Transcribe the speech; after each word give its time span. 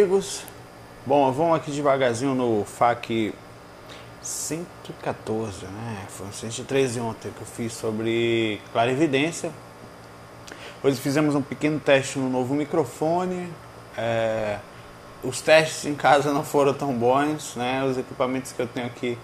Amigos. 0.00 0.44
Bom, 1.04 1.30
vamos 1.30 1.56
aqui 1.56 1.70
devagarzinho 1.70 2.34
no 2.34 2.64
FAQ 2.64 3.34
114, 4.22 5.66
né? 5.66 6.06
Foi 6.08 6.26
o 6.26 6.32
113 6.32 7.00
ontem 7.00 7.30
que 7.30 7.42
eu 7.42 7.46
fiz 7.46 7.74
sobre 7.74 8.62
clarividência. 8.72 9.50
Hoje 10.82 10.98
fizemos 10.98 11.34
um 11.34 11.42
pequeno 11.42 11.78
teste 11.78 12.18
no 12.18 12.30
novo 12.30 12.54
microfone. 12.54 13.52
É, 13.94 14.58
os 15.22 15.42
testes 15.42 15.84
em 15.84 15.94
casa 15.94 16.32
não 16.32 16.44
foram 16.44 16.72
tão 16.72 16.94
bons, 16.94 17.54
né? 17.56 17.84
Os 17.84 17.98
equipamentos 17.98 18.52
que 18.52 18.62
eu 18.62 18.66
tenho 18.66 18.86
aqui 18.86 19.18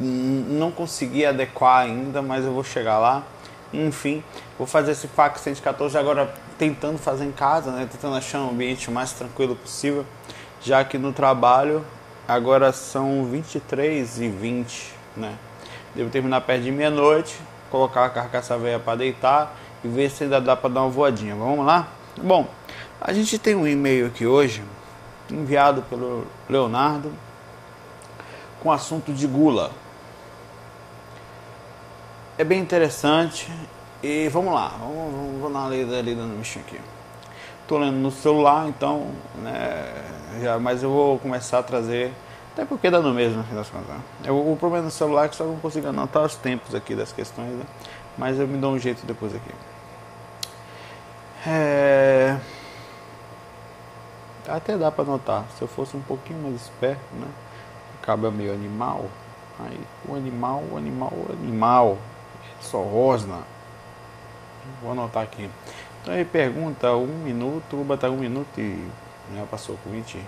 não 0.00 0.70
consegui 0.70 1.26
adequar 1.26 1.82
ainda, 1.82 2.22
mas 2.22 2.46
eu 2.46 2.54
vou 2.54 2.64
chegar 2.64 2.98
lá. 2.98 3.22
Enfim, 3.74 4.24
vou 4.56 4.66
fazer 4.66 4.92
esse 4.92 5.06
FAQ 5.06 5.38
114 5.38 5.98
agora 5.98 6.32
tentando 6.58 6.98
fazer 6.98 7.24
em 7.24 7.32
casa, 7.32 7.70
né? 7.70 7.88
Tentando 7.90 8.16
achar 8.16 8.40
um 8.40 8.50
ambiente 8.50 8.90
mais 8.90 9.12
tranquilo 9.12 9.56
possível, 9.56 10.04
já 10.60 10.84
que 10.84 10.98
no 10.98 11.12
trabalho 11.12 11.84
agora 12.26 12.72
são 12.72 13.24
23 13.26 14.20
e 14.20 14.28
20, 14.28 14.92
né? 15.16 15.36
Devo 15.94 16.10
terminar 16.10 16.40
perto 16.40 16.62
de 16.62 16.72
meia-noite, 16.72 17.36
colocar 17.70 18.04
a 18.06 18.10
carcaça 18.10 18.56
velha 18.58 18.78
para 18.78 18.96
deitar 18.96 19.54
e 19.84 19.88
ver 19.88 20.10
se 20.10 20.24
ainda 20.24 20.40
dá 20.40 20.56
para 20.56 20.70
dar 20.70 20.82
uma 20.82 20.90
voadinha. 20.90 21.34
Vamos 21.34 21.64
lá? 21.64 21.88
Bom, 22.16 22.48
a 23.00 23.12
gente 23.12 23.38
tem 23.38 23.54
um 23.54 23.66
e-mail 23.66 24.06
aqui 24.06 24.26
hoje, 24.26 24.62
enviado 25.30 25.82
pelo 25.82 26.26
Leonardo, 26.48 27.12
com 28.62 28.72
assunto 28.72 29.12
de 29.12 29.26
gula. 29.26 29.70
É 32.38 32.42
bem 32.42 32.60
interessante 32.60 33.52
e 34.04 34.28
vamos 34.28 34.52
lá, 34.52 34.68
vamos, 34.78 35.14
vamos, 35.14 35.40
vou 35.40 35.50
dar 35.50 35.60
uma 35.60 35.70
lida, 35.70 36.02
lida 36.02 36.22
no 36.22 36.36
bichinho 36.36 36.62
aqui. 36.66 36.78
Estou 37.62 37.78
lendo 37.78 37.96
no 37.96 38.10
celular, 38.10 38.68
então, 38.68 39.06
né, 39.36 39.94
já, 40.42 40.58
mas 40.58 40.82
eu 40.82 40.90
vou 40.90 41.18
começar 41.18 41.60
a 41.60 41.62
trazer, 41.62 42.12
até 42.52 42.66
porque 42.66 42.90
dá 42.90 43.00
no 43.00 43.14
mesmo, 43.14 43.38
no 43.38 43.44
fim 43.44 43.54
das 43.54 43.70
contas. 43.70 43.88
Né? 43.88 44.00
Eu, 44.26 44.36
o 44.36 44.54
problema 44.58 44.84
do 44.84 44.90
celular 44.90 45.24
é 45.24 45.28
que 45.28 45.36
só 45.36 45.44
não 45.44 45.56
consigo 45.56 45.88
anotar 45.88 46.22
os 46.22 46.36
tempos 46.36 46.74
aqui 46.74 46.94
das 46.94 47.12
questões, 47.12 47.48
né? 47.48 47.64
mas 48.18 48.38
eu 48.38 48.46
me 48.46 48.58
dou 48.58 48.74
um 48.74 48.78
jeito 48.78 49.06
depois 49.06 49.34
aqui. 49.34 49.50
É... 51.46 52.36
Até 54.46 54.76
dá 54.76 54.90
para 54.90 55.04
anotar, 55.04 55.46
se 55.56 55.62
eu 55.62 55.68
fosse 55.68 55.96
um 55.96 56.02
pouquinho 56.02 56.42
mais 56.42 56.56
esperto, 56.56 57.00
né? 57.14 57.28
Acaba 58.02 58.30
meio 58.30 58.52
animal. 58.52 59.06
Aí, 59.60 59.80
o 60.06 60.14
animal, 60.14 60.62
o 60.70 60.76
animal, 60.76 61.10
o 61.10 61.32
animal. 61.32 61.98
Só 62.60 62.82
rosna. 62.82 63.53
Vou 64.82 64.92
anotar 64.92 65.22
aqui. 65.22 65.48
Então 66.02 66.14
ele 66.14 66.24
pergunta 66.24 66.94
um 66.94 67.06
minuto, 67.06 67.76
vou 67.76 67.84
botar 67.84 68.10
um 68.10 68.16
minuto 68.16 68.60
e 68.60 68.88
já 69.34 69.44
passou 69.46 69.78
com 69.82 69.90
20. 69.90 70.16
E, 70.16 70.22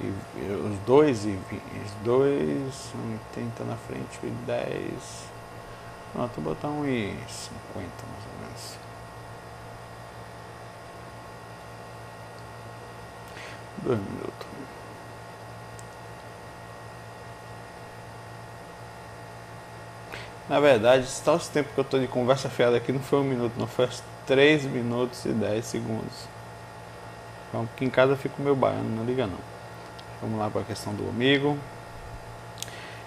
e 0.00 0.70
os 0.72 0.78
dois 0.86 1.26
e 1.26 1.38
os 1.84 1.92
dois, 2.02 2.92
80 3.34 3.64
na 3.64 3.76
frente 3.76 4.18
e 4.22 4.30
10. 4.46 5.32
Pronto, 6.12 6.40
vou 6.40 6.54
botar 6.54 6.68
um 6.68 6.84
e 6.86 7.14
50 7.28 7.50
mais 7.74 8.24
ou 8.26 8.40
menos. 8.40 8.78
Dois 13.82 13.98
minutos. 13.98 14.51
Na 20.52 20.60
verdade, 20.60 21.04
está 21.04 21.32
os 21.32 21.48
tempos 21.48 21.72
que 21.72 21.80
eu 21.80 21.82
estou 21.82 21.98
de 21.98 22.06
conversa 22.06 22.50
fiada 22.50 22.76
aqui 22.76 22.92
não 22.92 23.00
foi 23.00 23.20
um 23.20 23.24
minuto, 23.24 23.54
não 23.56 23.66
foi 23.66 23.88
3 24.26 24.64
minutos 24.64 25.24
e 25.24 25.30
10 25.30 25.64
segundos. 25.64 26.28
Então 27.48 27.62
aqui 27.62 27.86
em 27.86 27.88
casa 27.88 28.16
fica 28.16 28.34
o 28.38 28.42
meu 28.42 28.54
baiano, 28.54 28.86
não 28.94 29.02
liga 29.02 29.26
não. 29.26 29.38
Vamos 30.20 30.38
lá 30.38 30.50
para 30.50 30.60
a 30.60 30.64
questão 30.64 30.92
do 30.92 31.08
amigo. 31.08 31.56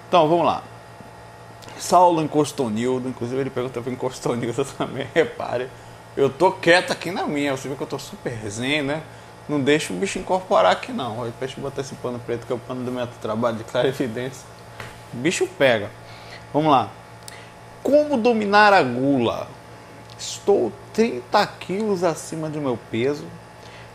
Então 0.08 0.28
vamos 0.28 0.44
lá. 0.44 0.64
Saulo 1.78 2.24
encostou 2.24 2.68
Nildo, 2.68 3.08
inclusive 3.08 3.40
ele 3.40 3.52
perguntou 3.52 3.84
para 3.84 3.92
encostou 3.92 4.36
Nildo 4.36 4.66
também, 4.76 5.08
repare. 5.14 5.70
Eu 6.18 6.32
tô 6.32 6.52
quieto 6.52 6.90
aqui 6.90 7.12
na 7.12 7.28
minha, 7.28 7.56
você 7.56 7.70
vê 7.70 7.76
que 7.76 7.84
eu 7.84 7.86
tô 7.86 8.00
super 8.00 8.36
zen, 8.50 8.82
né? 8.82 9.04
Não 9.48 9.62
deixa 9.62 9.94
o 9.94 9.96
bicho 9.96 10.18
incorporar 10.18 10.72
aqui 10.72 10.92
não. 10.92 11.32
Deixa 11.40 11.60
eu 11.60 11.62
botar 11.62 11.82
esse 11.82 11.94
pano 11.94 12.18
preto 12.18 12.48
que 12.48 12.52
é 12.52 12.56
o 12.56 12.60
pano 12.60 12.84
do 12.84 12.92
meu 12.92 13.06
trabalho 13.22 13.58
de 13.58 13.64
clarividência. 13.66 14.48
O 15.14 15.18
bicho 15.18 15.46
pega. 15.60 15.92
Vamos 16.52 16.72
lá. 16.72 16.90
Como 17.86 18.18
dominar 18.18 18.74
a 18.74 18.82
gula? 18.82 19.48
Estou 20.18 20.72
30 20.92 21.46
quilos 21.60 22.04
acima 22.04 22.50
do 22.50 22.60
meu 22.60 22.80
peso 22.90 23.26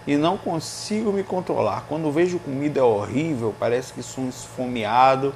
e 0.06 0.16
não 0.16 0.38
consigo 0.38 1.12
me 1.12 1.24
controlar. 1.24 1.86
Quando 1.88 2.12
vejo 2.12 2.38
comida 2.38 2.78
é 2.78 2.82
horrível, 2.84 3.52
parece 3.58 3.92
que 3.92 4.00
sou 4.00 4.28
esfomeado, 4.28 5.34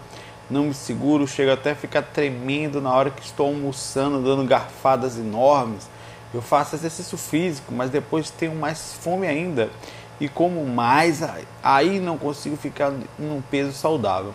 não 0.49 0.67
me 0.67 0.75
seguro, 0.75 1.27
chego 1.27 1.51
até 1.51 1.73
a 1.73 1.75
ficar 1.75 2.03
tremendo 2.03 2.81
na 2.81 2.95
hora 2.95 3.11
que 3.11 3.25
estou 3.25 3.49
almoçando, 3.49 4.23
dando 4.23 4.45
garfadas 4.45 5.19
enormes. 5.19 5.91
Eu 6.33 6.41
faço 6.41 6.77
exercício 6.77 7.19
físico, 7.19 7.75
mas 7.75 7.91
depois 7.91 8.31
tenho 8.31 8.55
mais 8.55 8.95
fome 8.95 9.27
ainda 9.27 9.69
e 10.21 10.29
como 10.29 10.65
mais, 10.65 11.23
aí 11.61 11.99
não 11.99 12.17
consigo 12.17 12.57
ficar 12.57 12.93
num 13.19 13.43
peso 13.51 13.73
saudável. 13.73 14.33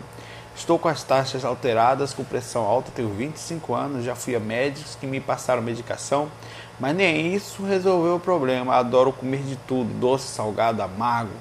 Estou 0.60 0.78
com 0.78 0.88
as 0.88 1.02
taxas 1.02 1.42
alteradas, 1.42 2.12
com 2.12 2.22
pressão 2.22 2.66
alta, 2.66 2.92
tenho 2.94 3.08
25 3.08 3.74
anos, 3.74 4.04
já 4.04 4.14
fui 4.14 4.36
a 4.36 4.38
médicos 4.38 4.94
que 4.94 5.06
me 5.06 5.18
passaram 5.18 5.62
medicação, 5.62 6.30
mas 6.78 6.94
nem 6.94 7.34
isso 7.34 7.64
resolveu 7.64 8.16
o 8.16 8.20
problema. 8.20 8.76
Adoro 8.76 9.10
comer 9.10 9.42
de 9.42 9.56
tudo, 9.56 9.90
doce, 9.98 10.28
salgado, 10.28 10.82
amargo, 10.82 11.32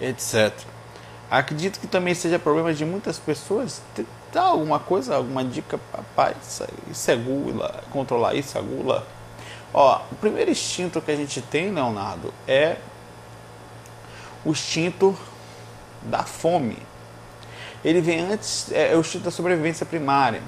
etc. 0.00 0.52
Acredito 1.30 1.78
que 1.78 1.86
também 1.86 2.16
seja 2.16 2.36
problema 2.36 2.74
de 2.74 2.84
muitas 2.84 3.16
pessoas. 3.16 3.80
Dá 4.32 4.42
alguma 4.42 4.80
coisa, 4.80 5.14
alguma 5.14 5.44
dica, 5.44 5.78
papai? 5.92 6.34
Isso 6.90 7.10
é 7.12 7.14
gula, 7.14 7.84
controlar 7.92 8.34
isso, 8.34 8.58
a 8.58 8.60
gula? 8.60 9.06
Ó, 9.72 10.00
o 10.10 10.16
primeiro 10.16 10.50
instinto 10.50 11.00
que 11.00 11.12
a 11.12 11.16
gente 11.16 11.40
tem, 11.40 11.70
Leonardo, 11.70 12.34
é 12.46 12.78
o 14.44 14.50
instinto 14.50 15.16
da 16.02 16.24
fome 16.24 16.76
ele 17.84 18.00
vem 18.00 18.20
antes, 18.20 18.72
é, 18.72 18.92
é 18.92 18.96
o 18.96 19.00
instinto 19.00 19.24
da 19.24 19.30
sobrevivência 19.30 19.84
primária. 19.84 20.40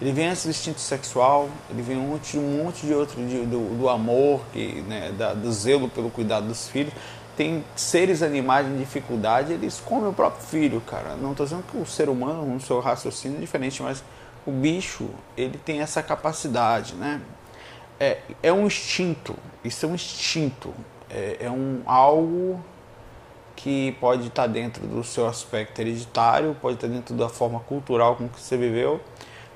Ele 0.00 0.12
vem 0.12 0.26
antes 0.26 0.44
do 0.44 0.50
instinto 0.50 0.80
sexual, 0.80 1.48
ele 1.70 1.80
vem 1.80 1.96
antes 2.12 2.32
de 2.32 2.38
um 2.38 2.64
monte 2.64 2.84
de 2.86 2.92
outro, 2.92 3.24
de, 3.24 3.46
do, 3.46 3.78
do, 3.78 3.88
amor, 3.88 4.40
que, 4.52 4.82
né, 4.82 5.12
da, 5.16 5.32
do 5.32 5.52
zelo 5.52 5.88
pelo 5.88 6.10
cuidado 6.10 6.48
dos 6.48 6.68
filhos. 6.68 6.92
Tem 7.36 7.64
seres 7.76 8.20
animais 8.20 8.66
em 8.66 8.76
dificuldade, 8.76 9.52
eles 9.52 9.80
comem 9.80 10.08
o 10.08 10.12
próprio 10.12 10.44
filho, 10.44 10.80
cara. 10.80 11.14
Não 11.14 11.30
estou 11.30 11.46
dizendo 11.46 11.64
que 11.70 11.78
o 11.78 11.86
ser 11.86 12.08
humano, 12.08 12.44
no 12.44 12.60
seu 12.60 12.80
raciocínio, 12.80 13.38
é 13.38 13.40
diferente, 13.40 13.80
mas 13.80 14.02
o 14.44 14.50
bicho, 14.50 15.08
ele 15.36 15.56
tem 15.56 15.80
essa 15.80 16.02
capacidade, 16.02 16.94
né? 16.94 17.20
É, 17.98 18.18
é 18.42 18.52
um 18.52 18.66
instinto, 18.66 19.36
isso 19.64 19.86
é 19.86 19.88
um 19.88 19.94
instinto, 19.94 20.74
é, 21.08 21.36
é 21.42 21.50
um 21.50 21.80
algo 21.86 22.60
que 23.62 23.92
pode 24.00 24.26
estar 24.26 24.48
dentro 24.48 24.84
do 24.88 25.04
seu 25.04 25.24
aspecto 25.28 25.80
hereditário, 25.80 26.56
pode 26.60 26.74
estar 26.74 26.88
dentro 26.88 27.14
da 27.14 27.28
forma 27.28 27.60
cultural 27.60 28.16
com 28.16 28.28
que 28.28 28.40
você 28.40 28.56
viveu, 28.56 29.00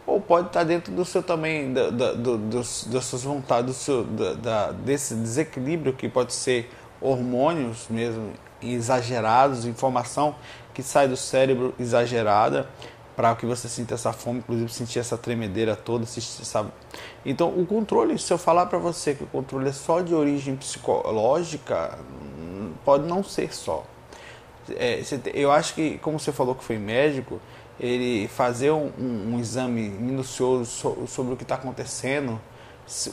ou 0.06 0.20
pode 0.20 0.46
estar 0.46 0.62
dentro 0.62 0.92
do 0.92 1.04
seu 1.04 1.24
também, 1.24 1.72
da, 1.72 1.90
da, 1.90 2.12
do, 2.12 2.38
dos, 2.38 2.84
das 2.84 3.04
suas 3.04 3.24
vontades, 3.24 3.66
do 3.66 3.74
seu, 3.74 4.04
da, 4.04 4.34
da, 4.34 4.72
desse 4.72 5.16
desequilíbrio 5.16 5.92
que 5.92 6.08
pode 6.08 6.32
ser 6.32 6.70
hormônios 7.00 7.88
mesmo 7.90 8.32
exagerados, 8.62 9.66
informação 9.66 10.36
que 10.72 10.84
sai 10.84 11.08
do 11.08 11.16
cérebro 11.16 11.74
exagerada, 11.78 12.68
para 13.16 13.34
que 13.34 13.44
você 13.44 13.68
sinta 13.68 13.94
essa 13.94 14.12
fome, 14.12 14.38
inclusive 14.38 14.72
sentir 14.72 15.00
essa 15.00 15.18
tremedeira 15.18 15.74
toda, 15.74 16.06
sabe? 16.06 16.70
Então, 17.24 17.48
o 17.48 17.66
controle, 17.66 18.16
se 18.18 18.32
eu 18.32 18.38
falar 18.38 18.66
para 18.66 18.78
você 18.78 19.14
que 19.14 19.24
o 19.24 19.26
controle 19.26 19.70
é 19.70 19.72
só 19.72 20.00
de 20.00 20.14
origem 20.14 20.54
psicológica, 20.54 21.98
pode 22.84 23.08
não 23.08 23.24
ser 23.24 23.52
só. 23.52 23.84
É, 24.74 25.02
eu 25.34 25.50
acho 25.52 25.74
que, 25.74 25.98
como 25.98 26.18
você 26.18 26.32
falou 26.32 26.54
que 26.54 26.64
foi 26.64 26.78
médico, 26.78 27.40
ele 27.78 28.28
fazer 28.28 28.70
um, 28.70 28.90
um, 28.98 29.34
um 29.34 29.40
exame 29.40 29.88
minucioso 29.88 30.64
sobre 31.06 31.34
o 31.34 31.36
que 31.36 31.42
está 31.42 31.56
acontecendo, 31.56 32.40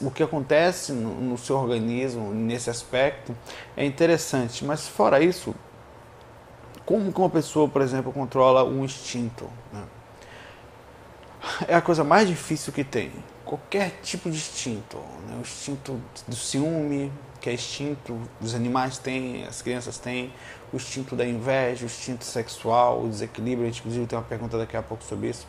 o 0.01 0.11
que 0.11 0.21
acontece 0.21 0.91
no, 0.91 1.15
no, 1.19 1.37
seu 1.37 1.57
organismo 1.57 2.31
nesse 2.31 2.69
aspecto 2.69 3.35
é 3.75 3.85
interessante. 3.85 4.63
Mas 4.63 4.87
fora 4.87 5.21
isso, 5.21 5.53
como 6.85 7.09
uma 7.09 7.29
pessoa, 7.29 7.67
por 7.67 7.81
exemplo, 7.81 8.11
controla 8.13 8.63
um 8.63 8.85
instinto? 8.85 9.49
Né? 9.71 9.83
É 11.67 11.75
a 11.75 11.81
coisa 11.81 12.03
mais 12.03 12.27
difícil 12.27 12.71
que 12.71 12.83
tem. 12.83 13.11
Qualquer 13.53 13.99
tipo 14.01 14.31
de 14.31 14.37
instinto. 14.37 14.97
Né? 15.27 15.35
O 15.37 15.41
instinto 15.41 16.01
do 16.27 16.35
ciúme, 16.35 17.11
que 17.39 17.51
é 17.51 17.53
instinto 17.53 18.19
os 18.41 18.55
animais 18.55 18.97
têm, 18.97 19.45
as 19.45 19.61
crianças 19.61 19.99
têm, 19.99 20.33
o 20.71 20.77
instinto 20.77 21.15
da 21.15 21.23
inveja, 21.23 21.83
o 21.83 21.85
instinto 21.85 22.25
sexual, 22.25 23.03
o 23.03 23.07
desequilíbrio. 23.07 23.67
A 23.67 23.71
gente, 23.71 23.81
inclusive, 23.81 24.07
tem 24.07 24.17
uma 24.17 24.25
pergunta 24.25 24.57
daqui 24.57 24.75
a 24.75 24.81
pouco 24.81 25.03
sobre 25.03 25.29
isso. 25.29 25.45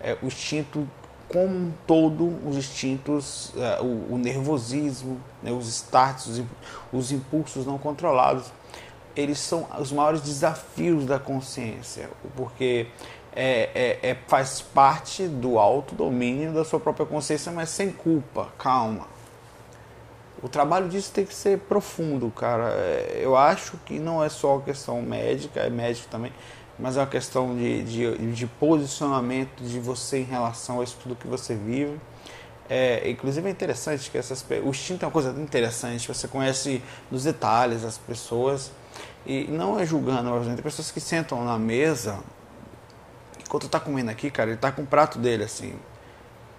É, 0.00 0.16
o 0.22 0.26
instinto 0.26 0.88
como 1.28 1.56
um 1.56 1.72
todo, 1.88 2.24
os 2.48 2.56
instintos, 2.56 3.48
uh, 3.50 3.82
o, 3.82 4.14
o, 4.14 4.18
nervosismo, 4.18 5.20
né, 5.42 5.50
os 5.50 5.66
starts, 5.66 6.28
os, 6.28 6.44
os 6.92 7.10
impulsos 7.10 7.66
não 7.66 7.78
controlados 7.78 8.52
eles 9.16 9.38
são 9.38 9.66
os 9.78 9.92
maiores 9.92 10.20
desafios 10.20 11.04
da 11.04 11.18
consciência, 11.18 12.08
porque 12.36 12.86
é, 13.34 13.98
é, 14.02 14.10
é, 14.10 14.16
faz 14.26 14.60
parte 14.60 15.26
do 15.26 15.58
autodomínio 15.58 16.52
da 16.52 16.64
sua 16.64 16.80
própria 16.80 17.06
consciência, 17.06 17.52
mas 17.52 17.70
sem 17.70 17.90
culpa, 17.90 18.48
calma. 18.58 19.06
O 20.42 20.48
trabalho 20.48 20.88
disso 20.88 21.12
tem 21.12 21.24
que 21.24 21.34
ser 21.34 21.58
profundo, 21.58 22.30
cara. 22.30 22.70
É, 22.70 23.20
eu 23.22 23.36
acho 23.36 23.76
que 23.84 23.98
não 23.98 24.24
é 24.24 24.28
só 24.28 24.58
questão 24.58 25.00
médica, 25.02 25.60
é 25.60 25.70
médico 25.70 26.08
também, 26.08 26.32
mas 26.78 26.96
é 26.96 27.00
uma 27.00 27.06
questão 27.06 27.54
de, 27.54 27.82
de, 27.84 28.32
de 28.32 28.46
posicionamento 28.46 29.62
de 29.62 29.78
você 29.78 30.20
em 30.20 30.24
relação 30.24 30.80
a 30.80 30.84
isso 30.84 30.96
tudo 31.02 31.14
que 31.14 31.26
você 31.26 31.54
vive. 31.54 32.00
É, 32.68 33.10
inclusive 33.10 33.48
é 33.48 33.50
interessante 33.50 34.10
que 34.10 34.16
essas, 34.16 34.44
o 34.64 34.68
instinto 34.68 35.04
é 35.04 35.06
uma 35.06 35.12
coisa 35.12 35.30
interessante, 35.40 36.06
você 36.06 36.28
conhece 36.28 36.80
nos 37.10 37.24
detalhes 37.24 37.84
as 37.84 37.98
pessoas 37.98 38.70
e 39.26 39.44
não 39.48 39.78
é 39.78 39.84
julgando, 39.84 40.30
tem 40.44 40.56
pessoas 40.56 40.90
que 40.90 41.00
sentam 41.00 41.44
na 41.44 41.58
mesa, 41.58 42.20
enquanto 43.50 43.68
tá 43.68 43.80
comendo 43.80 44.12
aqui, 44.12 44.30
cara, 44.30 44.50
ele 44.50 44.58
tá 44.58 44.70
com 44.70 44.82
o 44.82 44.86
prato 44.86 45.18
dele 45.18 45.42
assim. 45.42 45.74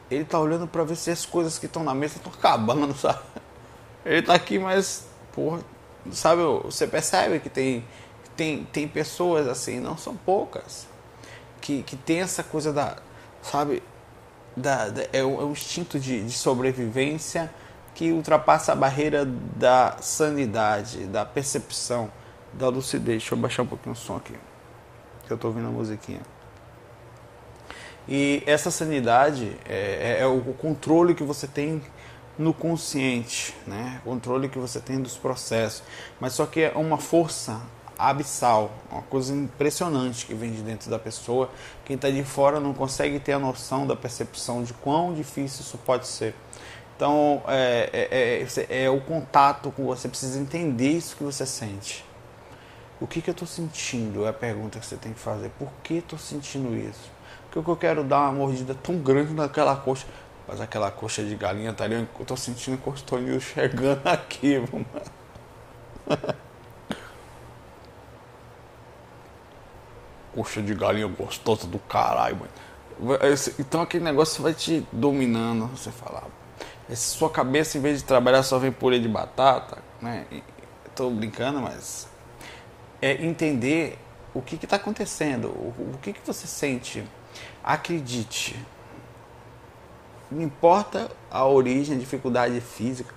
Ele 0.10 0.26
tá 0.26 0.38
olhando 0.38 0.68
para 0.68 0.84
ver 0.84 0.98
se 0.98 1.10
as 1.10 1.26
coisas 1.26 1.58
que 1.58 1.66
estão 1.66 1.86
na 1.86 1.96
mesa 1.96 2.18
estão 2.18 2.34
acabando, 2.34 2.94
sabe? 3.00 3.22
Ele 4.06 4.22
tá 4.22 4.34
aqui, 4.34 4.60
mas, 4.60 5.08
porra, 5.32 5.62
sabe, 6.12 6.42
você 6.66 6.86
percebe 6.86 7.40
que 7.40 7.50
tem, 7.50 7.86
tem, 8.36 8.66
tem 8.66 8.88
pessoas 8.90 9.48
assim, 9.48 9.80
não 9.80 9.96
são 9.96 10.18
poucas, 10.18 10.86
que, 11.62 11.82
que 11.84 11.96
tem 11.96 12.20
essa 12.20 12.44
coisa 12.44 12.74
da, 12.74 12.98
sabe, 13.42 13.82
da, 14.58 14.90
da 14.90 15.04
é, 15.14 15.24
um, 15.24 15.40
é 15.42 15.46
instinto 15.46 15.98
de, 15.98 16.26
de 16.26 16.34
sobrevivência 16.34 17.50
que 17.96 18.12
ultrapassa 18.12 18.74
a 18.74 18.76
barreira 18.76 19.26
da 19.26 19.96
sanidade, 20.02 21.06
da 21.06 21.26
percepção 21.26 22.12
da 22.52 22.68
lucidez. 22.68 23.20
Deixa 23.20 23.34
eu 23.34 23.38
baixar 23.38 23.64
um 23.64 23.68
pouquinho 23.68 23.94
o 23.94 23.98
som 23.98 24.18
aqui, 24.18 24.36
que 25.26 25.32
eu 25.32 25.36
estou 25.36 25.52
ouvindo 25.52 25.70
a 25.70 25.72
musiquinha. 25.72 26.20
E 28.14 28.44
essa 28.46 28.70
sanidade 28.70 29.56
é, 29.66 30.18
é, 30.20 30.22
é, 30.22 30.28
o 30.28 30.42
controle 30.56 31.16
que 31.16 31.24
você 31.24 31.48
tem 31.48 31.82
no 32.38 32.54
consciente, 32.54 33.56
né? 33.66 34.02
O 34.04 34.10
controle 34.10 34.50
que 34.50 34.60
você 34.60 34.82
tem 34.82 35.02
dos 35.02 35.16
processos. 35.16 35.82
Mas 36.20 36.34
só 36.34 36.46
que 36.46 36.60
é 36.60 36.74
uma 36.76 36.98
força 36.98 37.62
abissal, 37.98 38.70
uma 38.92 39.02
coisa 39.04 39.34
impressionante 39.34 40.26
que 40.26 40.34
vem 40.34 40.52
de 40.52 40.62
dentro 40.62 40.90
da 40.90 41.00
pessoa. 41.00 41.50
Quem 41.86 41.96
está 41.96 42.10
de 42.10 42.22
fora 42.26 42.60
não 42.60 42.74
consegue 42.74 43.18
ter 43.18 43.32
a 43.32 43.40
noção 43.40 43.88
da 43.88 43.96
percepção 43.96 44.62
de 44.62 44.74
quão 44.74 45.14
difícil 45.14 45.62
isso 45.62 45.78
pode 45.78 46.06
ser. 46.06 46.36
Então, 46.98 47.42
é, 47.48 47.90
é, 47.94 48.46
é, 48.78 48.84
é 48.84 48.90
o 48.90 49.00
contato 49.00 49.72
com 49.72 49.86
você, 49.86 50.10
precisa 50.10 50.38
entender 50.38 50.90
isso 50.90 51.16
que 51.16 51.24
você 51.24 51.46
sente. 51.46 52.04
O 53.00 53.08
que, 53.08 53.22
que 53.22 53.30
eu 53.30 53.34
estou 53.34 53.48
sentindo? 53.48 54.26
É 54.26 54.30
a 54.30 54.34
pergunta 54.34 54.82
que 54.82 54.86
você 54.86 54.98
tem 54.98 55.14
que 55.14 55.20
fazer. 55.20 55.50
Por 55.58 55.70
que 55.82 55.94
estou 55.94 56.20
sentindo 56.20 56.76
isso? 56.76 57.11
Porque 57.52 57.70
eu 57.70 57.76
quero 57.76 58.04
dar 58.04 58.22
uma 58.22 58.32
mordida 58.32 58.74
tão 58.74 58.98
grande 58.98 59.34
naquela 59.34 59.76
coxa. 59.76 60.08
Mas 60.48 60.60
aquela 60.60 60.90
coxa 60.90 61.24
de 61.24 61.36
galinha 61.36 61.74
tá 61.74 61.84
ali, 61.84 61.96
eu 61.96 62.08
estou 62.22 62.38
sentindo 62.38 62.78
que 62.78 62.90
o 62.90 62.94
estou 62.94 63.20
chegando 63.40 64.08
aqui, 64.08 64.58
mano. 64.72 64.86
coxa 70.34 70.62
de 70.62 70.74
galinha 70.74 71.08
gostosa 71.08 71.68
do 71.68 71.78
caralho, 71.80 72.38
mano. 72.38 72.52
Então 73.60 73.82
aquele 73.82 74.04
negócio 74.04 74.42
vai 74.42 74.54
te 74.54 74.86
dominando, 74.92 75.68
você 75.68 75.92
fala. 75.92 76.24
Essa 76.90 77.18
sua 77.18 77.30
cabeça, 77.30 77.78
em 77.78 77.82
vez 77.82 78.00
de 78.00 78.04
trabalhar, 78.04 78.44
só 78.44 78.60
vem 78.60 78.72
purê 78.72 79.00
de 79.00 79.08
batata, 79.08 79.78
né? 80.02 80.26
Estou 80.86 81.10
brincando, 81.10 81.62
mas 81.62 82.08
é 83.02 83.24
entender 83.26 83.98
o 84.34 84.42
que 84.42 84.56
está 84.56 84.76
acontecendo, 84.76 85.48
o, 85.48 85.94
o, 85.94 85.98
que, 86.02 86.14
que 86.14 86.22
você 86.26 86.48
sente. 86.48 87.04
Acredite, 87.64 88.56
não 90.32 90.42
importa 90.42 91.12
a 91.30 91.46
origem, 91.46 91.96
a 91.96 92.00
dificuldade 92.00 92.60
física, 92.62 93.14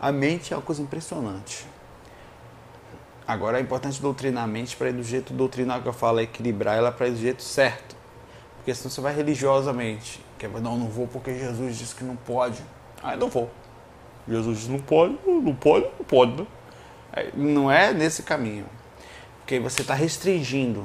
a 0.00 0.12
mente 0.12 0.52
é 0.52 0.56
uma 0.56 0.62
coisa 0.62 0.82
impressionante. 0.82 1.66
Agora 3.26 3.58
é 3.58 3.60
importante 3.60 4.00
doutrinar 4.00 4.44
a 4.44 4.46
mente 4.46 4.76
para 4.76 4.90
ir 4.90 4.92
do 4.92 5.02
jeito 5.02 5.32
doutrinar 5.32 5.82
que 5.82 5.88
eu 5.88 5.92
falo, 5.92 6.20
equilibrar 6.20 6.76
ela 6.76 6.92
para 6.92 7.08
ir 7.08 7.12
do 7.12 7.18
jeito 7.18 7.42
certo. 7.42 7.96
Porque 8.56 8.74
senão 8.74 8.90
você 8.90 9.00
vai 9.00 9.14
religiosamente. 9.14 10.24
Que 10.38 10.46
é, 10.46 10.48
não, 10.48 10.76
não 10.76 10.88
vou 10.88 11.06
porque 11.08 11.34
Jesus 11.34 11.76
disse 11.76 11.94
que 11.94 12.04
não 12.04 12.14
pode. 12.14 12.62
Ah, 13.02 13.16
não 13.16 13.28
vou. 13.28 13.50
Jesus 14.28 14.58
disse 14.58 14.70
não 14.70 14.78
pode, 14.78 15.18
não 15.26 15.54
pode, 15.54 15.86
não 15.98 16.04
pode, 16.04 16.32
né? 16.42 16.46
Não 17.34 17.70
é 17.70 17.92
nesse 17.92 18.22
caminho. 18.22 18.66
Porque 19.38 19.58
você 19.58 19.82
está 19.82 19.94
restringindo. 19.94 20.84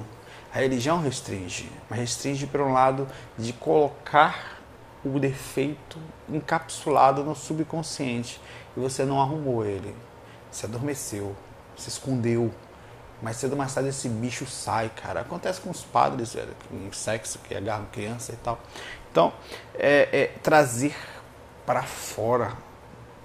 A 0.54 0.60
religião 0.60 1.02
restringe, 1.02 1.72
mas 1.90 2.00
restringe 2.00 2.46
por 2.46 2.62
um 2.62 2.74
lado 2.74 3.08
de 3.38 3.54
colocar 3.54 4.60
o 5.04 5.18
defeito 5.18 5.98
encapsulado 6.30 7.24
no 7.24 7.36
subconsciente 7.36 8.40
e 8.76 8.80
você 8.80 9.06
não 9.06 9.22
arrumou 9.22 9.66
ele. 9.66 9.96
Você 10.52 10.66
adormeceu, 10.66 11.36
você 11.76 11.90
escondeu. 11.90 12.54
Mas 13.22 13.38
cedo 13.38 13.52
ou 13.52 13.58
mais 13.58 13.74
tarde 13.74 13.90
esse 13.90 14.10
bicho 14.10 14.48
sai, 14.48 14.90
cara. 14.90 15.22
Acontece 15.22 15.62
com 15.62 15.70
os 15.70 15.84
padres, 15.84 16.34
velho, 16.34 16.56
em 16.72 16.92
sexo, 16.92 17.40
que 17.40 17.56
agarram 17.56 17.86
criança 17.86 18.34
e 18.34 18.36
tal. 18.38 18.60
Então, 19.12 19.32
é, 19.76 20.10
é 20.12 20.28
trazer 20.42 20.96
para 21.66 21.84
fora. 21.84 22.58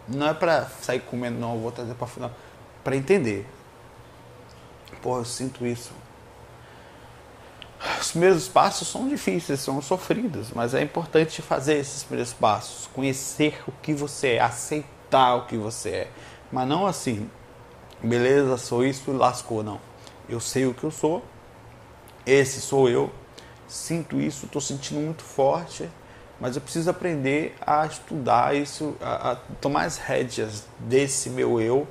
Não 0.07 0.29
é 0.29 0.35
para 0.35 0.67
sair 0.67 1.01
comendo, 1.01 1.39
não, 1.39 1.55
eu 1.55 1.61
vou 1.61 1.73
trazer 1.73 1.95
para 1.95 2.07
fora. 2.07 2.33
Para 2.85 2.95
entender. 2.95 3.49
Pô, 5.03 5.17
eu 5.17 5.25
sinto 5.25 5.67
isso. 5.67 5.93
Os 8.01 8.11
primeiros 8.11 8.49
passos 8.49 8.89
são 8.89 9.09
difíceis, 9.09 9.61
são 9.61 9.81
sofridos, 9.83 10.51
mas 10.55 10.75
é 10.75 10.83
importante 10.83 11.43
fazer 11.43 11.77
esses 11.77 12.03
primeiros 12.03 12.33
passos, 12.33 12.89
conhecer 12.93 13.63
o 13.67 13.73
que 13.83 13.93
você 13.93 14.35
é, 14.35 14.41
aceitar 14.41 15.35
o 15.37 15.47
que 15.47 15.57
você 15.57 15.91
é, 15.91 16.11
mas 16.51 16.67
não 16.67 16.87
assim, 16.87 17.31
beleza, 18.03 18.57
sou 18.57 18.85
isso 18.85 19.11
e 19.11 19.15
lascou, 19.15 19.63
não. 19.63 19.81
Eu 20.29 20.41
sei 20.41 20.67
o 20.67 20.75
que 20.75 20.85
eu 20.85 20.91
sou, 20.91 21.23
esse 22.25 22.61
sou 22.61 22.89
eu, 22.89 23.11
sinto 23.69 24.21
isso, 24.21 24.47
estou 24.47 24.61
sentindo 24.61 25.01
muito 25.01 25.23
forte, 25.23 25.89
mas 26.41 26.57
eu 26.57 26.63
preciso 26.63 26.91
aprender 26.91 27.55
a 27.61 27.87
estudar 27.87 28.55
isso, 28.55 28.97
a, 29.01 29.33
a 29.33 29.37
tomar 29.61 29.85
as 29.85 29.97
rédeas 29.97 30.65
desse 30.79 31.31
meu 31.31 31.61
eu 31.61 31.87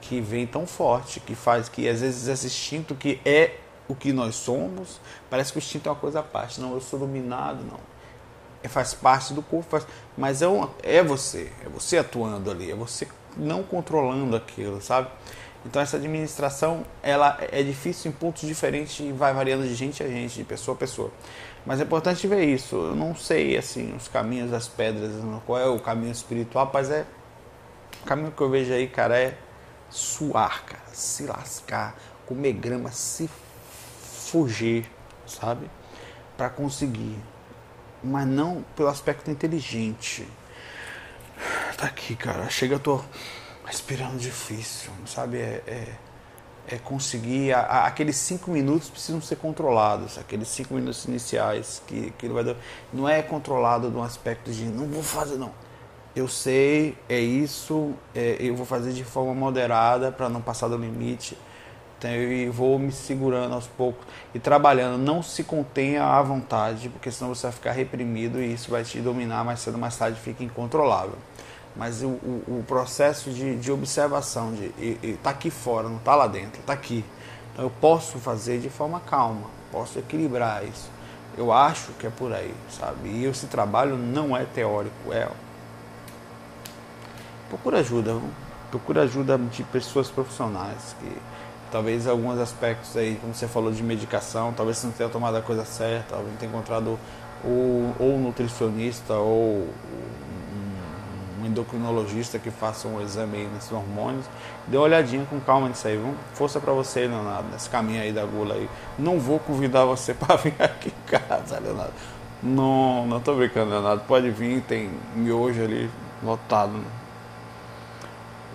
que 0.00 0.20
vem 0.20 0.46
tão 0.46 0.66
forte, 0.66 1.20
que 1.20 1.34
faz 1.34 1.68
que 1.68 1.88
às 1.88 2.00
vezes 2.00 2.28
esse 2.28 2.46
instinto 2.46 2.94
que 2.94 3.20
é 3.24 3.56
o 3.88 3.94
que 3.94 4.12
nós 4.12 4.34
somos, 4.34 5.00
parece 5.28 5.52
que 5.52 5.58
o 5.58 5.60
instinto 5.60 5.88
é 5.88 5.92
uma 5.92 5.98
coisa 5.98 6.20
à 6.20 6.22
parte. 6.22 6.60
Não, 6.60 6.72
eu 6.74 6.80
sou 6.80 6.98
dominado, 6.98 7.64
não. 7.64 7.80
É, 8.62 8.68
faz 8.68 8.94
parte 8.94 9.34
do 9.34 9.42
corpo, 9.42 9.68
faz, 9.68 9.86
mas 10.16 10.40
é, 10.40 10.48
uma, 10.48 10.70
é 10.82 11.02
você, 11.02 11.52
é 11.64 11.68
você 11.68 11.98
atuando 11.98 12.50
ali, 12.50 12.70
é 12.70 12.74
você 12.74 13.06
não 13.36 13.62
controlando 13.62 14.34
aquilo, 14.34 14.80
sabe? 14.80 15.08
Então 15.66 15.80
essa 15.80 15.96
administração 15.96 16.84
ela 17.02 17.38
é 17.52 17.62
difícil 17.62 18.10
em 18.10 18.14
pontos 18.14 18.46
diferentes 18.46 19.00
e 19.00 19.12
vai 19.12 19.32
variando 19.32 19.64
de 19.64 19.74
gente 19.74 20.02
a 20.02 20.08
gente, 20.08 20.36
de 20.36 20.44
pessoa 20.44 20.74
a 20.74 20.78
pessoa. 20.78 21.10
Mas 21.64 21.80
é 21.80 21.84
importante 21.84 22.26
ver 22.26 22.44
isso. 22.44 22.76
Eu 22.76 22.94
não 22.94 23.14
sei 23.14 23.56
assim 23.56 23.94
os 23.96 24.08
caminhos 24.08 24.50
das 24.50 24.68
pedras, 24.68 25.12
qual 25.46 25.58
é 25.58 25.66
o 25.66 25.78
caminho 25.78 26.12
espiritual, 26.12 26.70
mas 26.72 26.90
é 26.90 27.06
o 28.02 28.06
caminho 28.06 28.32
que 28.32 28.40
eu 28.40 28.50
vejo 28.50 28.72
aí, 28.72 28.86
cara, 28.86 29.18
é 29.18 29.38
suar, 29.90 30.64
cara, 30.64 30.82
se 30.92 31.24
lascar, 31.24 31.96
comer 32.26 32.52
grama, 32.52 32.90
se 32.90 33.30
fugir, 34.34 34.90
sabe? 35.26 35.70
para 36.36 36.50
conseguir, 36.50 37.16
mas 38.02 38.26
não 38.26 38.64
pelo 38.76 38.88
aspecto 38.88 39.30
inteligente. 39.30 40.26
Tá 41.76 41.86
aqui, 41.86 42.14
cara. 42.14 42.48
Chega, 42.48 42.74
eu 42.74 42.80
tô 42.80 43.00
respirando 43.64 44.18
difícil, 44.18 44.90
sabe? 45.06 45.38
É, 45.38 45.62
é, 45.66 45.88
é 46.68 46.78
conseguir. 46.78 47.52
A, 47.52 47.60
a, 47.60 47.86
aqueles 47.86 48.16
cinco 48.16 48.50
minutos 48.50 48.88
precisam 48.88 49.20
ser 49.20 49.36
controlados, 49.36 50.18
aqueles 50.18 50.48
cinco 50.48 50.74
minutos 50.74 51.04
iniciais 51.04 51.82
que, 51.86 52.12
que 52.12 52.26
ele 52.26 52.34
vai 52.34 52.44
dar. 52.44 52.56
Não 52.92 53.08
é 53.08 53.22
controlado 53.22 53.90
de 53.90 53.96
um 53.96 54.02
aspecto 54.02 54.50
de 54.50 54.64
não 54.64 54.86
vou 54.86 55.02
fazer, 55.02 55.36
não. 55.36 55.52
Eu 56.14 56.28
sei, 56.28 56.96
é 57.08 57.18
isso, 57.18 57.92
é, 58.14 58.36
eu 58.38 58.54
vou 58.54 58.64
fazer 58.64 58.92
de 58.92 59.02
forma 59.02 59.34
moderada 59.34 60.12
para 60.12 60.28
não 60.28 60.40
passar 60.40 60.68
do 60.68 60.76
limite. 60.76 61.36
Eu 62.12 62.52
vou 62.52 62.78
me 62.78 62.92
segurando 62.92 63.54
aos 63.54 63.66
poucos 63.66 64.04
e 64.34 64.38
trabalhando. 64.38 64.98
Não 64.98 65.22
se 65.22 65.44
contenha 65.44 66.04
à 66.04 66.22
vontade, 66.22 66.88
porque 66.88 67.10
senão 67.10 67.34
você 67.34 67.46
vai 67.46 67.52
ficar 67.52 67.72
reprimido 67.72 68.40
e 68.40 68.52
isso 68.52 68.70
vai 68.70 68.84
te 68.84 69.00
dominar 69.00 69.44
mais 69.44 69.60
cedo 69.60 69.74
ou 69.74 69.80
mais 69.80 69.96
tarde, 69.96 70.20
fica 70.20 70.42
incontrolável 70.42 71.18
mas 71.76 72.02
o, 72.02 72.06
o, 72.06 72.60
o 72.60 72.64
processo 72.66 73.30
de, 73.30 73.56
de, 73.56 73.72
observação, 73.72 74.52
de 74.52 74.66
estar 75.02 75.18
tá 75.24 75.30
aqui 75.30 75.50
fora, 75.50 75.88
não 75.88 75.96
está 75.96 76.14
lá 76.14 76.26
dentro, 76.26 76.60
está 76.60 76.72
aqui. 76.72 77.04
Então 77.52 77.64
eu 77.64 77.70
posso 77.80 78.18
fazer 78.18 78.60
de 78.60 78.68
forma 78.68 79.00
calma, 79.00 79.48
posso 79.72 79.98
equilibrar 79.98 80.64
isso. 80.64 80.88
Eu 81.36 81.52
acho 81.52 81.92
que 81.92 82.06
é 82.06 82.10
por 82.10 82.32
aí, 82.32 82.54
sabe? 82.70 83.08
E 83.08 83.24
esse 83.24 83.46
trabalho 83.46 83.96
não 83.96 84.36
é 84.36 84.44
teórico, 84.44 85.12
é. 85.12 85.28
Procura 87.48 87.80
ajuda, 87.80 88.20
procura 88.70 89.02
ajuda 89.02 89.36
de 89.36 89.64
pessoas 89.64 90.10
profissionais 90.10 90.94
que 91.00 91.16
talvez 91.74 92.06
alguns 92.06 92.38
aspectos 92.38 92.96
aí, 92.96 93.18
como 93.20 93.34
você 93.34 93.48
falou 93.48 93.72
de 93.72 93.82
medicação, 93.82 94.52
talvez 94.52 94.78
você 94.78 94.86
não 94.86 94.94
tenha 94.94 95.08
tomado 95.08 95.36
a 95.36 95.42
coisa 95.42 95.64
certa, 95.64 96.14
talvez 96.14 96.38
tenha 96.38 96.48
encontrado 96.48 96.96
ou, 97.44 97.92
ou 97.98 98.16
nutricionista 98.16 99.14
ou 99.14 99.68
um 101.42 101.44
endocrinologista 101.44 102.38
que 102.38 102.48
faça 102.48 102.86
um 102.86 103.02
exame 103.02 103.38
aí 103.38 103.48
nesses 103.52 103.72
hormônios. 103.72 104.24
Dê 104.68 104.76
uma 104.76 104.84
olhadinha 104.84 105.26
com 105.28 105.40
calma 105.40 105.68
nisso 105.68 105.88
aí. 105.88 106.00
Força 106.34 106.60
para 106.60 106.72
você, 106.72 107.08
Leonardo, 107.08 107.48
nesse 107.50 107.68
caminho 107.68 108.02
aí 108.02 108.12
da 108.12 108.24
gula 108.24 108.54
aí. 108.54 108.70
Não 108.96 109.18
vou 109.18 109.40
convidar 109.40 109.84
você 109.84 110.14
para 110.14 110.36
vir 110.36 110.54
aqui 110.60 110.90
em 110.90 111.10
casa, 111.10 111.58
Leonardo. 111.58 111.94
Não, 112.40 113.04
não 113.04 113.18
tô 113.18 113.34
brincando, 113.34 113.72
Leonardo. 113.72 114.04
Pode 114.06 114.30
vir, 114.30 114.62
tem 114.62 114.92
miojo 115.16 115.60
ali 115.60 115.90
lotado. 116.22 116.80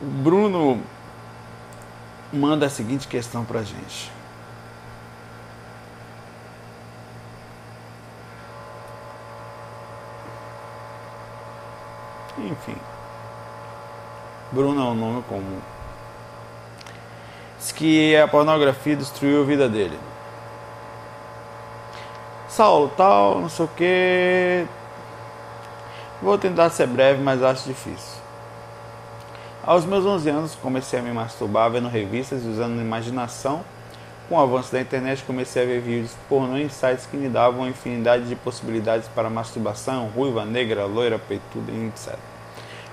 Bruno 0.02 0.80
manda 2.32 2.66
a 2.66 2.70
seguinte 2.70 3.08
questão 3.08 3.44
pra 3.44 3.64
gente. 3.64 4.12
Enfim. 12.38 12.76
Bruno 14.52 14.82
é 14.82 14.84
um 14.86 14.96
nome 14.96 15.24
comum. 15.24 15.60
Diz 17.58 17.72
que 17.72 18.16
a 18.16 18.28
pornografia 18.28 18.96
destruiu 18.96 19.42
a 19.42 19.46
vida 19.46 19.68
dele. 19.68 20.00
Saulo, 22.48 22.90
tal, 22.96 23.42
não 23.42 23.50
sei 23.50 23.66
o 23.66 23.68
que. 23.68 24.66
Vou 26.22 26.38
tentar 26.38 26.70
ser 26.70 26.88
breve, 26.88 27.22
mas 27.22 27.44
acho 27.44 27.68
difícil. 27.68 28.19
Aos 29.70 29.86
meus 29.86 30.04
11 30.04 30.30
anos, 30.32 30.56
comecei 30.56 30.98
a 30.98 31.02
me 31.04 31.12
masturbar 31.12 31.70
vendo 31.70 31.88
revistas 31.88 32.44
e 32.44 32.48
usando 32.48 32.82
imaginação. 32.82 33.64
Com 34.28 34.34
o 34.34 34.40
avanço 34.40 34.72
da 34.72 34.82
internet, 34.82 35.22
comecei 35.22 35.62
a 35.62 35.66
ver 35.68 35.80
vídeos 35.80 36.16
pornô 36.28 36.58
em 36.58 36.68
sites 36.68 37.06
que 37.06 37.16
me 37.16 37.30
davam 37.30 37.60
uma 37.60 37.70
infinidade 37.70 38.28
de 38.28 38.36
possibilidades 38.36 39.08
para 39.10 39.30
masturbação, 39.30 40.08
ruiva, 40.08 40.44
negra, 40.44 40.86
loira, 40.86 41.20
peituda 41.20 41.72
etc. 41.72 42.18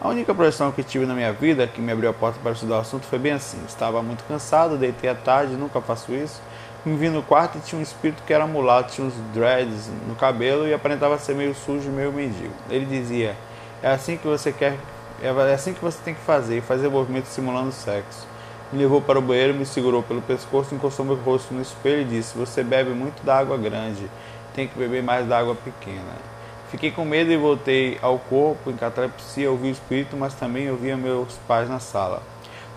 A 0.00 0.08
única 0.08 0.34
profissão 0.34 0.72
que 0.72 0.82
tive 0.82 1.06
na 1.06 1.14
minha 1.14 1.32
vida 1.32 1.66
que 1.66 1.80
me 1.80 1.92
abriu 1.92 2.10
a 2.10 2.12
porta 2.12 2.40
para 2.42 2.50
estudar 2.50 2.76
o 2.76 2.80
assunto 2.80 3.06
foi 3.06 3.20
bem 3.20 3.32
assim. 3.32 3.58
Estava 3.68 4.02
muito 4.02 4.24
cansado, 4.24 4.76
deitei 4.76 5.08
à 5.08 5.14
tarde, 5.14 5.54
nunca 5.54 5.80
faço 5.80 6.12
isso. 6.12 6.40
Me 6.84 6.96
vi 6.96 7.08
no 7.08 7.22
quarto 7.22 7.58
e 7.58 7.60
tinha 7.60 7.78
um 7.78 7.82
espírito 7.82 8.20
que 8.26 8.32
era 8.32 8.44
mulato, 8.44 8.92
tinha 8.92 9.06
uns 9.06 9.14
dreads 9.32 9.88
no 10.08 10.16
cabelo 10.16 10.66
e 10.66 10.74
aparentava 10.74 11.16
ser 11.18 11.36
meio 11.36 11.54
sujo, 11.54 11.88
meio 11.90 12.12
mendigo. 12.12 12.52
Ele 12.68 12.84
dizia: 12.84 13.36
"É 13.80 13.92
assim 13.92 14.16
que 14.16 14.26
você 14.26 14.50
quer, 14.52 14.76
é 15.22 15.54
assim 15.54 15.72
que 15.72 15.80
você 15.80 15.98
tem 16.04 16.14
que 16.14 16.20
fazer, 16.20 16.60
fazer 16.62 16.88
movimentos 16.88 17.30
simulando 17.30 17.72
sexo." 17.72 18.26
Me 18.72 18.78
levou 18.78 19.02
para 19.02 19.18
o 19.18 19.22
banheiro, 19.22 19.54
me 19.54 19.66
segurou 19.66 20.02
pelo 20.02 20.22
pescoço, 20.22 20.74
encostou 20.74 21.04
meu 21.04 21.16
rosto 21.16 21.52
no 21.52 21.60
espelho 21.60 22.02
e 22.02 22.04
disse: 22.04 22.36
"Você 22.36 22.64
bebe 22.64 22.90
muito 22.90 23.22
da 23.22 23.38
água 23.38 23.56
grande, 23.56 24.10
tem 24.54 24.66
que 24.66 24.78
beber 24.78 25.02
mais 25.02 25.26
da 25.26 25.38
água 25.38 25.54
pequena." 25.54 26.32
Fiquei 26.70 26.90
com 26.90 27.04
medo 27.04 27.30
e 27.30 27.36
voltei 27.36 27.98
ao 28.00 28.18
corpo, 28.18 28.70
em 28.70 28.76
catalepsia, 28.76 29.50
ouvi 29.50 29.68
o 29.68 29.72
espírito, 29.72 30.16
mas 30.16 30.32
também 30.32 30.70
ouvia 30.70 30.96
meus 30.96 31.34
pais 31.46 31.68
na 31.68 31.78
sala. 31.78 32.22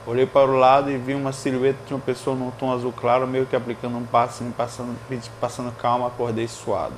Olhei 0.05 0.25
para 0.25 0.51
o 0.51 0.57
lado 0.57 0.91
e 0.91 0.97
vi 0.97 1.15
uma 1.15 1.31
silhueta 1.31 1.79
de 1.87 1.93
uma 1.93 2.01
pessoa 2.01 2.35
num 2.35 2.51
tom 2.51 2.73
azul 2.73 2.91
claro, 2.91 3.25
meio 3.25 3.45
que 3.45 3.55
aplicando 3.55 3.97
um 3.97 4.03
passe, 4.03 4.43
me 4.43 4.51
passando, 4.51 4.95
passando 5.39 5.71
calma, 5.77 6.07
acordei 6.07 6.47
suado. 6.47 6.93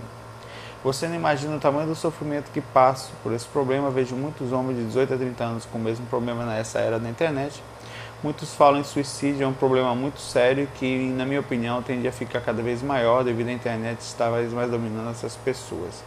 Você 0.84 1.08
não 1.08 1.16
imagina 1.16 1.56
o 1.56 1.60
tamanho 1.60 1.88
do 1.88 1.96
sofrimento 1.96 2.52
que 2.52 2.62
passo 2.62 3.12
por 3.24 3.34
esse 3.34 3.46
problema. 3.48 3.90
Vejo 3.90 4.16
muitos 4.16 4.52
homens 4.52 4.78
de 4.78 4.86
18 4.86 5.14
a 5.14 5.18
30 5.18 5.44
anos 5.44 5.66
com 5.66 5.78
o 5.78 5.82
mesmo 5.82 6.06
problema 6.06 6.46
nessa 6.46 6.80
era 6.80 7.00
da 7.00 7.10
internet. 7.10 7.62
Muitos 8.24 8.54
falam 8.54 8.80
em 8.80 8.84
suicídio, 8.84 9.44
é 9.44 9.48
um 9.48 9.54
problema 9.54 9.94
muito 9.94 10.20
sério 10.20 10.68
que, 10.76 11.08
na 11.10 11.24
minha 11.24 11.40
opinião, 11.40 11.84
tende 11.84 12.08
a 12.08 12.12
ficar 12.12 12.42
cada 12.42 12.64
vez 12.64 12.82
maior 12.82 13.24
devido 13.24 13.50
à 13.50 13.52
internet 13.52 14.00
estar 14.02 14.32
mais 14.32 14.52
dominando 14.52 15.12
essas 15.12 15.36
pessoas. 15.36 16.04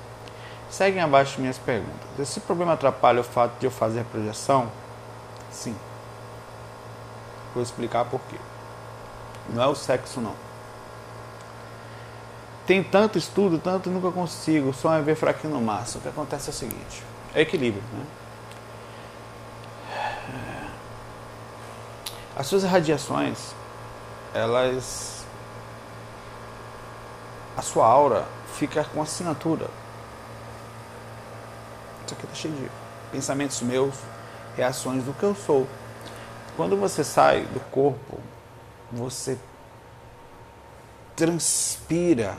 Seguem 0.69 1.01
abaixo 1.01 1.41
minhas 1.41 1.59
perguntas. 1.59 2.19
Esse 2.19 2.41
problema 2.41 2.73
atrapalha 2.73 3.21
o 3.21 3.25
fato 3.25 3.59
de 3.61 3.67
eu 3.67 3.71
fazer 3.71 4.05
projeção? 4.05 4.71
Sim. 5.53 5.75
Vou 7.55 7.63
explicar 7.63 8.05
por 8.05 8.21
quê. 8.29 8.37
Não 9.49 9.63
é 9.63 9.67
o 9.67 9.75
sexo, 9.75 10.21
não. 10.21 10.50
Tem 12.71 12.85
tanto 12.85 13.19
estudo, 13.19 13.59
tanto 13.59 13.91
nunca 13.91 14.13
consigo, 14.13 14.73
só 14.73 14.95
é 14.95 15.03
ver 15.03 15.17
fraquinho 15.17 15.53
no 15.53 15.61
máximo. 15.61 15.99
O 15.99 16.03
que 16.05 16.09
acontece 16.09 16.51
é 16.51 16.53
o 16.53 16.55
seguinte: 16.55 17.03
é 17.35 17.41
equilíbrio, 17.41 17.83
né? 17.93 18.07
As 22.37 22.47
suas 22.47 22.63
irradiações, 22.63 23.57
elas. 24.33 25.25
A 27.57 27.63
sua 27.63 27.85
aura 27.85 28.25
fica 28.55 28.85
com 28.85 29.03
assinatura 29.03 29.69
isso 32.07 32.15
aqui 32.15 32.25
está 32.25 32.35
cheio 32.37 32.55
de 32.55 32.71
pensamentos 33.11 33.61
meus, 33.63 33.97
reações 34.57 35.03
do 35.03 35.13
que 35.13 35.25
eu 35.25 35.35
sou. 35.35 35.67
Quando 36.57 36.77
você 36.77 37.03
sai 37.03 37.43
do 37.47 37.59
corpo, 37.71 38.21
você 38.93 39.37
transpira 41.17 42.37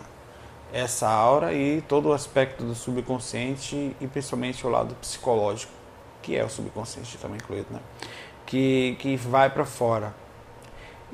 essa 0.74 1.10
aura 1.10 1.54
e 1.54 1.82
todo 1.82 2.10
o 2.10 2.14
aspecto 2.14 2.64
do 2.64 2.74
subconsciente 2.76 3.96
e 4.00 4.08
principalmente 4.08 4.66
o 4.66 4.70
lado 4.70 4.96
psicológico, 4.96 5.74
que 6.22 6.36
é 6.36 6.44
o 6.44 6.50
subconsciente 6.50 7.18
também 7.18 7.38
incluído, 7.38 7.68
né? 7.72 7.80
Que, 8.46 8.96
que 9.00 9.16
vai 9.16 9.50
para 9.50 9.66
fora. 9.66 10.14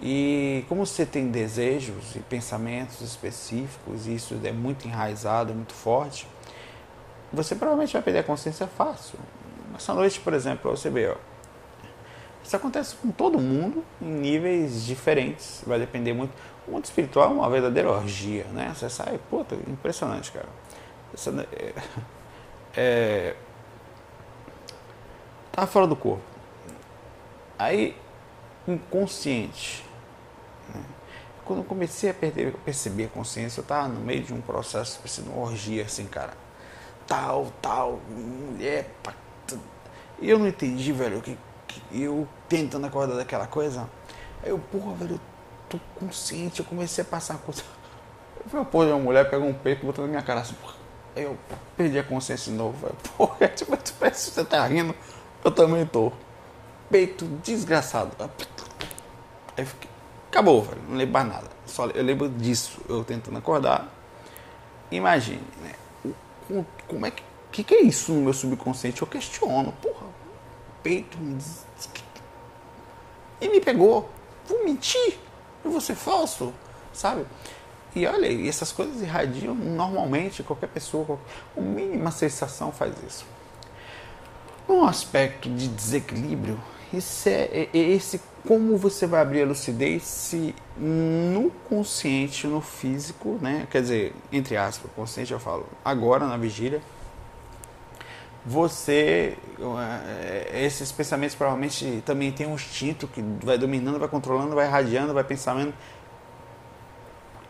E 0.02 0.64
como 0.70 0.86
você 0.86 1.06
tem 1.06 1.30
desejos 1.30 2.16
e 2.16 2.20
pensamentos 2.20 3.02
específicos, 3.02 4.06
e 4.06 4.16
isso 4.16 4.40
é 4.44 4.52
muito 4.52 4.88
enraizado, 4.88 5.52
é 5.52 5.56
muito 5.56 5.74
forte, 5.74 6.28
você 7.34 7.56
provavelmente 7.56 7.94
vai 7.94 8.02
perder 8.02 8.20
a 8.20 8.24
consciência 8.24 8.68
fácil. 8.68 9.18
Essa 9.76 9.94
noite, 9.94 10.20
por 10.20 10.34
exemplo, 10.34 10.72
você 10.72 10.90
vê, 10.90 11.10
ó, 11.10 11.16
Isso 12.44 12.56
acontece 12.56 12.96
com 12.96 13.12
todo 13.12 13.40
mundo 13.40 13.84
em 14.02 14.06
níveis 14.06 14.86
diferentes. 14.86 15.62
Vai 15.68 15.80
depender 15.80 16.14
muito. 16.14 16.32
O 16.68 16.72
mundo 16.72 16.84
espiritual 16.84 17.30
é 17.30 17.34
uma 17.34 17.50
verdadeira 17.50 17.90
orgia, 17.90 18.44
né? 18.46 18.74
Você 18.76 18.90
sai, 18.90 19.18
puta, 19.30 19.56
impressionante, 19.56 20.32
cara. 20.32 20.50
É, 21.54 21.74
é, 22.76 23.36
tá 25.52 25.66
fora 25.66 25.88
do 25.88 25.96
corpo. 25.96 26.22
Aí, 27.58 27.96
inconsciente. 28.68 29.86
Né? 30.74 30.84
Quando 31.46 31.60
eu 31.60 31.66
comecei 31.66 32.10
a 32.10 32.14
perder, 32.14 32.54
perceber 32.66 33.06
a 33.06 33.10
consciência, 33.10 33.62
eu 33.62 33.64
estava 33.64 33.88
no 33.88 34.02
meio 34.02 34.22
de 34.22 34.34
um 34.34 34.42
processo, 34.42 34.98
parecendo 34.98 35.32
uma 35.32 35.46
orgia, 35.48 35.84
assim, 35.84 36.06
cara. 36.06 36.34
Tal, 37.08 37.48
tal, 37.62 38.02
mulher. 38.10 38.92
E 40.20 40.30
eu 40.30 40.38
não 40.38 40.48
entendi, 40.48 40.92
velho, 40.92 41.22
que, 41.22 41.38
que 41.66 42.02
eu 42.02 42.28
tentando 42.50 42.86
acordar 42.86 43.16
daquela 43.16 43.48
coisa. 43.48 43.90
Aí 44.44 44.50
eu, 44.50 44.60
porra, 44.60 44.94
velho, 44.96 45.14
eu 45.14 45.37
tô 45.70 45.80
consciente, 46.00 46.60
eu 46.60 46.66
comecei 46.66 47.04
a 47.04 47.06
passar 47.06 47.38
coisa. 47.38 47.64
Eu 48.44 48.50
falei, 48.50 48.66
pô, 48.66 48.84
uma 48.84 49.00
mulher 49.00 49.30
pegou 49.30 49.48
um 49.48 49.54
peito 49.54 49.84
e 49.84 49.86
botou 49.86 50.06
na 50.06 50.10
minha 50.10 50.22
cara 50.22 50.42
assim. 50.42 50.56
Aí 51.16 51.24
eu 51.24 51.38
perdi 51.76 52.00
a 52.00 52.04
consciência 52.04 52.52
de 52.52 52.58
novo, 52.58 52.78
velho. 52.78 52.96
Porra, 53.18 53.48
tipo, 53.50 53.78
parece 54.00 54.30
que 54.30 54.36
você 54.36 54.46
tá 54.46 54.66
rindo, 54.66 54.96
eu 55.44 55.52
também 55.52 55.86
tô. 55.86 56.12
Peito 56.90 57.26
desgraçado. 57.44 58.12
Aí 59.58 59.66
fiquei, 59.66 59.90
acabou, 60.30 60.62
velho. 60.62 60.82
Não 60.88 60.96
lembro 60.96 61.14
mais 61.14 61.28
nada. 61.28 61.48
Só 61.66 61.88
eu 61.88 62.04
lembro 62.04 62.30
disso, 62.30 62.80
eu 62.88 63.04
tentando 63.04 63.38
acordar. 63.38 63.92
Imagine, 64.90 65.44
né? 65.62 65.74
Como 66.88 67.06
é 67.06 67.12
que. 67.12 67.22
O 67.22 67.50
que, 67.52 67.64
que 67.64 67.76
é 67.76 67.82
isso 67.82 68.14
no 68.14 68.22
meu 68.22 68.34
subconsciente? 68.34 69.02
Eu 69.02 69.08
questiono, 69.08 69.72
porra, 69.82 70.06
peito. 70.84 71.18
E 73.42 73.50
me 73.50 73.60
pegou. 73.60 74.10
Vou 74.48 74.64
mentir. 74.64 75.18
Eu 75.68 75.72
vou 75.72 75.82
ser 75.82 75.96
falso, 75.96 76.54
sabe? 76.94 77.26
E 77.94 78.06
olha, 78.08 78.48
essas 78.48 78.72
coisas 78.72 79.02
irradiam 79.02 79.54
normalmente, 79.54 80.42
qualquer 80.42 80.68
pessoa, 80.68 81.04
qualquer, 81.04 81.62
mínima 81.62 82.10
sensação 82.10 82.72
faz 82.72 82.94
isso. 83.06 83.26
Um 84.70 84.86
aspecto 84.86 85.50
de 85.50 85.68
desequilíbrio, 85.68 86.58
isso 86.94 87.28
é, 87.28 87.50
é, 87.52 87.70
é 87.74 87.78
esse 87.78 88.22
como 88.48 88.78
você 88.78 89.06
vai 89.06 89.22
abrir 89.22 89.42
a 89.42 89.46
lucidez 89.46 90.04
se 90.04 90.56
no 90.78 91.52
consciente, 91.68 92.48
no 92.48 92.62
físico, 92.62 93.38
né? 93.42 93.68
Quer 93.70 93.82
dizer, 93.82 94.16
entre 94.32 94.56
aspas, 94.56 94.90
consciente 94.96 95.34
eu 95.34 95.40
falo, 95.40 95.68
agora 95.84 96.26
na 96.26 96.38
vigília, 96.38 96.82
você, 98.48 99.38
é, 100.08 100.64
esses 100.64 100.90
pensamentos 100.90 101.36
provavelmente 101.36 102.02
também 102.06 102.32
tem 102.32 102.48
um 102.48 102.56
instinto 102.56 103.06
que 103.06 103.22
vai 103.44 103.58
dominando, 103.58 104.00
vai 104.00 104.08
controlando, 104.08 104.56
vai 104.56 104.66
irradiando, 104.66 105.14
vai 105.14 105.26
pensando 105.26 105.74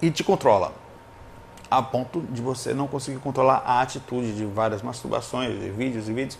e 0.01 0.09
te 0.09 0.23
controla. 0.23 0.73
A 1.69 1.83
ponto 1.83 2.21
de 2.21 2.41
você 2.41 2.73
não 2.73 2.87
conseguir 2.87 3.19
controlar 3.19 3.61
a 3.63 3.81
atitude 3.81 4.35
de 4.35 4.43
várias 4.45 4.81
masturbações, 4.81 5.59
de 5.59 5.69
vídeos 5.69 6.09
e 6.09 6.13
vídeos. 6.13 6.39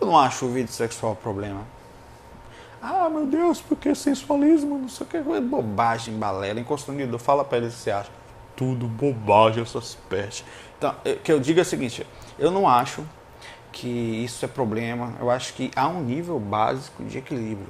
Eu 0.00 0.08
não 0.08 0.18
acho 0.18 0.46
o 0.46 0.48
vídeo 0.48 0.72
sexual 0.72 1.14
problema. 1.14 1.60
Ah, 2.82 3.08
meu 3.08 3.26
Deus, 3.26 3.60
porque 3.60 3.94
sensualismo, 3.94 4.76
não 4.76 4.88
sei 4.88 5.06
o 5.06 5.08
que, 5.08 5.16
é 5.18 5.40
bobagem, 5.40 6.18
balela, 6.18 6.58
encostando 6.58 7.18
fala 7.20 7.44
pra 7.44 7.58
ele 7.58 7.70
se 7.70 7.92
acha. 7.92 8.10
Tudo 8.56 8.88
bobagem, 8.88 9.62
essas 9.62 9.94
pestes. 10.08 10.44
Então, 10.78 10.96
o 11.06 11.16
que 11.20 11.30
eu 11.30 11.38
digo 11.38 11.60
é 11.60 11.62
o 11.62 11.64
seguinte, 11.64 12.04
eu 12.38 12.50
não 12.50 12.68
acho 12.68 13.04
que 13.74 13.88
isso 13.88 14.44
é 14.44 14.48
problema. 14.48 15.12
Eu 15.18 15.28
acho 15.28 15.52
que 15.52 15.70
há 15.74 15.88
um 15.88 16.00
nível 16.00 16.38
básico 16.38 17.02
de 17.02 17.18
equilíbrio, 17.18 17.66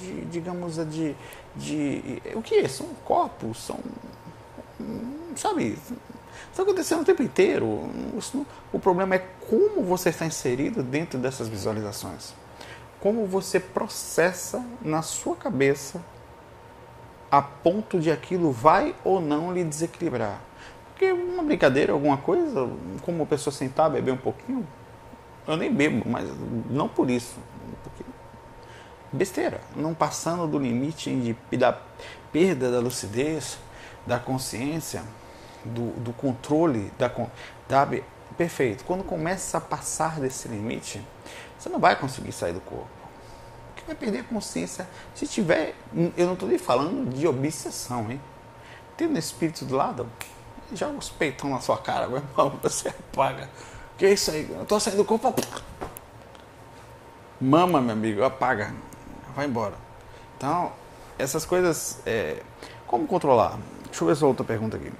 de, 0.00 0.24
digamos, 0.26 0.74
de, 0.88 1.14
de 1.54 2.22
o 2.34 2.42
que 2.42 2.56
é? 2.56 2.68
São 2.68 2.88
corpos, 3.04 3.58
são 3.62 3.78
sabe, 5.36 5.78
está 6.50 6.64
acontecendo 6.64 7.02
o 7.02 7.04
tempo 7.04 7.22
inteiro. 7.22 7.88
O 8.72 8.80
problema 8.80 9.14
é 9.14 9.24
como 9.48 9.82
você 9.84 10.08
está 10.08 10.26
inserido 10.26 10.82
dentro 10.82 11.20
dessas 11.20 11.46
visualizações. 11.46 12.34
Como 13.00 13.24
você 13.24 13.60
processa 13.60 14.64
na 14.82 15.02
sua 15.02 15.36
cabeça 15.36 16.02
a 17.30 17.40
ponto 17.40 18.00
de 18.00 18.10
aquilo 18.10 18.50
vai 18.50 18.94
ou 19.04 19.20
não 19.20 19.52
lhe 19.52 19.62
desequilibrar. 19.62 20.40
Porque 20.90 21.12
uma 21.12 21.42
brincadeira, 21.42 21.92
alguma 21.92 22.16
coisa, 22.16 22.68
como 23.02 23.18
uma 23.18 23.26
pessoa 23.26 23.52
sentar, 23.52 23.90
beber 23.90 24.12
um 24.12 24.16
pouquinho, 24.16 24.66
eu 25.46 25.56
nem 25.56 25.72
bebo, 25.72 26.08
mas 26.08 26.28
não 26.70 26.88
por 26.88 27.10
isso. 27.10 27.36
Porque 27.82 28.04
besteira, 29.12 29.60
não 29.76 29.94
passando 29.94 30.46
do 30.46 30.58
limite 30.58 31.14
de, 31.50 31.56
da 31.56 31.78
perda 32.32 32.70
da 32.70 32.80
lucidez, 32.80 33.58
da 34.06 34.18
consciência, 34.18 35.02
do, 35.64 35.92
do 36.00 36.12
controle, 36.12 36.92
da, 36.98 37.10
da, 37.68 37.88
perfeito. 38.36 38.84
Quando 38.84 39.04
começa 39.04 39.58
a 39.58 39.60
passar 39.60 40.20
desse 40.20 40.48
limite, 40.48 41.00
você 41.58 41.68
não 41.68 41.78
vai 41.78 41.96
conseguir 41.96 42.32
sair 42.32 42.52
do 42.52 42.60
corpo. 42.60 42.88
Porque 43.68 43.86
vai 43.86 43.94
perder 43.94 44.20
a 44.20 44.24
consciência. 44.24 44.88
Se 45.14 45.26
tiver, 45.26 45.74
eu 46.16 46.26
não 46.26 46.34
estou 46.34 46.48
nem 46.48 46.58
falando 46.58 47.08
de 47.14 47.26
obsessão, 47.26 48.10
hein? 48.10 48.20
Tendo 48.96 49.18
espírito 49.18 49.64
do 49.64 49.76
lado, 49.76 50.08
joga 50.72 50.98
os 50.98 51.08
peitão 51.08 51.50
na 51.50 51.60
sua 51.60 51.78
cara, 51.78 52.08
meu 52.08 52.18
irmão, 52.38 52.58
você 52.62 52.88
apaga. 52.88 53.48
Que 53.96 54.08
isso 54.08 54.30
aí? 54.30 54.48
Eu 54.50 54.62
estou 54.62 54.80
saindo 54.80 54.98
do 54.98 55.04
corpo. 55.04 55.34
Mama, 57.40 57.80
meu 57.80 57.92
amigo, 57.92 58.24
apaga. 58.24 58.74
Vai 59.34 59.46
embora. 59.46 59.74
Então, 60.36 60.72
essas 61.18 61.44
coisas. 61.44 62.00
É, 62.04 62.42
como 62.86 63.06
controlar? 63.06 63.58
Deixa 63.86 64.02
eu 64.02 64.06
ver 64.06 64.12
essa 64.12 64.26
outra 64.26 64.44
pergunta 64.44 64.76
aqui. 64.76 64.92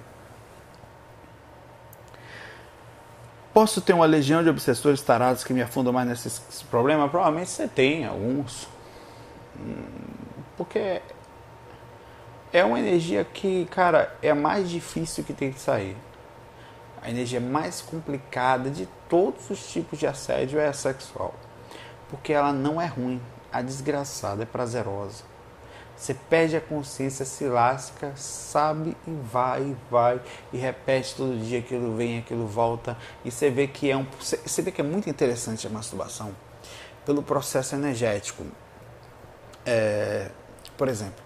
Posso 3.52 3.80
ter 3.80 3.92
uma 3.92 4.06
legião 4.06 4.42
de 4.42 4.48
obsessores 4.48 5.00
tarados 5.00 5.44
que 5.44 5.52
me 5.52 5.62
afundam 5.62 5.92
mais 5.92 6.08
nesse 6.08 6.64
problema? 6.64 7.08
Provavelmente 7.08 7.50
você 7.50 7.68
tem 7.68 8.04
alguns. 8.04 8.68
Hum, 9.56 9.84
porque 10.56 11.00
é 12.52 12.64
uma 12.64 12.78
energia 12.78 13.24
que, 13.24 13.64
cara, 13.66 14.16
é 14.22 14.34
mais 14.34 14.68
difícil 14.70 15.22
que 15.24 15.32
tem 15.32 15.52
que 15.52 15.60
sair. 15.60 15.96
A 17.04 17.10
energia 17.10 17.38
mais 17.38 17.82
complicada 17.82 18.70
de 18.70 18.88
todos 19.10 19.50
os 19.50 19.70
tipos 19.70 19.98
de 19.98 20.06
assédio 20.06 20.58
é 20.58 20.66
a 20.66 20.72
sexual. 20.72 21.34
Porque 22.08 22.32
ela 22.32 22.50
não 22.50 22.80
é 22.80 22.86
ruim. 22.86 23.20
A 23.52 23.60
desgraçada 23.60 24.42
é 24.42 24.46
prazerosa. 24.46 25.22
Você 25.94 26.14
perde 26.14 26.56
a 26.56 26.60
consciência, 26.60 27.24
se 27.24 27.44
lasca, 27.44 28.12
sabe 28.16 28.96
e 29.06 29.10
vai, 29.30 29.62
e 29.62 29.76
vai, 29.90 30.20
e 30.52 30.56
repete 30.56 31.14
todo 31.14 31.38
dia 31.38 31.60
aquilo 31.60 31.94
vem, 31.94 32.18
aquilo 32.18 32.46
volta. 32.46 32.96
E 33.24 33.30
você 33.30 33.50
vê 33.50 33.68
que 33.68 33.90
é 33.90 33.96
um. 33.96 34.06
Você 34.18 34.62
vê 34.62 34.72
que 34.72 34.80
é 34.80 34.84
muito 34.84 35.08
interessante 35.08 35.66
a 35.66 35.70
masturbação 35.70 36.34
pelo 37.04 37.22
processo 37.22 37.74
energético. 37.74 38.44
É, 39.64 40.30
por 40.76 40.88
exemplo, 40.88 41.23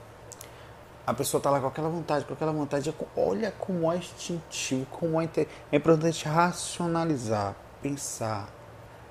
a 1.08 1.14
pessoa 1.14 1.38
está 1.38 1.50
lá 1.50 1.60
com 1.60 1.66
aquela 1.66 1.88
vontade, 1.88 2.24
com 2.24 2.34
aquela 2.34 2.52
vontade. 2.52 2.94
Olha 3.16 3.52
como 3.52 3.90
é 3.90 3.96
instintivo, 3.96 4.86
como 4.86 5.20
é, 5.20 5.28
é 5.72 5.76
importante 5.76 6.26
racionalizar, 6.26 7.54
pensar, 7.80 8.48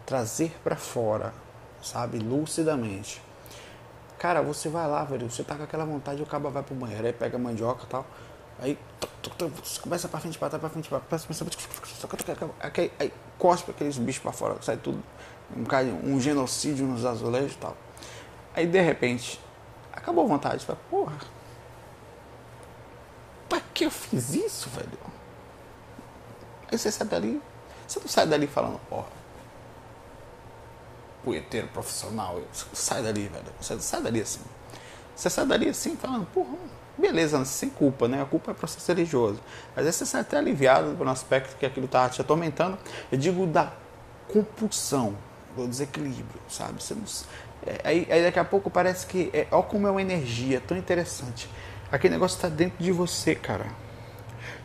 trazer 0.05 0.51
para 0.63 0.75
fora, 0.75 1.33
sabe, 1.81 2.19
lucidamente 2.19 3.21
Cara, 4.19 4.41
você 4.41 4.67
vai 4.67 4.87
lá, 4.87 5.03
velho, 5.03 5.29
você 5.29 5.43
tá 5.43 5.55
com 5.55 5.63
aquela 5.63 5.85
vontade, 5.85 6.21
o 6.23 6.25
cabo 6.25 6.49
vai 6.49 6.63
pro 6.63 6.73
banheiro, 6.73 7.05
aí 7.05 7.13
pega 7.13 7.37
a 7.37 7.39
mandioca 7.39 7.83
e 7.83 7.87
tal. 7.87 8.05
Aí 8.59 8.77
você 9.63 9.79
começa 9.79 10.07
pra 10.07 10.19
frente, 10.19 10.39
pra 10.39 10.49
trás, 10.49 10.59
pra 10.59 10.69
frente, 10.71 10.89
pra 10.89 10.99
trás, 10.99 11.27
aí, 12.59 12.91
aí 12.99 13.13
cospe 13.37 13.69
aqueles 13.69 13.99
bichos 13.99 14.23
pra 14.23 14.31
fora, 14.31 14.55
sai 14.61 14.77
tudo. 14.77 15.03
Um, 15.55 16.13
um 16.13 16.19
genocídio 16.19 16.87
nos 16.87 17.05
azulejos 17.05 17.53
e 17.53 17.57
tal. 17.57 17.77
Aí 18.55 18.65
de 18.65 18.81
repente, 18.81 19.39
acabou 19.93 20.25
a 20.25 20.27
vontade. 20.27 20.65
Fala, 20.65 20.79
porra, 20.89 21.15
pra 23.49 23.61
que 23.73 23.85
eu 23.85 23.91
fiz 23.91 24.33
isso, 24.33 24.69
velho? 24.69 24.89
Aí 26.71 26.77
você 26.77 26.91
sai 26.91 27.07
dali, 27.07 27.41
você 27.87 27.99
não 27.99 28.07
sai 28.07 28.27
dali 28.27 28.47
falando, 28.47 28.79
porra, 28.89 29.07
punheteiro 31.23 31.67
profissional. 31.67 32.41
Sai 32.73 33.03
dali, 33.03 33.27
velho. 33.27 33.45
Você 33.59 33.79
sai 33.79 34.01
dali 34.01 34.21
assim. 34.21 34.41
Você 35.15 35.29
sai 35.29 35.45
dali 35.45 35.69
assim, 35.69 35.95
falando, 35.95 36.25
porra, 36.27 36.55
beleza, 36.97 37.43
sem 37.45 37.69
culpa, 37.69 38.07
né? 38.07 38.21
A 38.21 38.25
culpa 38.25 38.51
é 38.51 38.53
processo 38.53 38.87
religioso. 38.87 39.39
Às 39.75 39.83
vezes 39.83 39.95
você 39.95 40.05
sai 40.05 40.21
até 40.21 40.37
aliviado 40.37 40.91
no 40.93 41.09
aspecto 41.09 41.57
que 41.57 41.65
aquilo 41.65 41.85
está 41.85 42.07
te 42.07 42.21
atormentando. 42.21 42.77
Eu 43.11 43.17
digo 43.17 43.45
da 43.45 43.73
compulsão, 44.27 45.17
do 45.55 45.67
desequilíbrio, 45.67 46.39
sabe? 46.47 46.81
Você 46.81 46.93
não, 46.93 47.03
é, 47.65 47.81
aí, 47.83 48.07
aí, 48.09 48.23
daqui 48.23 48.39
a 48.39 48.45
pouco 48.45 48.69
parece 48.69 49.05
que. 49.05 49.29
É, 49.33 49.47
olha 49.51 49.63
como 49.63 49.87
é 49.87 49.91
uma 49.91 50.01
energia 50.01 50.61
tão 50.65 50.77
interessante. 50.77 51.49
Aquele 51.91 52.15
negócio 52.15 52.35
está 52.35 52.49
dentro 52.49 52.83
de 52.83 52.91
você, 52.91 53.33
cara. 53.33 53.65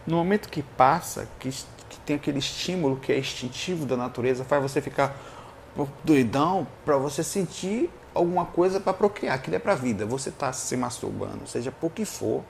No 0.06 0.16
momento 0.16 0.48
que 0.48 0.62
passa, 0.62 1.28
que, 1.38 1.50
que 1.88 2.00
tem 2.00 2.16
aquele 2.16 2.38
estímulo 2.38 2.96
que 2.96 3.12
é 3.12 3.18
instintivo 3.18 3.86
da 3.86 3.96
natureza, 3.96 4.44
faz 4.44 4.60
você 4.60 4.80
ficar 4.80 5.16
doidão 6.04 6.66
para 6.84 6.96
você 6.96 7.22
sentir 7.22 7.88
alguma 8.14 8.44
coisa 8.44 8.80
para 8.80 8.92
procriar, 8.92 9.36
aquilo 9.36 9.56
é 9.56 9.58
para 9.58 9.74
vida. 9.74 10.04
Você 10.04 10.28
está 10.28 10.52
se 10.52 10.76
masturbando, 10.76 11.46
seja 11.46 11.70
por 11.70 11.92
que 11.92 12.04
for, 12.04 12.42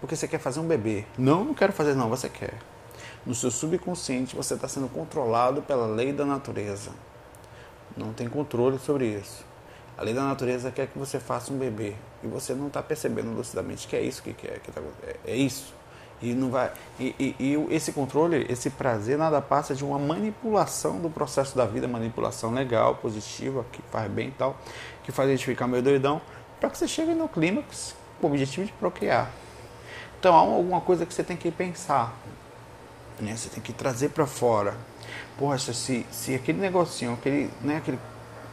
porque 0.00 0.14
você 0.14 0.28
quer 0.28 0.38
fazer 0.38 0.60
um 0.60 0.66
bebê. 0.66 1.04
Não, 1.18 1.44
não 1.44 1.54
quero 1.54 1.72
fazer, 1.72 1.94
não, 1.94 2.08
você 2.08 2.28
quer. 2.28 2.54
No 3.26 3.34
seu 3.34 3.50
subconsciente 3.50 4.34
você 4.34 4.54
está 4.54 4.68
sendo 4.68 4.88
controlado 4.88 5.62
pela 5.62 5.86
lei 5.86 6.12
da 6.12 6.24
natureza. 6.24 6.90
Não 7.96 8.12
tem 8.12 8.28
controle 8.28 8.78
sobre 8.78 9.06
isso. 9.06 9.44
A 10.02 10.04
lei 10.04 10.14
da 10.14 10.24
natureza 10.24 10.68
quer 10.72 10.88
que 10.88 10.98
você 10.98 11.20
faça 11.20 11.52
um 11.52 11.56
bebê 11.56 11.94
e 12.24 12.26
você 12.26 12.54
não 12.54 12.66
está 12.66 12.82
percebendo 12.82 13.30
lucidamente 13.30 13.86
que 13.86 13.94
é 13.94 14.02
isso 14.02 14.20
que 14.20 14.32
quer, 14.32 14.58
que 14.58 14.72
tá, 14.72 14.80
é, 15.06 15.16
é 15.24 15.36
isso. 15.36 15.72
E 16.20 16.34
não 16.34 16.50
vai 16.50 16.72
e, 16.98 17.14
e, 17.20 17.36
e, 17.38 17.66
esse 17.72 17.92
controle, 17.92 18.44
esse 18.48 18.68
prazer 18.68 19.16
nada 19.16 19.40
passa 19.40 19.76
de 19.76 19.84
uma 19.84 20.00
manipulação 20.00 20.98
do 20.98 21.08
processo 21.08 21.56
da 21.56 21.64
vida, 21.64 21.86
manipulação 21.86 22.52
legal, 22.52 22.96
positiva, 22.96 23.64
que 23.70 23.80
faz 23.92 24.10
bem 24.10 24.26
e 24.26 24.32
tal, 24.32 24.56
que 25.04 25.12
faz 25.12 25.28
a 25.28 25.30
gente 25.30 25.44
ficar 25.44 25.68
meio 25.68 25.84
doidão, 25.84 26.20
para 26.58 26.68
que 26.68 26.78
você 26.78 26.88
chegue 26.88 27.14
no 27.14 27.28
clímax 27.28 27.94
com 28.20 28.26
o 28.26 28.30
objetivo 28.30 28.66
de 28.66 28.72
procriar. 28.72 29.30
Então 30.18 30.34
há 30.34 30.38
alguma 30.38 30.80
coisa 30.80 31.06
que 31.06 31.14
você 31.14 31.22
tem 31.22 31.36
que 31.36 31.52
pensar, 31.52 32.12
né? 33.20 33.36
Você 33.36 33.48
tem 33.48 33.62
que 33.62 33.72
trazer 33.72 34.08
para 34.08 34.26
fora. 34.26 34.76
Poxa, 35.38 35.72
se, 35.72 36.04
se 36.10 36.34
aquele 36.34 36.58
negocinho, 36.58 37.12
aquele, 37.12 37.48
né, 37.62 37.76
aquele 37.76 38.00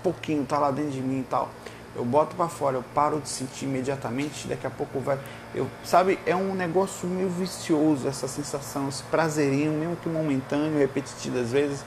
pouquinho 0.04 0.46
tá 0.46 0.58
lá 0.58 0.72
dentro 0.72 0.92
de 0.92 1.02
mim 1.02 1.20
e 1.20 1.24
tal, 1.24 1.50
eu 1.96 2.06
boto 2.06 2.36
para 2.36 2.48
fora, 2.48 2.78
eu 2.78 2.84
paro 2.94 3.20
de 3.20 3.28
sentir 3.28 3.66
imediatamente, 3.66 4.48
daqui 4.48 4.66
a 4.66 4.70
pouco 4.70 5.00
vai. 5.00 5.20
Eu, 5.54 5.68
sabe, 5.84 6.20
é 6.26 6.36
um 6.36 6.54
negócio 6.54 7.08
meio 7.08 7.30
vicioso 7.30 8.08
essa 8.08 8.28
sensação, 8.28 8.88
esse 8.88 9.04
prazerinho, 9.04 9.74
mesmo 9.74 9.96
que 9.96 10.08
momentâneo, 10.08 10.78
repetitivo 10.78 11.40
às 11.40 11.52
vezes. 11.52 11.84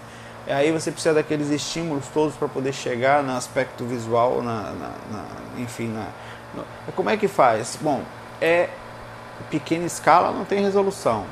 Aí 0.46 0.72
você 0.72 0.90
precisa 0.90 1.14
daqueles 1.14 1.50
estímulos 1.50 2.08
todos 2.08 2.34
para 2.34 2.48
poder 2.48 2.72
chegar 2.72 3.22
no 3.22 3.32
aspecto 3.36 3.84
visual, 3.84 4.42
na, 4.42 4.72
na, 4.72 4.88
na 5.10 5.24
enfim, 5.58 5.86
na, 5.88 6.08
no, 6.54 6.92
como 6.94 7.08
é 7.08 7.16
que 7.16 7.28
faz? 7.28 7.78
Bom, 7.80 8.02
é 8.40 8.68
pequena 9.50 9.86
escala, 9.86 10.32
não 10.32 10.44
tem 10.44 10.60
resolução. 10.60 11.24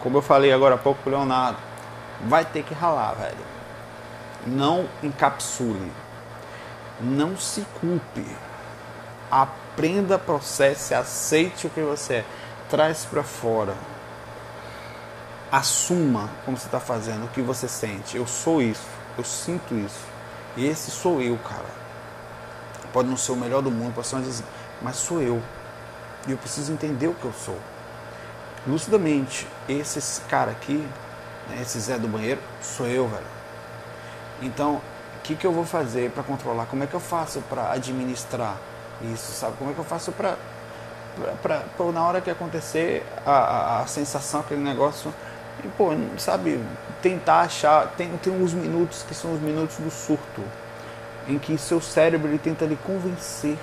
Como 0.00 0.18
eu 0.18 0.22
falei 0.22 0.52
agora 0.52 0.76
há 0.76 0.78
pouco 0.78 1.02
pro 1.02 1.10
Leonardo, 1.10 1.58
vai 2.24 2.44
ter 2.44 2.62
que 2.62 2.72
ralar, 2.72 3.14
velho. 3.14 3.56
Não 4.46 4.88
encapsule 5.02 5.90
não 7.00 7.36
se 7.36 7.64
culpe. 7.80 8.26
Aprenda, 9.30 10.18
processe, 10.18 10.94
aceite 10.94 11.66
o 11.66 11.70
que 11.70 11.80
você 11.80 12.14
é. 12.14 12.24
Traz 12.68 13.04
para 13.04 13.22
fora. 13.22 13.74
Assuma 15.50 16.28
como 16.44 16.56
você 16.56 16.66
está 16.66 16.80
fazendo, 16.80 17.26
o 17.26 17.28
que 17.28 17.40
você 17.40 17.68
sente. 17.68 18.16
Eu 18.16 18.26
sou 18.26 18.60
isso, 18.60 18.86
eu 19.16 19.24
sinto 19.24 19.74
isso. 19.74 20.04
E 20.56 20.66
esse 20.66 20.90
sou 20.90 21.20
eu, 21.20 21.38
cara. 21.38 21.86
Pode 22.92 23.08
não 23.08 23.16
ser 23.16 23.32
o 23.32 23.36
melhor 23.36 23.62
do 23.62 23.70
mundo, 23.70 23.94
pode 23.94 24.06
ser 24.06 24.16
uma 24.16 24.24
des... 24.24 24.42
mas 24.80 24.96
sou 24.96 25.20
eu. 25.20 25.42
E 26.26 26.32
eu 26.32 26.38
preciso 26.38 26.72
entender 26.72 27.06
o 27.06 27.14
que 27.14 27.24
eu 27.24 27.32
sou. 27.32 27.58
Lucidamente, 28.66 29.46
esse 29.68 30.20
cara 30.22 30.50
aqui, 30.50 30.84
né, 31.48 31.58
esse 31.62 31.78
Zé 31.78 31.98
do 31.98 32.08
banheiro, 32.08 32.40
sou 32.60 32.86
eu, 32.86 33.06
velho. 33.06 33.26
Então, 34.42 34.80
que, 35.26 35.34
que 35.34 35.46
eu 35.46 35.52
vou 35.52 35.64
fazer 35.64 36.10
para 36.10 36.22
controlar? 36.22 36.66
Como 36.66 36.84
é 36.84 36.86
que 36.86 36.94
eu 36.94 37.00
faço 37.00 37.40
para 37.42 37.72
administrar 37.72 38.56
isso? 39.12 39.32
Sabe? 39.32 39.56
Como 39.58 39.70
é 39.70 39.74
que 39.74 39.80
eu 39.80 39.84
faço 39.84 40.12
para 40.12 40.36
na 41.92 42.06
hora 42.06 42.20
que 42.20 42.30
acontecer 42.30 43.04
a, 43.24 43.30
a, 43.30 43.82
a, 43.82 43.86
sensação, 43.86 44.40
aquele 44.40 44.60
negócio, 44.60 45.12
e, 45.64 45.68
pô, 45.68 45.88
sabe, 46.18 46.62
tentar 47.02 47.40
achar, 47.40 47.88
tem, 47.96 48.14
tem 48.18 48.32
uns 48.32 48.52
minutos 48.52 49.02
que 49.02 49.14
são 49.14 49.32
os 49.32 49.40
minutos 49.40 49.76
do 49.78 49.90
surto, 49.90 50.42
em 51.26 51.38
que 51.38 51.56
seu 51.58 51.80
cérebro 51.80 52.28
ele 52.28 52.38
tenta 52.38 52.64
lhe 52.64 52.76
convencer. 52.76 53.58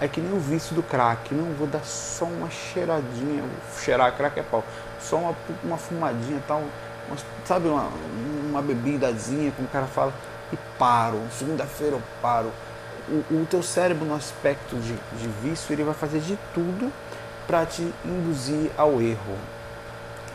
É 0.00 0.06
que 0.06 0.20
nem 0.20 0.32
o 0.32 0.38
vício 0.38 0.76
do 0.76 0.82
crack, 0.82 1.34
não 1.34 1.52
vou 1.54 1.66
dar 1.66 1.82
só 1.82 2.26
uma 2.26 2.48
cheiradinha, 2.48 3.42
cheirar 3.80 4.14
crack 4.16 4.38
é 4.38 4.44
pau, 4.44 4.62
só 5.00 5.16
uma, 5.16 5.34
uma 5.64 5.76
fumadinha 5.76 6.40
tal, 6.46 6.62
uma, 7.08 7.16
sabe, 7.44 7.66
uma, 7.66 7.90
uma 8.58 8.62
bebidazinha, 8.62 9.52
como 9.52 9.68
o 9.68 9.70
cara 9.70 9.86
fala, 9.86 10.12
e 10.52 10.56
paro. 10.78 11.20
Segunda-feira 11.38 11.96
eu 11.96 12.02
paro. 12.20 12.52
O, 13.08 13.34
o, 13.34 13.46
teu 13.48 13.62
cérebro, 13.62 14.04
no 14.04 14.14
aspecto 14.14 14.76
de, 14.76 14.94
de 15.18 15.28
vício, 15.42 15.72
ele 15.72 15.84
vai 15.84 15.94
fazer 15.94 16.20
de 16.20 16.38
tudo 16.52 16.92
para 17.46 17.64
te 17.64 17.82
induzir 18.04 18.70
ao 18.76 19.00
erro. 19.00 19.38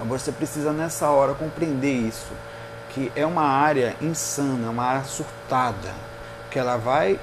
Você 0.06 0.32
precisa 0.32 0.72
nessa 0.72 1.10
hora 1.10 1.36
compreender 1.36 1.94
isso, 1.94 2.32
que 2.90 3.12
é 3.16 3.26
uma 3.26 3.44
área 3.44 3.96
insana, 4.02 4.72
uma 4.72 4.84
área 4.84 5.04
surtada, 5.04 5.94
que 6.50 6.58
ela 6.58 6.78
vai, 6.78 7.20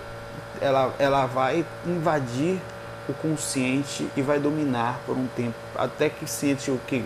ela, 0.60 0.94
ela 0.98 1.26
vai 1.26 1.66
invadir 1.84 2.60
o 3.08 3.14
consciente 3.14 4.08
e 4.16 4.22
vai 4.22 4.38
dominar 4.38 5.00
por 5.04 5.16
um 5.16 5.26
tempo, 5.26 5.56
até 5.74 6.08
que 6.08 6.30
sente 6.30 6.70
o 6.70 6.80
que 6.86 7.04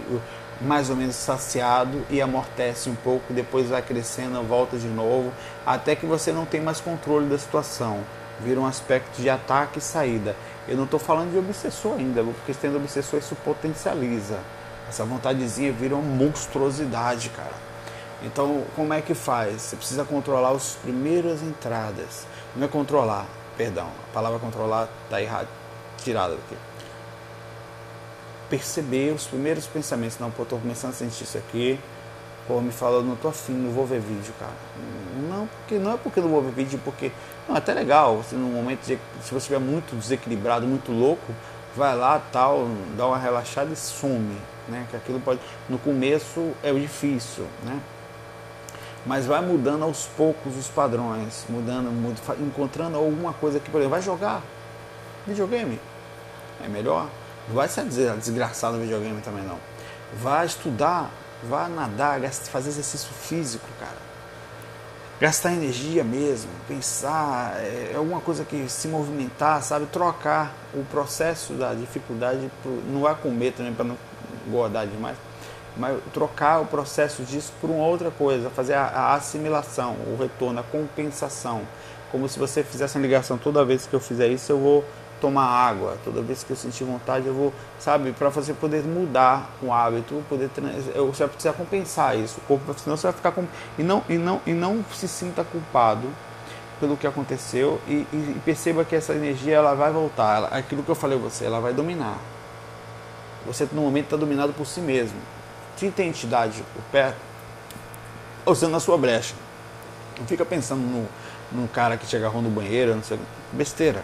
mais 0.60 0.90
ou 0.90 0.96
menos 0.96 1.16
saciado 1.16 2.04
e 2.08 2.20
amortece 2.20 2.88
um 2.88 2.94
pouco, 2.94 3.32
depois 3.32 3.68
vai 3.68 3.82
crescendo, 3.82 4.42
volta 4.42 4.76
de 4.76 4.86
novo, 4.86 5.32
até 5.66 5.96
que 5.96 6.06
você 6.06 6.32
não 6.32 6.46
tem 6.46 6.60
mais 6.60 6.80
controle 6.80 7.26
da 7.26 7.38
situação. 7.38 8.00
Vira 8.40 8.60
um 8.60 8.66
aspecto 8.66 9.20
de 9.20 9.30
ataque 9.30 9.78
e 9.78 9.82
saída. 9.82 10.36
Eu 10.66 10.76
não 10.76 10.84
estou 10.84 10.98
falando 10.98 11.32
de 11.32 11.38
obsessor 11.38 11.96
ainda, 11.98 12.22
porque 12.22 12.54
tendo 12.54 12.76
obsessor 12.76 13.18
isso 13.18 13.36
potencializa. 13.36 14.38
Essa 14.88 15.04
vontadezinha 15.04 15.72
vira 15.72 15.94
uma 15.94 16.02
monstruosidade, 16.02 17.30
cara. 17.30 17.54
Então, 18.22 18.64
como 18.74 18.92
é 18.92 19.00
que 19.00 19.14
faz? 19.14 19.62
Você 19.62 19.76
precisa 19.76 20.04
controlar 20.04 20.50
as 20.50 20.76
primeiras 20.82 21.42
entradas. 21.42 22.26
Não 22.56 22.64
é 22.64 22.68
controlar, 22.68 23.26
perdão, 23.56 23.88
a 24.10 24.14
palavra 24.14 24.38
controlar 24.38 24.88
está 25.04 25.20
errada, 25.20 25.48
tirada 26.02 26.34
daqui 26.34 26.56
perceber 28.48 29.12
os 29.12 29.26
primeiros 29.26 29.66
pensamentos. 29.66 30.18
Não, 30.18 30.30
pô, 30.30 30.44
tô 30.44 30.57
começando 30.57 30.90
a 30.90 30.94
sentir 30.94 31.24
isso 31.24 31.38
aqui. 31.38 31.78
Pô, 32.46 32.61
me 32.61 32.72
falou, 32.72 33.02
não 33.02 33.16
tô 33.16 33.28
afim, 33.28 33.52
não 33.52 33.70
vou 33.72 33.87
ver 33.87 34.00
vídeo, 34.00 34.35
cara. 34.38 34.52
Não, 35.28 35.46
porque 35.46 35.78
não 35.78 35.94
é 35.94 35.96
porque 35.96 36.20
não 36.20 36.28
vou 36.28 36.42
ver 36.42 36.52
vídeo, 36.52 36.80
porque. 36.85 37.11
Não, 37.48 37.54
é 37.54 37.59
até 37.59 37.72
legal. 37.72 38.18
Você, 38.18 38.37
no 38.37 38.48
momento 38.48 38.80
de, 38.80 38.98
se 39.22 39.30
você 39.30 39.37
estiver 39.37 39.59
muito 39.59 39.96
desequilibrado, 39.96 40.66
muito 40.66 40.92
louco, 40.92 41.33
vai 41.74 41.96
lá, 41.96 42.20
tal, 42.33 42.68
dá 42.96 43.07
uma 43.07 43.18
relaxada 43.18 43.72
e 43.72 43.76
some. 43.76 44.37
Né? 44.68 44.87
Que 44.90 44.96
aquilo 44.96 45.20
pode. 45.20 45.40
No 45.68 45.78
começo 45.78 46.52
é 46.62 46.72
difícil, 46.72 47.46
né? 47.64 47.80
Mas 49.07 49.26
vai 49.26 49.42
mudando 49.42 49.83
aos 49.83 50.07
poucos 50.07 50.57
os 50.57 50.68
padrões, 50.68 51.44
mudando, 51.48 51.90
mudando 51.90 52.46
encontrando 52.46 52.96
alguma 52.96 53.35
coisa 53.35 53.61
que, 53.61 53.70
por 53.70 53.78
exemplo, 53.78 53.90
vai 53.90 54.02
jogar 54.02 54.42
videogame. 55.26 55.78
É 56.64 56.68
melhor 56.68 57.09
não 57.48 57.54
vai 57.54 57.68
ser 57.68 57.85
desgraçado 57.85 58.76
no 58.76 58.83
videogame 58.83 59.20
também 59.20 59.44
não. 59.44 59.59
Vai 60.22 60.46
estudar, 60.46 61.11
vai 61.42 61.68
nadar, 61.68 62.20
fazer 62.30 62.70
exercício 62.70 63.11
físico, 63.12 63.66
cara. 63.78 64.04
Gastar 65.20 65.52
energia 65.52 66.02
mesmo, 66.02 66.50
pensar, 66.66 67.54
é, 67.59 67.92
é 67.92 67.96
alguma 67.96 68.20
coisa 68.20 68.44
que 68.44 68.68
se 68.68 68.88
movimentar, 68.88 69.62
sabe? 69.62 69.87
Trocar 69.87 70.52
o 70.74 70.85
processo 70.85 71.52
da 71.54 71.72
dificuldade, 71.72 72.50
não 72.88 73.02
vai 73.02 73.14
comer 73.14 73.52
também 73.52 73.72
para 73.72 73.85
não 73.85 73.96
engordar 74.46 74.87
demais, 74.87 75.16
mas 75.76 75.98
trocar 76.12 76.61
o 76.61 76.66
processo 76.66 77.22
disso 77.22 77.52
por 77.61 77.70
uma 77.70 77.85
outra 77.85 78.11
coisa, 78.11 78.50
fazer 78.50 78.74
a, 78.74 78.87
a 78.87 79.14
assimilação, 79.14 79.96
o 80.07 80.16
retorno, 80.18 80.61
a 80.61 80.62
compensação. 80.62 81.62
Como 82.11 82.28
se 82.28 82.38
você 82.38 82.62
fizesse 82.62 82.96
uma 82.96 83.02
ligação, 83.02 83.38
toda 83.38 83.64
vez 83.64 83.87
que 83.87 83.94
eu 83.94 84.00
fizer 84.00 84.28
isso 84.28 84.50
eu 84.50 84.59
vou 84.59 84.85
tomar 85.24 85.46
água. 85.46 85.96
Toda 86.04 86.20
vez 86.20 86.44
que 86.44 86.50
eu 86.50 86.56
sentir 86.56 86.84
vontade, 86.84 87.26
eu 87.26 87.32
vou, 87.32 87.52
sabe, 87.78 88.12
para 88.12 88.28
você 88.28 88.52
poder 88.52 88.84
mudar 88.84 89.50
o 89.62 89.72
hábito, 89.72 90.22
poder 90.28 90.50
eu, 90.94 91.06
você 91.06 91.20
vai 91.20 91.28
precisar 91.28 91.54
compensar 91.54 92.18
isso. 92.18 92.38
O 92.38 92.40
corpo, 92.42 92.74
senão 92.78 92.94
você 92.94 93.06
vai 93.06 93.14
ficar 93.14 93.32
com 93.32 93.46
e 93.78 93.82
não 93.82 94.04
e 94.06 94.18
não 94.18 94.42
e 94.44 94.52
não 94.52 94.84
se 94.92 95.08
sinta 95.08 95.42
culpado 95.42 96.06
pelo 96.78 96.94
que 96.94 97.06
aconteceu 97.06 97.80
e, 97.88 98.06
e 98.12 98.40
perceba 98.44 98.84
que 98.84 98.94
essa 98.94 99.14
energia 99.14 99.54
ela 99.54 99.72
vai 99.72 99.90
voltar. 99.90 100.37
Ela, 100.37 100.48
aquilo 100.48 100.82
que 100.82 100.90
eu 100.90 100.94
falei 100.94 101.16
a 101.16 101.20
você, 101.20 101.46
ela 101.46 101.58
vai 101.58 101.72
dominar. 101.72 102.18
Você 103.46 103.66
no 103.72 103.80
momento 103.80 104.04
está 104.04 104.16
dominado 104.16 104.52
por 104.52 104.66
si 104.66 104.80
mesmo. 104.80 105.18
Se 105.78 105.90
tem 105.90 106.08
entidade 106.08 106.62
por 106.74 106.82
perto, 106.92 107.16
ou 108.44 108.54
sendo 108.54 108.72
na 108.72 108.80
sua 108.80 108.98
brecha. 108.98 109.34
Não 110.18 110.26
fica 110.26 110.44
pensando 110.44 110.82
no, 110.82 111.08
num 111.50 111.66
cara 111.66 111.96
que 111.96 112.06
te 112.06 112.14
agarrou 112.14 112.42
no 112.42 112.50
banheiro, 112.50 112.94
não 112.94 113.02
sei, 113.02 113.18
besteira. 113.52 114.02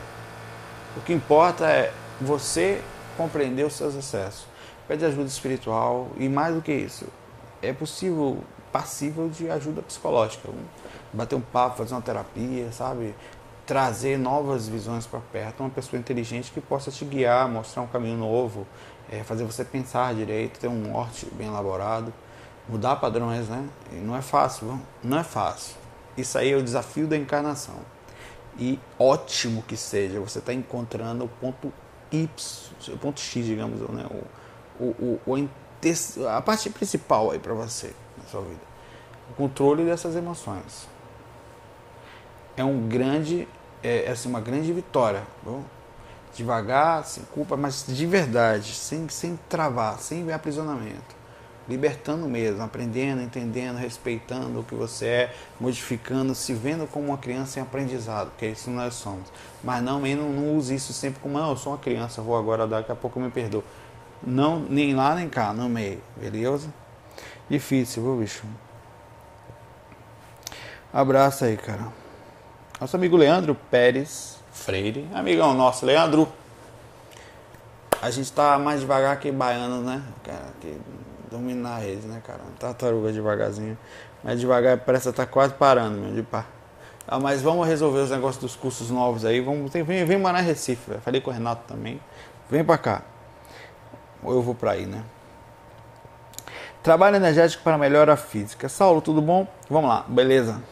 O 0.97 1.01
que 1.03 1.13
importa 1.13 1.67
é 1.67 1.93
você 2.21 2.83
compreender 3.17 3.65
os 3.65 3.75
seus 3.75 3.95
excessos. 3.95 4.47
Pede 4.89 5.05
ajuda 5.05 5.27
espiritual 5.27 6.09
e 6.17 6.29
mais 6.29 6.55
do 6.55 6.61
que 6.61 6.73
isso, 6.73 7.07
é 7.63 7.73
possível 7.73 8.43
passível 8.73 9.29
de 9.29 9.51
ajuda 9.51 9.83
psicológica. 9.83 10.49
Bater 11.13 11.37
um 11.37 11.41
papo, 11.41 11.77
fazer 11.77 11.95
uma 11.95 12.01
terapia, 12.01 12.71
sabe? 12.73 13.15
Trazer 13.67 14.19
novas 14.19 14.69
visões 14.69 15.07
para 15.07 15.21
perto, 15.21 15.61
uma 15.61 15.71
pessoa 15.71 15.99
inteligente 15.99 16.51
que 16.51 16.61
possa 16.61 16.91
te 16.91 17.05
guiar, 17.05 17.49
mostrar 17.49 17.83
um 17.83 17.87
caminho 17.87 18.19
novo, 18.19 18.67
é, 19.11 19.23
fazer 19.23 19.45
você 19.45 19.65
pensar 19.65 20.15
direito, 20.15 20.59
ter 20.59 20.69
um 20.69 20.93
norte 20.93 21.27
bem 21.33 21.49
elaborado, 21.49 22.13
mudar 22.69 22.97
padrões, 22.97 23.49
né? 23.49 23.65
E 23.93 23.97
não 23.97 24.17
é 24.17 24.23
fácil, 24.23 24.81
não 25.03 25.19
é 25.19 25.25
fácil. 25.25 25.77
Isso 26.17 26.37
aí 26.37 26.51
é 26.51 26.57
o 26.57 26.63
desafio 26.63 27.07
da 27.07 27.17
encarnação. 27.17 27.77
E 28.61 28.79
ótimo 28.99 29.63
que 29.63 29.77
seja, 29.77 30.21
você 30.21 30.39
está 30.39 30.53
encontrando 30.53 31.25
o 31.25 31.29
ponto 31.29 31.73
Y, 32.13 32.29
o 32.89 32.99
ponto 32.99 33.19
X, 33.19 33.47
digamos, 33.47 33.81
né? 33.89 34.07
o, 34.79 34.85
o, 34.85 35.21
o, 35.27 35.49
a 36.29 36.43
parte 36.43 36.69
principal 36.69 37.31
aí 37.31 37.39
para 37.39 37.55
você 37.55 37.95
na 38.19 38.25
sua 38.25 38.43
vida. 38.43 38.61
O 39.31 39.35
controle 39.35 39.85
dessas 39.85 40.15
emoções. 40.15 40.87
É 42.55 42.63
um 42.63 42.87
grande, 42.87 43.49
é, 43.83 44.05
é 44.05 44.11
assim, 44.11 44.29
uma 44.29 44.41
grande 44.41 44.71
vitória. 44.75 45.23
Bom? 45.43 45.65
Devagar, 46.35 47.05
sem 47.07 47.25
culpa, 47.25 47.57
mas 47.57 47.87
de 47.89 48.07
verdade, 48.07 48.75
sem, 48.75 49.09
sem 49.09 49.39
travar, 49.49 49.99
sem 49.99 50.31
aprisionamento 50.31 51.20
libertando 51.71 52.29
mesmo, 52.29 52.63
aprendendo, 52.63 53.23
entendendo, 53.23 53.77
respeitando 53.77 54.61
o 54.61 54.65
que 54.65 54.75
você 54.75 55.07
é, 55.07 55.35
modificando, 55.59 56.35
se 56.35 56.53
vendo 56.53 56.87
como 56.87 57.07
uma 57.07 57.19
criança 57.19 57.61
em 57.61 57.63
aprendizado, 57.63 58.33
que 58.37 58.45
é 58.45 58.49
isso 58.49 58.69
nós 58.71 58.95
somos. 58.95 59.33
Mas 59.63 59.81
não, 59.83 60.01
não, 60.01 60.29
não 60.31 60.57
use 60.57 60.75
isso 60.75 60.93
sempre 60.93 61.21
como, 61.21 61.39
não, 61.39 61.51
eu 61.51 61.57
sou 61.57 61.73
uma 61.73 61.79
criança, 61.79 62.21
vou 62.21 62.37
agora 62.37 62.67
daqui 62.67 62.91
a 62.91 62.97
pouco 62.97 63.21
eu 63.21 63.25
me 63.25 63.31
perdoo. 63.31 63.63
Não, 64.23 64.59
nem 64.59 64.95
lá 64.95 65.15
nem 65.15 65.29
cá, 65.29 65.53
no 65.53 65.69
meio, 65.69 66.03
beleza? 66.17 66.69
Difícil, 67.49 68.03
viu, 68.03 68.17
bicho? 68.17 68.43
Abraço 70.93 71.45
aí, 71.45 71.57
cara. 71.57 71.87
Nosso 72.81 72.97
amigo 72.97 73.17
Leandro 73.17 73.55
Pérez 73.55 74.39
Freire, 74.53 75.09
amigão 75.15 75.55
nosso, 75.55 75.87
Leandro. 75.87 76.29
A 78.03 78.11
gente 78.11 78.33
tá 78.33 78.59
mais 78.59 78.81
devagar 78.81 79.19
que 79.21 79.31
baiano, 79.31 79.83
né? 79.83 80.03
Cara, 80.25 80.47
que 80.61 80.77
dominar 81.31 81.77
a 81.77 81.79
rede, 81.79 82.07
né, 82.07 82.21
cara? 82.27 82.41
Tartaruga 82.59 83.13
devagarzinho. 83.13 83.79
Mas 84.23 84.41
devagar 84.41 84.79
parece 84.79 85.09
estar 85.09 85.27
tá 85.27 85.31
quase 85.31 85.55
parando, 85.55 85.99
meu, 85.99 86.13
de 86.13 86.23
pá. 86.23 86.45
Ah, 87.07 87.19
mas 87.19 87.43
vamos 87.43 87.67
resolver 87.67 88.01
os 88.01 88.11
negócios 88.11 88.43
dos 88.43 88.57
cursos 88.57 88.91
novos 88.91 89.25
aí. 89.25 89.41
Vamos, 89.41 89.71
tem, 89.71 89.83
vem, 89.83 90.05
vem 90.05 90.19
na 90.19 90.41
Recife. 90.41 90.91
Véio. 90.91 91.01
Falei 91.01 91.21
com 91.21 91.31
o 91.31 91.33
Renato 91.33 91.63
também. 91.67 92.01
Vem 92.49 92.65
pra 92.65 92.79
cá. 92.79 93.03
Ou 94.23 94.35
eu 94.35 94.43
vou 94.43 94.55
pra 94.55 94.73
aí, 94.73 94.87
né? 94.87 95.03
Trabalho 96.83 97.17
energético 97.17 97.63
para 97.63 97.77
melhorar 97.77 98.15
a 98.15 98.17
física. 98.17 98.69
Saulo, 98.69 99.01
tudo 99.01 99.21
bom? 99.21 99.47
Vamos 99.69 99.91
lá, 99.91 100.05
beleza. 100.09 100.63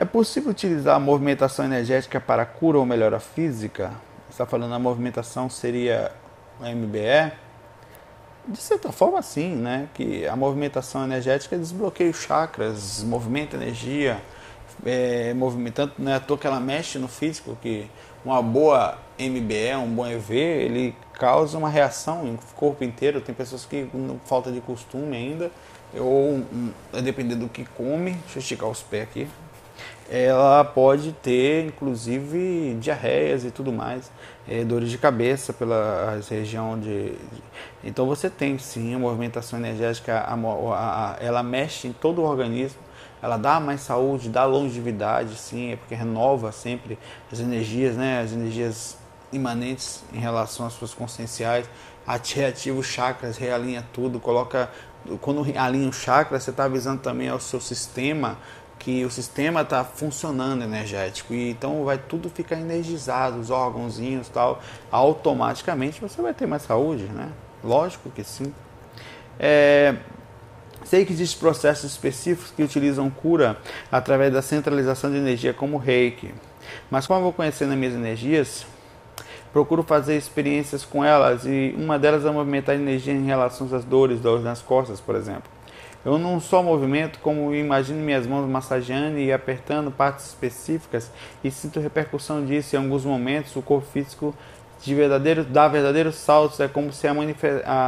É 0.00 0.04
possível 0.04 0.50
utilizar 0.50 0.96
a 0.96 1.00
movimentação 1.00 1.64
energética 1.64 2.20
para 2.20 2.44
cura 2.44 2.78
ou 2.78 2.86
melhora 2.86 3.20
física? 3.20 3.92
Você 4.28 4.34
está 4.34 4.46
falando 4.46 4.74
a 4.74 4.78
movimentação 4.78 5.48
seria 5.48 6.12
o 6.60 6.64
MBE? 6.64 7.43
De 8.46 8.58
certa 8.58 8.92
forma, 8.92 9.22
sim, 9.22 9.54
né? 9.54 9.88
Que 9.94 10.26
a 10.26 10.36
movimentação 10.36 11.04
energética 11.04 11.56
desbloqueia 11.56 12.10
os 12.10 12.18
chakras, 12.18 13.02
movimenta 13.02 13.56
energia, 13.56 14.20
é, 14.84 15.32
movimentando, 15.32 15.92
não 15.98 16.12
é 16.12 16.16
à 16.16 16.20
toa 16.20 16.36
que 16.36 16.46
ela 16.46 16.60
mexe 16.60 16.98
no 16.98 17.08
físico, 17.08 17.56
que 17.62 17.88
uma 18.24 18.42
boa 18.42 18.98
MBE, 19.18 19.76
um 19.76 19.94
bom 19.94 20.06
EV, 20.06 20.34
ele 20.34 20.96
causa 21.14 21.56
uma 21.56 21.70
reação 21.70 22.24
no 22.24 22.38
corpo 22.54 22.84
inteiro. 22.84 23.20
Tem 23.20 23.34
pessoas 23.34 23.64
que, 23.64 23.86
com 23.86 24.18
falta 24.26 24.52
de 24.52 24.60
costume 24.60 25.16
ainda, 25.16 25.50
ou 25.94 26.44
dependendo 27.02 27.46
do 27.46 27.48
que 27.48 27.64
come, 27.64 28.12
deixa 28.12 28.38
eu 28.38 28.40
esticar 28.40 28.68
os 28.68 28.82
pés 28.82 29.04
aqui, 29.04 29.28
ela 30.10 30.64
pode 30.64 31.12
ter 31.12 31.66
inclusive 31.66 32.76
diarreias 32.80 33.44
e 33.44 33.50
tudo 33.50 33.72
mais, 33.72 34.10
é, 34.48 34.64
dores 34.64 34.90
de 34.90 34.98
cabeça 34.98 35.52
pela 35.52 36.20
região 36.28 36.78
de, 36.78 37.12
de, 37.12 37.42
Então 37.82 38.06
você 38.06 38.28
tem 38.28 38.58
sim 38.58 38.94
a 38.94 38.98
movimentação 38.98 39.58
energética, 39.58 40.18
a, 40.18 40.34
a, 40.34 41.12
a, 41.12 41.16
ela 41.20 41.42
mexe 41.42 41.88
em 41.88 41.92
todo 41.92 42.20
o 42.20 42.24
organismo, 42.24 42.78
ela 43.22 43.38
dá 43.38 43.58
mais 43.58 43.80
saúde, 43.80 44.28
dá 44.28 44.44
longevidade, 44.44 45.36
sim, 45.36 45.72
é 45.72 45.76
porque 45.76 45.94
renova 45.94 46.52
sempre 46.52 46.98
as 47.32 47.40
energias, 47.40 47.96
né, 47.96 48.20
as 48.20 48.32
energias 48.32 48.98
imanentes 49.32 50.04
em 50.12 50.18
relação 50.18 50.66
às 50.66 50.74
suas 50.74 50.92
conscienciais, 50.92 51.68
reativa 52.34 52.78
os 52.78 52.86
chakras, 52.86 53.38
realinha 53.38 53.82
tudo, 53.92 54.20
coloca 54.20 54.70
quando 55.20 55.44
alinha 55.56 55.88
o 55.88 55.92
chakra, 55.92 56.38
você 56.38 56.50
está 56.50 56.64
avisando 56.64 57.00
também 57.00 57.28
ao 57.28 57.38
seu 57.38 57.60
sistema 57.60 58.38
que 58.84 59.02
o 59.02 59.10
sistema 59.10 59.62
está 59.62 59.82
funcionando 59.82 60.62
energético 60.62 61.32
e 61.32 61.50
então 61.50 61.84
vai 61.84 61.96
tudo 61.96 62.28
ficar 62.28 62.56
energizado, 62.56 63.38
os 63.38 63.50
órgãozinhos 63.50 64.28
tal, 64.28 64.60
automaticamente 64.92 66.02
você 66.02 66.20
vai 66.20 66.34
ter 66.34 66.46
mais 66.46 66.62
saúde, 66.62 67.04
né? 67.04 67.30
Lógico 67.64 68.10
que 68.10 68.22
sim. 68.22 68.52
É, 69.40 69.94
sei 70.84 71.06
que 71.06 71.14
existem 71.14 71.40
processos 71.40 71.92
específicos 71.92 72.50
que 72.50 72.62
utilizam 72.62 73.08
cura 73.08 73.56
através 73.90 74.30
da 74.30 74.42
centralização 74.42 75.10
de 75.10 75.16
energia, 75.16 75.54
como 75.54 75.78
reiki. 75.78 76.34
Mas 76.90 77.06
como 77.06 77.20
eu 77.20 77.24
vou 77.24 77.32
conhecendo 77.32 77.74
minhas 77.74 77.94
energias, 77.94 78.66
procuro 79.50 79.82
fazer 79.82 80.14
experiências 80.14 80.84
com 80.84 81.02
elas 81.02 81.46
e 81.46 81.74
uma 81.78 81.98
delas 81.98 82.26
é 82.26 82.30
movimentar 82.30 82.74
energia 82.74 83.14
em 83.14 83.24
relação 83.24 83.66
às 83.74 83.82
dores, 83.82 84.20
dores 84.20 84.44
nas 84.44 84.60
costas, 84.60 85.00
por 85.00 85.14
exemplo. 85.16 85.53
Eu 86.04 86.18
não 86.18 86.38
só 86.38 86.62
movimento, 86.62 87.18
como 87.20 87.54
imagino 87.54 87.98
minhas 88.00 88.26
mãos 88.26 88.46
massageando 88.46 89.18
e 89.18 89.32
apertando 89.32 89.90
partes 89.90 90.26
específicas 90.26 91.10
e 91.42 91.50
sinto 91.50 91.80
repercussão 91.80 92.44
disso 92.44 92.76
em 92.76 92.78
alguns 92.78 93.04
momentos. 93.04 93.56
O 93.56 93.62
corpo 93.62 93.86
físico 93.86 94.34
de 94.82 94.94
verdadeiro, 94.94 95.44
dá 95.44 95.66
verdadeiros 95.66 96.16
saltos, 96.16 96.60
é 96.60 96.68
como 96.68 96.92
se 96.92 97.06
a, 97.06 97.12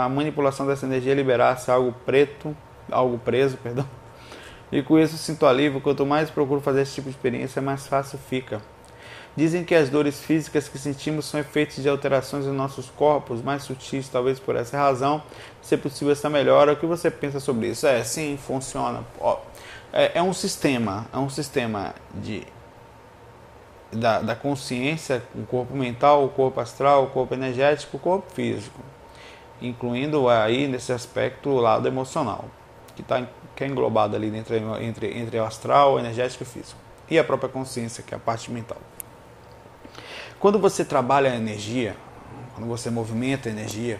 a 0.04 0.08
manipulação 0.08 0.66
dessa 0.66 0.86
energia 0.86 1.12
liberasse 1.14 1.70
algo 1.70 1.94
preto, 2.06 2.56
algo 2.90 3.18
preso, 3.18 3.58
perdão. 3.62 3.86
E 4.72 4.82
com 4.82 4.98
isso 4.98 5.16
sinto 5.18 5.44
alívio. 5.44 5.80
Quanto 5.80 6.06
mais 6.06 6.30
procuro 6.30 6.60
fazer 6.60 6.82
esse 6.82 6.94
tipo 6.94 7.10
de 7.10 7.16
experiência, 7.16 7.60
mais 7.60 7.86
fácil 7.86 8.18
fica. 8.18 8.62
Dizem 9.36 9.64
que 9.64 9.74
as 9.74 9.90
dores 9.90 10.18
físicas 10.18 10.66
que 10.66 10.78
sentimos 10.78 11.26
são 11.26 11.38
efeitos 11.38 11.82
de 11.82 11.88
alterações 11.88 12.46
em 12.46 12.52
nossos 12.52 12.88
corpos, 12.88 13.42
mais 13.42 13.64
sutis, 13.64 14.08
talvez 14.08 14.40
por 14.40 14.56
essa 14.56 14.78
razão, 14.78 15.22
se 15.60 15.76
possível 15.76 16.12
essa 16.12 16.30
melhora. 16.30 16.72
O 16.72 16.76
que 16.76 16.86
você 16.86 17.10
pensa 17.10 17.38
sobre 17.38 17.68
isso? 17.68 17.86
É, 17.86 18.02
sim, 18.02 18.38
funciona. 18.38 19.04
É, 19.92 20.18
é 20.18 20.22
um 20.22 20.32
sistema, 20.32 21.06
é 21.12 21.18
um 21.18 21.28
sistema 21.28 21.94
de 22.14 22.46
da, 23.92 24.20
da 24.20 24.34
consciência, 24.34 25.22
o 25.34 25.44
corpo 25.44 25.74
mental, 25.74 26.24
o 26.24 26.28
corpo 26.28 26.58
astral, 26.60 27.04
o 27.04 27.06
corpo 27.08 27.34
energético, 27.34 27.96
o 27.96 28.00
corpo 28.00 28.32
físico, 28.32 28.80
incluindo 29.60 30.28
aí 30.28 30.66
nesse 30.66 30.92
aspecto 30.92 31.50
o 31.50 31.60
lado 31.60 31.86
emocional, 31.86 32.46
que, 32.94 33.02
tá, 33.02 33.26
que 33.54 33.64
é 33.64 33.66
englobado 33.66 34.16
ali 34.16 34.34
entre, 34.36 34.58
entre, 34.80 35.18
entre 35.18 35.38
o 35.38 35.44
astral, 35.44 35.94
o 35.94 35.98
energético 35.98 36.42
e 36.42 36.46
o 36.46 36.48
físico, 36.48 36.80
e 37.10 37.18
a 37.18 37.24
própria 37.24 37.48
consciência, 37.48 38.02
que 38.02 38.12
é 38.12 38.16
a 38.16 38.20
parte 38.20 38.50
mental. 38.50 38.78
Quando 40.38 40.58
você 40.58 40.84
trabalha 40.84 41.32
a 41.32 41.36
energia, 41.36 41.96
quando 42.54 42.68
você 42.68 42.90
movimenta 42.90 43.48
a 43.48 43.52
energia, 43.52 43.98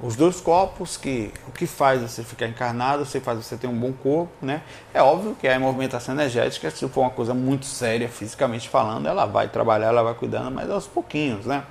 os 0.00 0.16
dois 0.16 0.40
corpos 0.40 0.96
que 0.96 1.32
o 1.46 1.52
que 1.52 1.66
faz 1.66 2.00
você 2.00 2.24
ficar 2.24 2.48
encarnado, 2.48 3.04
você 3.04 3.20
faz 3.20 3.38
você 3.38 3.56
ter 3.56 3.66
um 3.66 3.78
bom 3.78 3.92
corpo, 3.92 4.32
né? 4.40 4.62
É 4.92 5.02
óbvio 5.02 5.36
que 5.38 5.46
a 5.46 5.58
movimentação 5.60 6.14
energética, 6.14 6.70
se 6.70 6.88
for 6.88 7.02
uma 7.02 7.10
coisa 7.10 7.34
muito 7.34 7.66
séria 7.66 8.08
fisicamente 8.08 8.68
falando, 8.68 9.06
ela 9.06 9.26
vai 9.26 9.46
trabalhar, 9.46 9.88
ela 9.88 10.02
vai 10.02 10.14
cuidando, 10.14 10.50
mas 10.50 10.70
aos 10.70 10.86
pouquinhos, 10.86 11.46
né? 11.46 11.64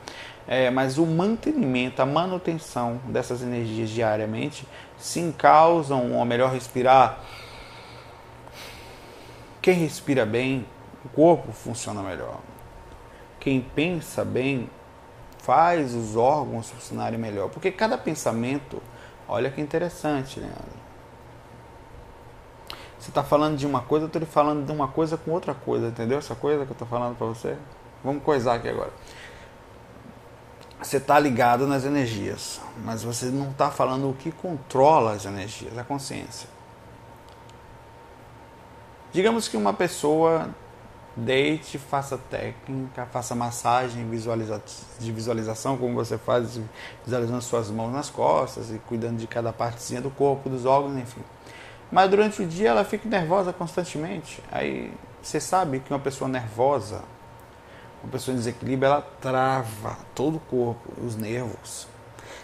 É, 0.47 0.69
mas 0.69 0.97
o 0.97 1.05
mantenimento, 1.05 2.01
a 2.01 2.05
manutenção 2.05 2.99
dessas 3.05 3.41
energias 3.41 3.89
diariamente, 3.89 4.65
sim 4.97 5.33
causam 5.35 6.13
um 6.13 6.23
melhor 6.23 6.51
respirar. 6.51 7.19
Quem 9.61 9.73
respira 9.73 10.25
bem, 10.25 10.65
o 11.03 11.09
corpo 11.09 11.51
funciona 11.51 12.01
melhor. 12.01 12.39
Quem 13.41 13.59
pensa 13.59 14.23
bem 14.23 14.69
faz 15.39 15.95
os 15.95 16.15
órgãos 16.15 16.69
funcionarem 16.69 17.19
melhor. 17.19 17.49
Porque 17.49 17.71
cada 17.71 17.97
pensamento, 17.97 18.81
olha 19.27 19.49
que 19.49 19.59
interessante, 19.59 20.39
né? 20.39 20.49
Você 22.99 23.09
está 23.09 23.23
falando 23.23 23.57
de 23.57 23.65
uma 23.65 23.81
coisa, 23.81 24.05
eu 24.05 24.07
estou 24.07 24.21
falando 24.27 24.63
de 24.63 24.71
uma 24.71 24.87
coisa 24.87 25.17
com 25.17 25.31
outra 25.31 25.55
coisa, 25.55 25.87
entendeu? 25.87 26.19
Essa 26.19 26.35
coisa 26.35 26.65
que 26.65 26.71
eu 26.71 26.73
estou 26.73 26.87
falando 26.87 27.17
para 27.17 27.25
você. 27.25 27.57
Vamos 28.03 28.23
coisar 28.23 28.53
aqui 28.53 28.69
agora. 28.69 28.91
Você 30.79 30.97
está 30.97 31.17
ligado 31.17 31.65
nas 31.65 31.83
energias, 31.83 32.61
mas 32.85 33.03
você 33.03 33.25
não 33.25 33.49
está 33.49 33.71
falando 33.71 34.07
o 34.07 34.13
que 34.13 34.31
controla 34.31 35.13
as 35.13 35.25
energias, 35.25 35.75
a 35.79 35.83
consciência. 35.83 36.47
Digamos 39.11 39.47
que 39.47 39.57
uma 39.57 39.73
pessoa 39.73 40.49
deite, 41.15 41.77
faça 41.77 42.17
técnica, 42.17 43.05
faça 43.07 43.35
massagem 43.35 44.09
visualiza 44.09 44.61
de 44.99 45.11
visualização, 45.11 45.77
como 45.77 45.93
você 45.93 46.17
faz, 46.17 46.59
visualizando 47.03 47.41
suas 47.41 47.69
mãos 47.69 47.91
nas 47.91 48.09
costas 48.09 48.71
e 48.71 48.79
cuidando 48.79 49.17
de 49.17 49.27
cada 49.27 49.51
partezinha 49.51 50.01
do 50.01 50.09
corpo, 50.09 50.49
dos 50.49 50.65
órgãos, 50.65 50.97
enfim. 50.97 51.21
Mas 51.91 52.09
durante 52.09 52.41
o 52.41 52.47
dia 52.47 52.69
ela 52.69 52.83
fica 52.85 53.07
nervosa 53.07 53.51
constantemente. 53.51 54.41
Aí 54.51 54.93
você 55.21 55.39
sabe 55.39 55.79
que 55.79 55.91
uma 55.91 55.99
pessoa 55.99 56.29
nervosa, 56.29 57.01
uma 58.01 58.11
pessoa 58.11 58.33
em 58.33 58.37
desequilíbrio, 58.37 58.87
ela 58.87 59.01
trava 59.19 59.97
todo 60.15 60.37
o 60.37 60.39
corpo, 60.39 60.93
os 61.05 61.15
nervos 61.15 61.87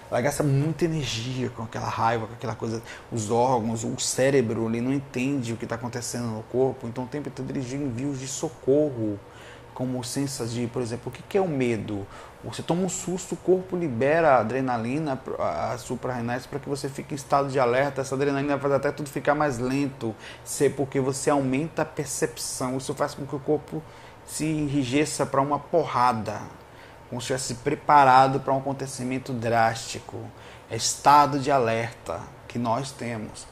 ela 0.10 0.22
gasta 0.22 0.44
muita 0.44 0.86
energia 0.86 1.50
com 1.50 1.64
aquela 1.64 1.90
raiva, 1.90 2.28
com 2.28 2.34
aquela 2.34 2.56
coisa, 2.56 2.82
os 3.12 3.30
órgãos, 3.30 3.84
o 3.84 4.00
cérebro, 4.00 4.68
ele 4.68 4.82
não 4.82 4.94
entende 4.94 5.54
o 5.54 5.58
que 5.58 5.66
está 5.66 5.76
acontecendo 5.76 6.28
no 6.28 6.44
corpo, 6.44 6.88
então 6.88 7.04
o 7.04 7.08
tempo 7.08 7.30
todo 7.30 7.50
ele 7.50 7.60
envios 7.60 8.20
de 8.20 8.28
socorro, 8.28 9.20
como 9.74 10.04
sensação 10.04 10.48
de, 10.48 10.66
por 10.66 10.82
exemplo, 10.82 11.12
o 11.12 11.12
que 11.12 11.38
é 11.38 11.42
o 11.42 11.48
medo? 11.48 12.08
Você 12.44 12.64
toma 12.64 12.82
um 12.82 12.90
susto, 12.90 13.36
o 13.36 13.38
corpo 13.38 13.76
libera 13.76 14.38
adrenalina, 14.38 15.22
as 15.72 15.82
suprarrenais, 15.82 16.48
para 16.48 16.58
que 16.58 16.68
você 16.68 16.90
fique 16.90 17.14
em 17.14 17.16
estado 17.16 17.50
de 17.50 17.60
alerta. 17.60 18.02
Essa 18.02 18.16
adrenalina 18.16 18.58
faz 18.58 18.74
até 18.74 18.92
tudo 18.92 19.10
ficar 19.10 19.36
mais 19.36 19.60
lento, 19.60 20.16
porque 20.76 21.00
você 21.00 21.30
aumenta 21.30 21.84
a 21.84 21.86
percepção. 21.86 22.78
Isso 22.78 22.94
faz 22.96 23.14
com 23.14 23.26
que 23.26 23.36
o 23.36 23.40
corpo 23.40 23.84
se 24.26 24.46
enrijeça 24.46 25.26
para 25.26 25.42
uma 25.42 25.60
porrada, 25.60 26.42
como 27.10 27.22
se 27.22 27.34
estivesse 27.34 27.64
preparado 27.64 28.40
para 28.40 28.54
um 28.54 28.58
acontecimento 28.58 29.34
drástico. 29.34 30.18
É 30.70 30.76
estado 30.76 31.40
de 31.40 31.50
alerta 31.50 32.20
que 32.48 32.60
nós 32.60 32.92
temos. 32.92 33.48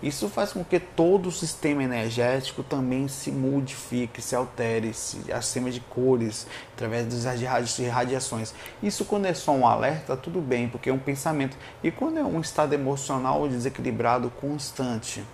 Isso 0.00 0.28
faz 0.28 0.52
com 0.52 0.62
que 0.62 0.78
todo 0.78 1.28
o 1.28 1.32
sistema 1.32 1.82
energético 1.82 2.62
também 2.62 3.08
se 3.08 3.32
modifique, 3.32 4.22
se 4.22 4.36
altere, 4.36 4.94
se 4.94 5.32
acima 5.32 5.72
de 5.72 5.80
cores, 5.80 6.46
através 6.74 7.06
das 7.06 7.24
radiações. 7.90 8.54
Isso 8.80 9.04
quando 9.04 9.26
é 9.26 9.34
só 9.34 9.50
um 9.50 9.66
alerta, 9.66 10.16
tudo 10.16 10.40
bem, 10.40 10.68
porque 10.68 10.88
é 10.88 10.92
um 10.92 10.98
pensamento. 11.00 11.56
E 11.82 11.90
quando 11.90 12.18
é 12.18 12.22
um 12.22 12.40
estado 12.40 12.74
emocional 12.74 13.48
desequilibrado 13.48 14.30
constante, 14.40 15.24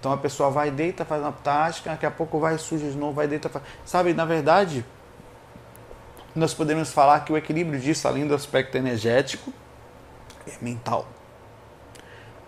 então 0.00 0.10
a 0.10 0.16
pessoa 0.16 0.50
vai, 0.50 0.70
deita, 0.70 1.04
faz 1.04 1.20
uma 1.20 1.32
tática, 1.32 1.90
daqui 1.90 2.06
a 2.06 2.10
pouco 2.10 2.38
vai, 2.38 2.56
suja 2.56 2.88
de 2.90 2.96
novo, 2.96 3.12
vai, 3.12 3.28
deita, 3.28 3.50
faz... 3.50 3.64
Sabe, 3.84 4.14
na 4.14 4.24
verdade, 4.24 4.82
nós 6.38 6.52
podemos 6.52 6.92
falar 6.92 7.20
que 7.20 7.32
o 7.32 7.36
equilíbrio 7.36 7.80
disso, 7.80 8.06
além 8.06 8.26
do 8.26 8.34
aspecto 8.34 8.76
energético, 8.76 9.52
é 10.46 10.52
mental. 10.62 11.08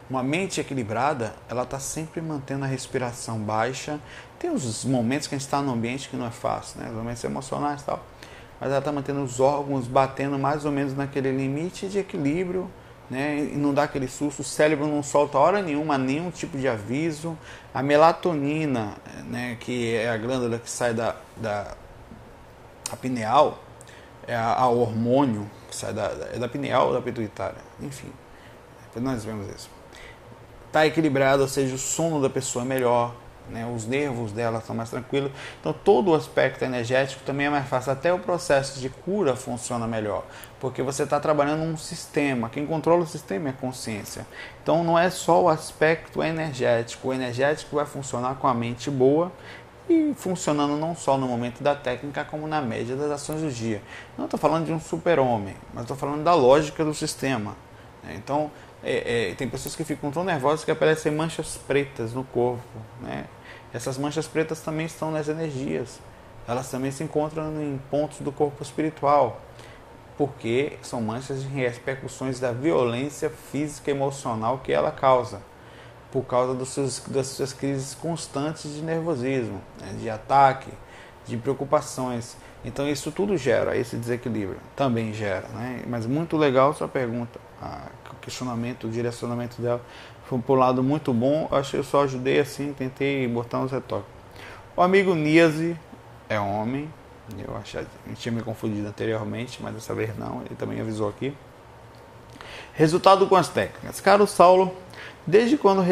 Uma 0.08 0.22
mente 0.22 0.60
equilibrada, 0.60 1.34
ela 1.48 1.64
está 1.64 1.78
sempre 1.78 2.20
mantendo 2.20 2.64
a 2.64 2.66
respiração 2.66 3.38
baixa. 3.38 4.00
Tem 4.38 4.50
os 4.50 4.84
momentos 4.84 5.26
que 5.26 5.34
a 5.34 5.38
gente 5.38 5.46
está 5.46 5.60
num 5.60 5.72
ambiente 5.72 6.08
que 6.08 6.16
não 6.16 6.26
é 6.26 6.30
fácil, 6.30 6.80
né? 6.80 6.88
Os 6.88 6.94
momentos 6.94 7.22
emocionais 7.24 7.82
e 7.82 7.84
tal. 7.84 8.02
Mas 8.60 8.70
ela 8.70 8.78
está 8.78 8.90
mantendo 8.90 9.22
os 9.22 9.38
órgãos 9.38 9.86
batendo 9.86 10.38
mais 10.38 10.64
ou 10.64 10.72
menos 10.72 10.94
naquele 10.94 11.30
limite 11.30 11.88
de 11.88 11.98
equilíbrio, 11.98 12.70
né? 13.10 13.50
E 13.52 13.56
não 13.56 13.74
dá 13.74 13.82
aquele 13.82 14.08
susto. 14.08 14.40
O 14.40 14.44
cérebro 14.44 14.86
não 14.86 15.02
solta 15.02 15.38
hora 15.38 15.60
nenhuma 15.60 15.98
nenhum 15.98 16.30
tipo 16.30 16.56
de 16.56 16.66
aviso. 16.66 17.36
A 17.74 17.82
melatonina, 17.82 18.94
né? 19.26 19.56
Que 19.60 19.94
é 19.94 20.10
a 20.10 20.16
glândula 20.16 20.58
que 20.58 20.70
sai 20.70 20.94
da, 20.94 21.16
da 21.36 21.74
a 22.90 22.96
pineal, 22.96 23.58
é 24.28 24.36
a, 24.36 24.68
hormônio 24.68 25.50
que 25.68 25.74
sai 25.74 25.92
da, 25.92 26.12
é 26.32 26.38
da 26.38 26.48
pineal 26.48 26.88
ou 26.88 26.92
da 26.92 27.00
pituitária, 27.00 27.58
enfim. 27.80 28.12
Nós 28.96 29.24
vemos 29.24 29.48
isso 29.48 29.70
está 30.68 30.86
equilibrado, 30.86 31.42
ou 31.42 31.48
seja, 31.48 31.74
o 31.74 31.78
sono 31.78 32.20
da 32.20 32.30
pessoa 32.30 32.64
é 32.64 32.68
melhor, 32.68 33.14
né? 33.48 33.66
os 33.74 33.86
nervos 33.86 34.32
dela 34.32 34.58
estão 34.58 34.76
mais 34.76 34.90
tranquilos. 34.90 35.32
Então, 35.60 35.72
todo 35.72 36.10
o 36.10 36.14
aspecto 36.14 36.62
energético 36.62 37.22
também 37.24 37.46
é 37.46 37.50
mais 37.50 37.66
fácil. 37.66 37.92
Até 37.92 38.12
o 38.12 38.18
processo 38.18 38.78
de 38.78 38.88
cura 38.90 39.34
funciona 39.34 39.86
melhor, 39.86 40.24
porque 40.60 40.82
você 40.82 41.02
está 41.02 41.18
trabalhando 41.18 41.62
um 41.62 41.76
sistema. 41.76 42.48
Quem 42.50 42.66
controla 42.66 43.02
o 43.02 43.06
sistema 43.06 43.48
é 43.48 43.50
a 43.50 43.54
consciência. 43.54 44.26
Então, 44.62 44.84
não 44.84 44.98
é 44.98 45.08
só 45.10 45.42
o 45.42 45.48
aspecto 45.48 46.22
energético. 46.22 47.08
O 47.08 47.14
energético 47.14 47.76
vai 47.76 47.86
funcionar 47.86 48.34
com 48.36 48.46
a 48.46 48.54
mente 48.54 48.90
boa 48.90 49.32
e 49.88 50.14
funcionando 50.14 50.76
não 50.76 50.94
só 50.94 51.16
no 51.16 51.26
momento 51.26 51.62
da 51.62 51.74
técnica, 51.74 52.24
como 52.24 52.46
na 52.46 52.60
média 52.60 52.94
das 52.94 53.10
ações 53.10 53.40
do 53.40 53.50
dia. 53.50 53.82
Não 54.16 54.26
estou 54.26 54.38
falando 54.38 54.66
de 54.66 54.72
um 54.72 54.80
super-homem, 54.80 55.56
mas 55.72 55.84
estou 55.84 55.96
falando 55.96 56.22
da 56.22 56.34
lógica 56.34 56.84
do 56.84 56.92
sistema. 56.92 57.56
Né? 58.02 58.14
Então, 58.16 58.50
é, 58.82 59.30
é, 59.30 59.34
tem 59.34 59.48
pessoas 59.48 59.74
que 59.74 59.84
ficam 59.84 60.10
tão 60.10 60.24
nervosas 60.24 60.64
que 60.64 60.70
aparecem 60.70 61.12
manchas 61.12 61.56
pretas 61.56 62.12
no 62.12 62.24
corpo. 62.24 62.62
Né? 63.00 63.24
Essas 63.72 63.98
manchas 63.98 64.26
pretas 64.26 64.60
também 64.60 64.86
estão 64.86 65.10
nas 65.10 65.28
energias. 65.28 66.00
Elas 66.46 66.70
também 66.70 66.90
se 66.90 67.02
encontram 67.02 67.62
em 67.62 67.78
pontos 67.90 68.20
do 68.20 68.32
corpo 68.32 68.62
espiritual, 68.62 69.40
porque 70.16 70.78
são 70.80 71.02
manchas 71.02 71.42
de 71.42 71.48
repercussões 71.48 72.40
da 72.40 72.52
violência 72.52 73.30
física 73.52 73.90
e 73.90 73.94
emocional 73.94 74.58
que 74.58 74.72
ela 74.72 74.90
causa, 74.90 75.42
por 76.10 76.24
causa 76.24 76.54
dos 76.54 76.70
seus, 76.70 77.00
das 77.08 77.26
suas 77.28 77.52
crises 77.52 77.94
constantes 77.94 78.74
de 78.74 78.82
nervosismo, 78.82 79.60
né? 79.80 79.94
de 80.00 80.08
ataque, 80.08 80.70
de 81.26 81.36
preocupações. 81.36 82.36
Então 82.64 82.88
isso 82.88 83.12
tudo 83.12 83.36
gera 83.36 83.76
esse 83.76 83.96
desequilíbrio, 83.96 84.58
também 84.74 85.12
gera. 85.12 85.46
Né? 85.48 85.82
Mas 85.86 86.06
muito 86.06 86.36
legal 86.36 86.74
sua 86.74 86.88
pergunta 86.88 87.38
o 88.12 88.16
questionamento, 88.20 88.86
o 88.86 88.90
direcionamento 88.90 89.60
dela 89.60 89.80
foi 90.24 90.38
por 90.38 90.56
um 90.56 90.60
lado 90.60 90.82
muito 90.82 91.12
bom. 91.12 91.48
Acho 91.50 91.72
que 91.72 91.76
eu 91.78 91.84
só 91.84 92.04
ajudei 92.04 92.38
assim, 92.38 92.72
tentei 92.72 93.26
botar 93.26 93.58
uns 93.58 93.72
retoques. 93.72 94.08
O 94.76 94.82
amigo 94.82 95.14
Niase 95.14 95.76
é 96.28 96.38
homem. 96.38 96.88
Eu 97.38 97.54
eu 98.06 98.14
tinha 98.14 98.32
me 98.32 98.42
confundido 98.42 98.88
anteriormente, 98.88 99.62
mas 99.62 99.74
dessa 99.74 99.94
vez 99.94 100.16
não. 100.16 100.40
Ele 100.42 100.54
também 100.54 100.80
avisou 100.80 101.08
aqui. 101.08 101.34
Resultado 102.78 103.26
com 103.26 103.36
as 103.36 103.48
técnicas. 103.48 104.00
Caro 104.00 104.26
Saulo, 104.26 104.74
desde 105.26 105.58
quando 105.58 105.84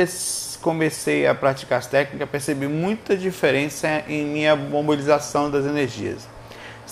comecei 0.62 1.26
a 1.26 1.34
praticar 1.34 1.80
as 1.80 1.86
técnicas, 1.86 2.30
percebi 2.30 2.66
muita 2.66 3.14
diferença 3.14 4.02
em 4.08 4.24
minha 4.24 4.56
mobilização 4.56 5.50
das 5.50 5.66
energias 5.66 6.26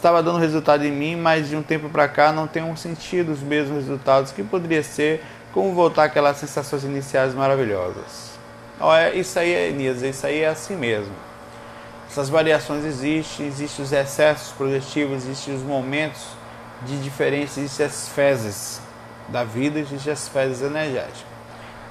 estava 0.05 0.23
dando 0.23 0.39
resultado 0.39 0.85
em 0.85 0.93
mim, 0.93 1.17
mas 1.17 1.49
de 1.49 1.57
um 1.57 1.63
tempo 1.63 1.89
para 1.89 2.07
cá 2.07 2.31
não 2.31 2.47
tenho 2.47 2.77
sentido 2.77 3.33
os 3.33 3.41
mesmos 3.41 3.85
resultados 3.85 4.33
que 4.33 4.43
poderia 4.43 4.83
ser 4.83 5.25
como 5.51 5.73
voltar 5.73 6.05
aquelas 6.05 6.37
sensações 6.37 6.85
iniciais 6.85 7.35
maravilhosas. 7.35 8.35
Olha, 8.79 9.15
isso 9.15 9.39
aí 9.39 9.51
é 9.51 9.71
isso 9.71 10.27
aí 10.27 10.41
é 10.41 10.49
assim 10.49 10.77
mesmo. 10.77 11.15
Essas 12.07 12.29
variações 12.29 12.85
existem, 12.85 13.47
existem 13.47 13.83
os 13.83 13.93
excessos 13.93 14.53
projetivos, 14.53 15.25
existem 15.25 15.55
os 15.55 15.63
momentos 15.63 16.27
de 16.83 16.99
diferença, 16.99 17.61
existem 17.61 17.87
as 17.87 18.07
fezes 18.11 18.81
da 19.29 19.45
vida, 19.45 19.79
existem 19.79 20.13
as 20.13 20.29
fezes 20.29 20.63
energéticas. 20.63 21.25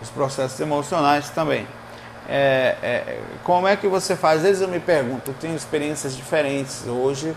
Os 0.02 0.10
processos 0.10 0.60
emocionais 0.60 1.30
também. 1.30 1.68
É, 2.28 2.76
é, 2.82 3.20
como 3.44 3.68
é 3.68 3.76
que 3.76 3.88
você 3.88 4.16
faz? 4.16 4.38
Às 4.38 4.44
vezes 4.44 4.62
eu 4.62 4.68
me 4.68 4.80
pergunto, 4.80 5.32
eu 5.32 5.36
tenho 5.36 5.56
experiências 5.56 6.16
diferentes 6.16 6.86
hoje 6.88 7.36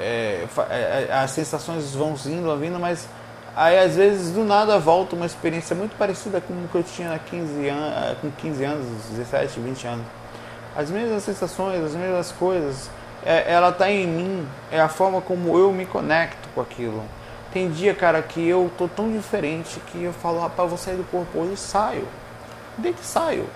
é, 0.00 0.46
é, 0.70 1.06
é, 1.10 1.12
as 1.12 1.30
sensações 1.30 1.94
vão 1.94 2.14
vindo, 2.14 2.56
vindo, 2.56 2.80
mas 2.80 3.06
aí 3.54 3.78
às 3.78 3.96
vezes 3.96 4.32
do 4.32 4.44
nada 4.44 4.78
volta 4.78 5.14
uma 5.14 5.26
experiência 5.26 5.76
muito 5.76 5.94
parecida 5.96 6.40
com 6.40 6.54
o 6.54 6.68
que 6.68 6.74
eu 6.74 6.82
tinha 6.82 7.18
15 7.18 7.68
anos, 7.68 8.18
com 8.18 8.30
15 8.30 8.64
anos, 8.64 8.86
17, 9.10 9.60
20 9.60 9.86
anos. 9.86 10.06
As 10.74 10.90
mesmas 10.90 11.22
sensações, 11.22 11.84
as 11.84 11.94
mesmas 11.94 12.32
coisas, 12.32 12.90
é, 13.22 13.52
ela 13.52 13.68
está 13.68 13.90
em 13.90 14.06
mim, 14.06 14.48
é 14.72 14.80
a 14.80 14.88
forma 14.88 15.20
como 15.20 15.58
eu 15.58 15.70
me 15.70 15.84
conecto 15.84 16.48
com 16.54 16.62
aquilo. 16.62 17.04
Tem 17.52 17.70
dia, 17.70 17.94
cara, 17.94 18.22
que 18.22 18.46
eu 18.46 18.70
tô 18.78 18.86
tão 18.86 19.10
diferente 19.10 19.80
que 19.86 20.02
eu 20.04 20.12
falo, 20.12 20.40
rapaz, 20.40 20.60
eu 20.60 20.68
vou 20.68 20.78
sair 20.78 20.96
do 20.96 21.04
corpo 21.04 21.38
hoje 21.38 21.54
e 21.54 21.56
saio. 21.56 22.08
Desde 22.78 23.00
que 23.00 23.06
saio. 23.06 23.46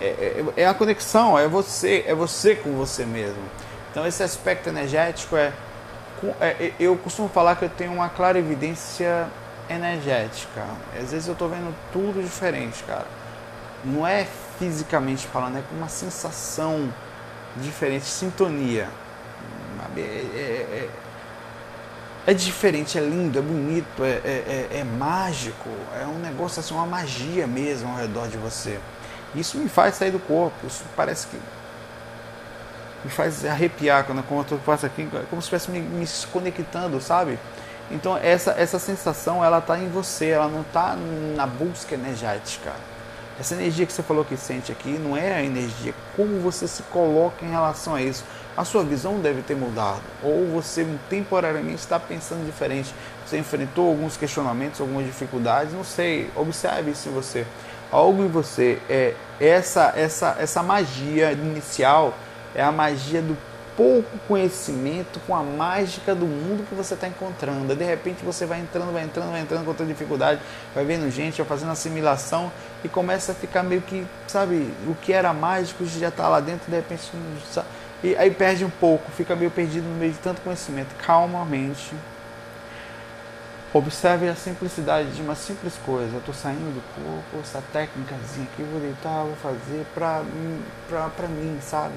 É, 0.00 0.04
é, 0.06 0.62
é, 0.62 0.66
a 0.66 0.74
conexão, 0.74 1.38
é 1.38 1.48
você, 1.48 2.04
é 2.06 2.14
você 2.14 2.54
com 2.54 2.72
você 2.72 3.04
mesmo. 3.04 3.42
Então 3.90 4.06
esse 4.06 4.22
aspecto 4.22 4.68
energético 4.68 5.36
é 5.36 5.52
é, 6.38 6.66
é, 6.66 6.72
eu 6.78 6.96
costumo 6.96 7.28
falar 7.28 7.56
que 7.56 7.64
eu 7.64 7.70
tenho 7.70 7.92
uma 7.92 8.08
clara 8.08 8.38
evidência 8.38 9.26
energética. 9.70 10.64
Às 10.94 11.12
vezes 11.12 11.26
eu 11.26 11.32
estou 11.32 11.48
vendo 11.48 11.74
tudo 11.92 12.22
diferente, 12.22 12.82
cara. 12.84 13.06
Não 13.82 14.06
é 14.06 14.26
fisicamente 14.58 15.26
falando, 15.26 15.58
é 15.58 15.62
com 15.62 15.74
uma 15.76 15.88
sensação 15.88 16.92
diferente, 17.56 18.04
sintonia. 18.04 18.88
É, 19.96 20.88
é, 22.30 22.32
é, 22.32 22.34
é 22.34 22.34
diferente, 22.34 22.98
é 22.98 23.00
lindo, 23.00 23.38
é 23.38 23.42
bonito, 23.42 24.04
é, 24.04 24.20
é, 24.24 24.68
é, 24.78 24.84
mágico, 24.84 25.68
é 26.00 26.06
um 26.06 26.18
negócio 26.18 26.60
assim, 26.60 26.72
uma 26.72 26.86
magia 26.86 27.46
mesmo 27.46 27.90
ao 27.90 27.96
redor 27.96 28.28
de 28.28 28.36
você. 28.36 28.78
Isso 29.34 29.58
me 29.58 29.68
faz 29.68 29.96
sair 29.96 30.10
do 30.10 30.18
corpo, 30.18 30.66
isso 30.66 30.84
parece 30.96 31.26
que 31.26 31.38
me 33.04 33.10
faz 33.10 33.44
arrepiar 33.44 34.04
quando, 34.04 34.22
quando 34.22 34.52
eu 34.52 34.58
passo 34.58 34.86
aqui, 34.86 35.08
como 35.28 35.40
se 35.42 35.54
estivesse 35.54 35.70
me, 35.70 35.80
me 35.80 36.06
conectando, 36.32 37.00
sabe? 37.00 37.38
Então 37.90 38.16
essa, 38.16 38.52
essa 38.52 38.78
sensação 38.78 39.44
ela 39.44 39.58
está 39.58 39.78
em 39.78 39.88
você, 39.88 40.28
ela 40.28 40.48
não 40.48 40.60
está 40.60 40.96
na 41.36 41.46
busca 41.46 41.94
energética. 41.94 42.72
Essa 43.38 43.54
energia 43.54 43.86
que 43.86 43.92
você 43.92 44.02
falou 44.02 44.24
que 44.24 44.36
sente 44.36 44.70
aqui 44.70 44.90
não 44.90 45.16
é 45.16 45.32
a 45.32 45.42
energia, 45.42 45.94
como 46.14 46.38
você 46.40 46.68
se 46.68 46.82
coloca 46.84 47.44
em 47.44 47.50
relação 47.50 47.94
a 47.94 48.02
isso. 48.02 48.22
A 48.56 48.64
sua 48.64 48.82
visão 48.82 49.20
deve 49.20 49.42
ter 49.42 49.54
mudado, 49.54 50.02
ou 50.22 50.46
você 50.48 50.86
temporariamente 51.08 51.76
está 51.76 51.98
pensando 51.98 52.44
diferente. 52.44 52.92
Você 53.24 53.38
enfrentou 53.38 53.88
alguns 53.88 54.16
questionamentos, 54.16 54.80
algumas 54.80 55.06
dificuldades, 55.06 55.72
não 55.72 55.84
sei. 55.84 56.30
Observe 56.34 56.90
em 56.90 57.12
você. 57.12 57.46
Algo 57.90 58.22
em 58.22 58.28
você 58.28 58.78
é 58.88 59.14
essa 59.40 59.92
essa 59.96 60.36
essa 60.38 60.62
magia 60.62 61.32
inicial 61.32 62.14
é 62.54 62.62
a 62.62 62.70
magia 62.70 63.22
do 63.22 63.36
pouco 63.76 64.18
conhecimento 64.28 65.18
com 65.26 65.34
a 65.34 65.42
mágica 65.42 66.14
do 66.14 66.26
mundo 66.26 66.66
que 66.68 66.74
você 66.74 66.94
está 66.94 67.08
encontrando. 67.08 67.74
De 67.74 67.84
repente 67.84 68.22
você 68.24 68.44
vai 68.44 68.60
entrando, 68.60 68.92
vai 68.92 69.04
entrando, 69.04 69.30
vai 69.30 69.40
entrando 69.40 69.62
com 69.62 69.70
outra 69.70 69.86
dificuldade, 69.86 70.40
vai 70.74 70.84
vendo 70.84 71.10
gente, 71.10 71.38
vai 71.38 71.46
fazendo 71.46 71.72
assimilação 71.72 72.52
e 72.84 72.88
começa 72.88 73.32
a 73.32 73.34
ficar 73.34 73.62
meio 73.62 73.80
que, 73.80 74.06
sabe, 74.26 74.70
o 74.86 74.94
que 74.94 75.12
era 75.12 75.32
mágico 75.32 75.86
já 75.86 76.08
está 76.08 76.28
lá 76.28 76.40
dentro, 76.40 76.70
de 76.70 76.76
repente 76.76 77.10
E 78.02 78.16
aí 78.16 78.30
perde 78.30 78.64
um 78.64 78.70
pouco, 78.70 79.10
fica 79.10 79.36
meio 79.36 79.50
perdido 79.50 79.86
no 79.86 79.94
meio 79.94 80.12
de 80.12 80.18
tanto 80.18 80.40
conhecimento. 80.40 80.94
Calmamente. 81.04 81.94
Observe 83.72 84.28
a 84.28 84.34
simplicidade 84.34 85.12
de 85.12 85.22
uma 85.22 85.36
simples 85.36 85.74
coisa. 85.86 86.12
Eu 86.14 86.18
estou 86.18 86.34
saindo 86.34 86.74
do 86.74 86.82
corpo, 86.94 87.40
essa 87.40 87.62
técnicazinha 87.72 88.48
aqui, 88.52 88.64
vou 88.64 88.80
deitar, 88.80 89.22
vou 89.22 89.36
fazer 89.36 89.86
pra, 89.94 90.22
pra, 90.88 91.08
pra 91.10 91.28
mim, 91.28 91.56
sabe? 91.60 91.94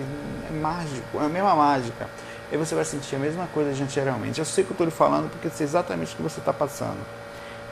É 0.47 0.53
mágico, 0.53 1.19
é 1.19 1.25
a 1.25 1.29
mesma 1.29 1.55
mágica. 1.55 2.07
E 2.51 2.57
você 2.57 2.75
vai 2.75 2.85
sentir 2.85 3.15
a 3.15 3.19
mesma 3.19 3.47
coisa 3.51 3.73
de 3.73 3.81
anteriormente. 3.81 4.37
Eu 4.37 4.45
sei 4.45 4.63
que 4.63 4.69
eu 4.69 4.73
estou 4.75 4.85
lhe 4.85 4.91
falando 4.91 5.31
porque 5.31 5.49
sei 5.49 5.65
exatamente 5.65 6.13
o 6.13 6.17
que 6.17 6.21
você 6.21 6.39
está 6.39 6.53
passando. 6.53 6.99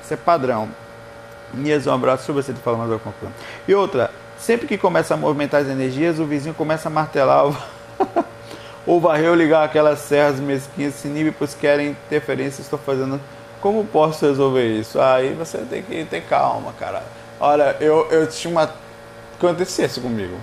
Isso 0.04 0.12
é 0.12 0.18
padrão. 0.18 0.70
Nias, 1.54 1.86
um 1.86 1.94
abraço. 1.94 2.20
Deixa 2.20 2.32
eu 2.32 2.36
ver 2.36 2.44
se 2.44 2.52
ele 2.52 2.60
fala 2.60 2.78
mais 2.78 2.92
alguma 2.92 3.14
coisa. 3.20 3.36
E 3.68 3.76
outra, 3.76 4.10
sempre 4.40 4.66
que 4.66 4.80
começa 4.80 5.14
a 5.14 5.18
movimentar 5.18 5.62
as 5.62 5.68
energias, 5.68 6.18
o 6.20 6.26
vizinho 6.26 6.56
começa 6.56 6.90
a 6.90 6.92
martelar 6.92 7.46
ou 8.86 9.00
varrer 9.00 9.30
ou 9.30 9.36
ligar 9.36 9.64
aquelas 9.64 10.00
serras 10.00 10.40
mesquinhas, 10.40 10.96
se 10.96 11.08
inibe, 11.08 11.32
pois 11.32 11.54
querem 11.54 11.90
interferência. 11.90 12.62
Estou 12.62 12.80
fazendo. 12.80 13.20
Como 13.62 13.86
posso 13.86 14.26
resolver 14.26 14.68
isso? 14.68 15.00
Aí 15.00 15.34
você 15.34 15.60
tem 15.60 15.84
que 15.84 16.04
ter 16.06 16.22
calma, 16.22 16.74
cara. 16.74 17.04
Olha, 17.40 17.76
eu, 17.80 18.08
eu 18.10 18.28
tinha 18.28 18.52
uma. 18.52 18.72
Acontecia 19.38 19.86
isso 19.86 20.02
comigo. 20.02 20.38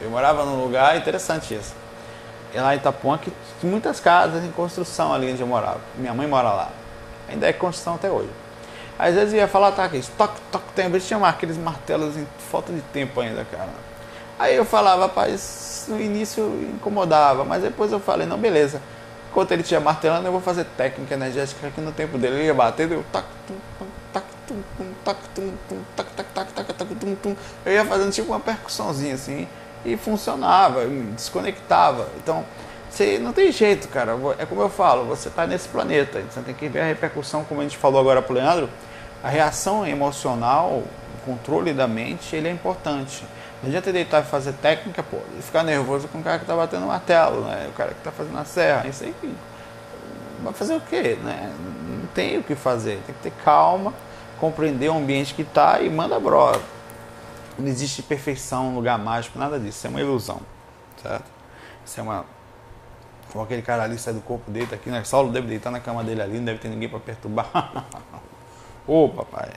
Eu 0.00 0.10
morava 0.10 0.44
num 0.44 0.62
lugar 0.62 0.96
interessante 0.96 1.54
isso. 1.54 1.74
E 2.52 2.58
lá 2.58 2.74
em 2.74 2.78
Itapuã, 2.78 3.18
que 3.18 3.32
muitas 3.62 4.00
casas 4.00 4.44
em 4.44 4.50
construção 4.50 5.12
ali 5.12 5.30
onde 5.30 5.40
eu 5.40 5.46
morava. 5.46 5.80
Minha 5.96 6.14
mãe 6.14 6.26
mora 6.26 6.48
lá. 6.50 6.68
Ainda 7.28 7.48
é 7.48 7.52
construção 7.52 7.94
até 7.94 8.10
hoje. 8.10 8.30
Às 8.98 9.14
vezes 9.14 9.34
ia 9.34 9.48
falar, 9.48 9.72
tá 9.72 9.84
aqui, 9.84 10.02
toque, 10.18 10.40
toque, 10.50 10.66
tem. 10.74 10.90
Vezes 10.90 11.06
tinha 11.08 11.24
aqueles 11.26 11.56
martelos 11.56 12.16
em 12.16 12.26
falta 12.50 12.72
de 12.72 12.80
tempo 12.82 13.20
ainda, 13.20 13.44
cara. 13.44 13.70
Aí 14.38 14.56
eu 14.56 14.64
falava, 14.64 15.02
rapaz, 15.02 15.69
no 15.88 16.00
início 16.00 16.44
incomodava, 16.74 17.44
mas 17.44 17.62
depois 17.62 17.92
eu 17.92 18.00
falei, 18.00 18.26
não, 18.26 18.38
beleza. 18.38 18.80
Enquanto 19.30 19.52
ele 19.52 19.62
tinha 19.62 19.78
martelando, 19.78 20.26
eu 20.26 20.32
vou 20.32 20.40
fazer 20.40 20.64
técnica 20.76 21.14
energética 21.14 21.68
aqui 21.68 21.80
no 21.80 21.92
tempo 21.92 22.18
dele. 22.18 22.36
Ele 22.36 22.46
ia 22.46 22.54
bater, 22.54 22.90
eu. 22.90 23.04
Eu 27.64 27.72
ia 27.72 27.84
fazendo 27.84 28.12
tipo 28.12 28.32
uma 28.32 28.40
percussãozinha 28.40 29.14
assim 29.14 29.46
e 29.84 29.96
funcionava, 29.96 30.84
desconectava. 31.14 32.08
Então, 32.16 32.44
você 32.90 33.18
não 33.18 33.32
tem 33.32 33.52
jeito, 33.52 33.86
cara. 33.88 34.16
É 34.38 34.44
como 34.44 34.60
eu 34.60 34.68
falo, 34.68 35.04
você 35.04 35.28
está 35.28 35.46
nesse 35.46 35.68
planeta. 35.68 36.20
Você 36.28 36.40
tem 36.40 36.54
que 36.54 36.68
ver 36.68 36.80
a 36.80 36.86
repercussão, 36.86 37.44
como 37.44 37.60
a 37.60 37.62
gente 37.62 37.76
falou 37.76 38.00
agora 38.00 38.20
para 38.20 38.32
o 38.32 38.36
Leandro. 38.36 38.68
A 39.22 39.28
reação 39.28 39.86
emocional, 39.86 40.82
o 40.82 40.88
controle 41.24 41.72
da 41.72 41.86
mente, 41.86 42.34
ele 42.34 42.48
é 42.48 42.50
importante. 42.50 43.24
Não 43.62 43.68
adianta 43.68 43.92
deitar 43.92 44.22
e 44.22 44.26
fazer 44.26 44.54
técnica, 44.54 45.02
pô, 45.02 45.18
e 45.38 45.42
ficar 45.42 45.62
nervoso 45.62 46.08
com 46.08 46.18
o 46.18 46.22
cara 46.22 46.38
que 46.38 46.44
está 46.44 46.56
batendo 46.56 46.86
martelo, 46.86 47.42
né? 47.42 47.68
O 47.68 47.72
cara 47.72 47.90
que 47.90 47.98
está 47.98 48.10
fazendo 48.10 48.38
a 48.38 48.44
serra. 48.44 48.88
Isso 48.88 49.04
aí 49.04 49.14
vai 50.42 50.52
fazer 50.54 50.74
o 50.76 50.80
quê? 50.80 51.18
Né? 51.22 51.52
Não 51.88 52.06
tem 52.08 52.38
o 52.38 52.42
que 52.42 52.54
fazer. 52.54 53.02
Tem 53.04 53.14
que 53.14 53.20
ter 53.22 53.32
calma, 53.44 53.92
compreender 54.38 54.88
o 54.88 54.96
ambiente 54.96 55.34
que 55.34 55.42
está 55.42 55.80
e 55.80 55.90
manda 55.90 56.18
brosa. 56.18 56.62
Não 57.58 57.68
existe 57.68 58.02
perfeição, 58.02 58.74
lugar 58.74 58.98
mágico, 58.98 59.38
nada 59.38 59.58
disso. 59.58 59.78
Isso 59.78 59.86
é 59.86 59.90
uma 59.90 60.00
ilusão, 60.00 60.40
certo? 61.02 61.30
Isso 61.84 62.00
é 62.00 62.02
uma. 62.02 62.24
Como 63.30 63.44
aquele 63.44 63.60
cara 63.60 63.82
ali 63.82 63.98
sai 63.98 64.14
do 64.14 64.22
corpo 64.22 64.50
dele, 64.50 64.66
tá 64.66 64.76
aqui, 64.76 64.88
né? 64.88 65.04
Saulo 65.04 65.30
deve 65.30 65.46
deitar 65.46 65.70
na 65.70 65.80
cama 65.80 66.02
dele 66.02 66.22
ali, 66.22 66.38
não 66.38 66.46
deve 66.46 66.58
ter 66.58 66.68
ninguém 66.68 66.88
para 66.88 66.98
perturbar. 66.98 67.84
Ô, 68.88 69.08
papai. 69.10 69.50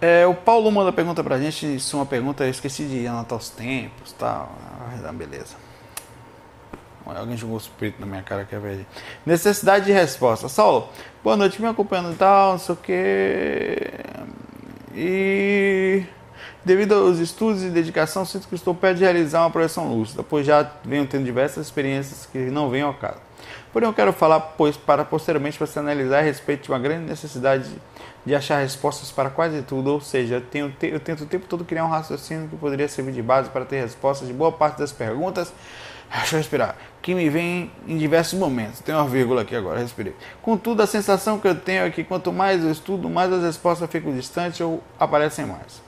É, 0.00 0.26
o 0.26 0.34
Paulo 0.34 0.70
manda 0.70 0.92
pergunta 0.92 1.24
pra 1.24 1.38
gente, 1.38 1.74
isso 1.74 1.96
é 1.96 1.98
uma 1.98 2.06
pergunta, 2.06 2.44
eu 2.44 2.50
esqueci 2.50 2.84
de 2.84 3.06
anotar 3.06 3.36
os 3.36 3.48
tempos 3.48 4.12
tal. 4.12 4.52
Ah, 5.04 5.12
beleza. 5.12 5.56
Alguém 7.04 7.36
jogou 7.36 7.56
o 7.56 7.58
espírito 7.58 8.00
na 8.00 8.06
minha 8.06 8.22
cara 8.22 8.44
que 8.44 8.54
é 8.54 8.58
verdade. 8.58 8.86
Necessidade 9.24 9.86
de 9.86 9.92
resposta. 9.92 10.48
Saulo, 10.48 10.88
boa 11.24 11.36
noite, 11.36 11.60
me 11.60 11.66
acompanhando 11.66 12.12
e 12.12 12.16
tal, 12.16 12.52
não 12.52 12.58
sei 12.58 12.74
o 12.74 12.78
que. 12.78 13.90
E 14.94 16.04
devido 16.64 16.94
aos 16.94 17.18
estudos 17.18 17.62
e 17.62 17.70
dedicação, 17.70 18.26
sinto 18.26 18.46
que 18.46 18.54
estou 18.54 18.74
perto 18.74 18.98
de 18.98 19.04
realizar 19.04 19.40
uma 19.40 19.50
projeção 19.50 19.88
lúcida, 19.88 20.22
pois 20.22 20.46
já 20.46 20.70
venho 20.84 21.06
tendo 21.06 21.24
diversas 21.24 21.66
experiências 21.66 22.26
que 22.26 22.38
não 22.38 22.68
vêm 22.68 22.82
ao 22.82 22.92
caso. 22.94 23.27
Porém, 23.72 23.88
eu 23.88 23.92
quero 23.92 24.12
falar, 24.12 24.40
pois, 24.40 24.76
para 24.76 25.04
posteriormente 25.04 25.58
você 25.58 25.78
analisar 25.78 26.18
a 26.18 26.22
respeito 26.22 26.64
de 26.64 26.68
uma 26.70 26.78
grande 26.78 27.04
necessidade 27.04 27.70
de 28.24 28.34
achar 28.34 28.60
respostas 28.60 29.10
para 29.10 29.30
quase 29.30 29.62
tudo, 29.62 29.92
ou 29.92 30.00
seja, 30.00 30.36
eu, 30.36 30.40
tenho, 30.40 30.74
eu 30.82 31.00
tento 31.00 31.22
o 31.22 31.26
tempo 31.26 31.46
todo 31.46 31.64
criar 31.64 31.84
um 31.84 31.88
raciocínio 31.88 32.48
que 32.48 32.56
poderia 32.56 32.88
servir 32.88 33.12
de 33.12 33.22
base 33.22 33.48
para 33.50 33.64
ter 33.64 33.80
respostas 33.80 34.26
de 34.26 34.34
boa 34.34 34.52
parte 34.52 34.78
das 34.78 34.92
perguntas. 34.92 35.52
Deixa 36.10 36.36
eu 36.36 36.38
respirar. 36.38 36.76
Que 37.02 37.14
me 37.14 37.28
vem 37.28 37.70
em 37.86 37.98
diversos 37.98 38.38
momentos. 38.38 38.80
Tem 38.80 38.94
uma 38.94 39.06
vírgula 39.06 39.42
aqui 39.42 39.54
agora, 39.54 39.78
respirei. 39.78 40.14
Contudo, 40.40 40.82
a 40.82 40.86
sensação 40.86 41.38
que 41.38 41.46
eu 41.46 41.54
tenho 41.54 41.84
é 41.84 41.90
que 41.90 42.02
quanto 42.02 42.32
mais 42.32 42.64
eu 42.64 42.70
estudo, 42.70 43.10
mais 43.10 43.32
as 43.32 43.42
respostas 43.42 43.90
ficam 43.90 44.14
distantes 44.14 44.60
ou 44.60 44.82
aparecem 44.98 45.44
mais. 45.44 45.87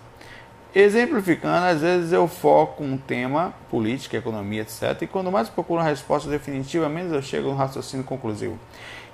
Exemplificando, 0.75 1.67
às 1.67 1.81
vezes 1.81 2.13
eu 2.13 2.29
foco 2.29 2.85
um 2.85 2.97
tema, 2.97 3.53
política, 3.69 4.17
economia, 4.17 4.63
etc. 4.63 5.03
E 5.03 5.07
quando 5.07 5.31
mais 5.31 5.49
procuro 5.49 5.81
uma 5.81 5.89
resposta 5.89 6.31
definitiva, 6.31 6.89
menos 6.89 7.13
eu 7.13 7.21
chego 7.21 7.49
no 7.49 7.57
raciocínio 7.57 8.05
conclusivo. 8.05 8.57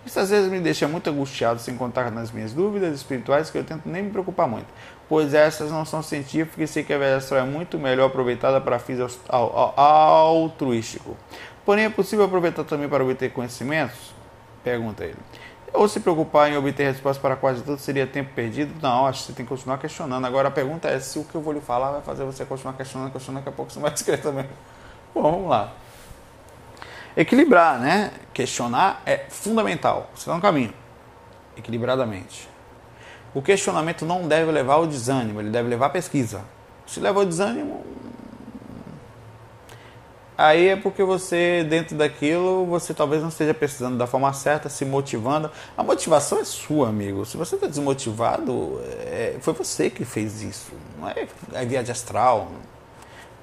Isso 0.05 0.21
às 0.21 0.31
vezes 0.31 0.51
me 0.51 0.61
deixa 0.61 0.87
muito 0.87 1.09
angustiado, 1.11 1.59
sem 1.59 1.77
contar 1.77 2.13
nas 2.13 2.31
minhas 2.31 2.53
dúvidas 2.53 2.95
espirituais, 2.95 3.51
que 3.51 3.59
eu 3.59 3.65
tento 3.65 3.89
nem 3.89 4.05
me 4.05 4.11
preocupar 4.11 4.47
muito, 4.47 4.67
pois 5.09 5.35
essas 5.35 5.71
não 5.71 5.85
são 5.85 6.03
científicas 6.03 6.71
e 6.71 6.73
sei 6.73 6.85
que 6.85 6.93
a 6.93 6.99
velha 6.99 7.19
é 7.19 7.43
muito 7.43 7.79
melhor 7.79 8.07
aproveitada 8.07 8.61
para 8.61 8.79
fins 8.79 9.01
altruístico. 9.77 11.17
Porém, 11.65 11.87
é 11.87 11.91
possível 11.91 12.27
aproveitar 12.27 12.63
também 12.63 12.89
para 12.89 13.03
obter 13.03 13.33
conhecimentos? 13.33 14.15
Pergunta 14.63 15.05
ele. 15.05 15.17
Ou 15.73 15.89
se 15.89 16.01
preocupar 16.01 16.51
em 16.51 16.57
obter 16.57 16.85
respostas 16.85 17.21
para 17.21 17.37
quase 17.37 17.63
tudo 17.63 17.79
seria 17.79 18.07
tempo 18.07 18.33
perdido? 18.35 18.75
Não, 18.81 19.07
acho 19.07 19.21
que 19.21 19.27
você 19.27 19.33
tem 19.33 19.45
que 19.45 19.49
continuar 19.49 19.79
questionando. 19.79 20.25
Agora 20.25 20.49
a 20.49 20.51
pergunta 20.51 20.89
é 20.89 20.99
se 21.01 21.19
o 21.19 21.25
que 21.25 21.35
eu 21.35 21.41
vou 21.41 21.53
lhe 21.53 21.61
falar 21.61 21.91
vai 21.91 22.03
fazer 22.03 22.25
você 22.25 22.45
continuar 22.45 22.75
questionando, 22.75 23.13
questionando, 23.13 23.45
daqui 23.45 23.49
a 23.49 23.57
pouco 23.57 23.73
você 23.73 23.81
vai 23.81 23.93
escrever 23.95 24.23
também. 24.23 24.47
Bom, 25.15 25.23
vamos 25.23 25.49
lá. 25.49 25.73
Equilibrar, 27.17 27.79
né? 27.79 28.13
Questionar 28.33 29.03
é 29.07 29.27
fundamental. 29.29 30.11
Você 30.15 30.23
está 30.23 30.35
no 30.35 30.41
caminho. 30.41 30.73
Equilibradamente. 31.57 32.49
O 33.35 33.43
questionamento 33.43 34.05
não 34.07 34.27
deve 34.27 34.51
levar 34.51 34.75
ao 34.75 34.87
desânimo, 34.87 35.41
ele 35.41 35.51
deve 35.51 35.69
levar 35.69 35.87
à 35.87 35.91
pesquisa. 35.91 36.43
Se 36.87 37.01
leva 37.01 37.21
ao 37.21 37.27
desânimo, 37.27 37.85
aí 40.37 40.69
é 40.69 40.77
porque 40.77 41.03
você, 41.03 41.65
dentro 41.69 41.97
daquilo, 41.97 42.67
você 42.67 42.93
talvez 42.93 43.23
não 43.23 43.29
esteja 43.29 43.55
precisando 43.55 43.97
da 43.97 44.07
forma 44.07 44.33
certa, 44.33 44.69
se 44.69 44.85
motivando. 44.85 45.51
A 45.77 45.83
motivação 45.83 46.39
é 46.39 46.45
sua, 46.45 46.89
amigo. 46.89 47.25
Se 47.25 47.37
você 47.37 47.55
está 47.55 47.67
desmotivado, 47.67 48.81
é, 49.07 49.37
foi 49.41 49.55
você 49.55 49.91
que 49.91 50.05
fez 50.05 50.43
isso. 50.43 50.73
Não 50.99 51.09
é 51.09 51.27
a 51.55 51.65
viagem 51.65 51.91
astral. 51.91 52.51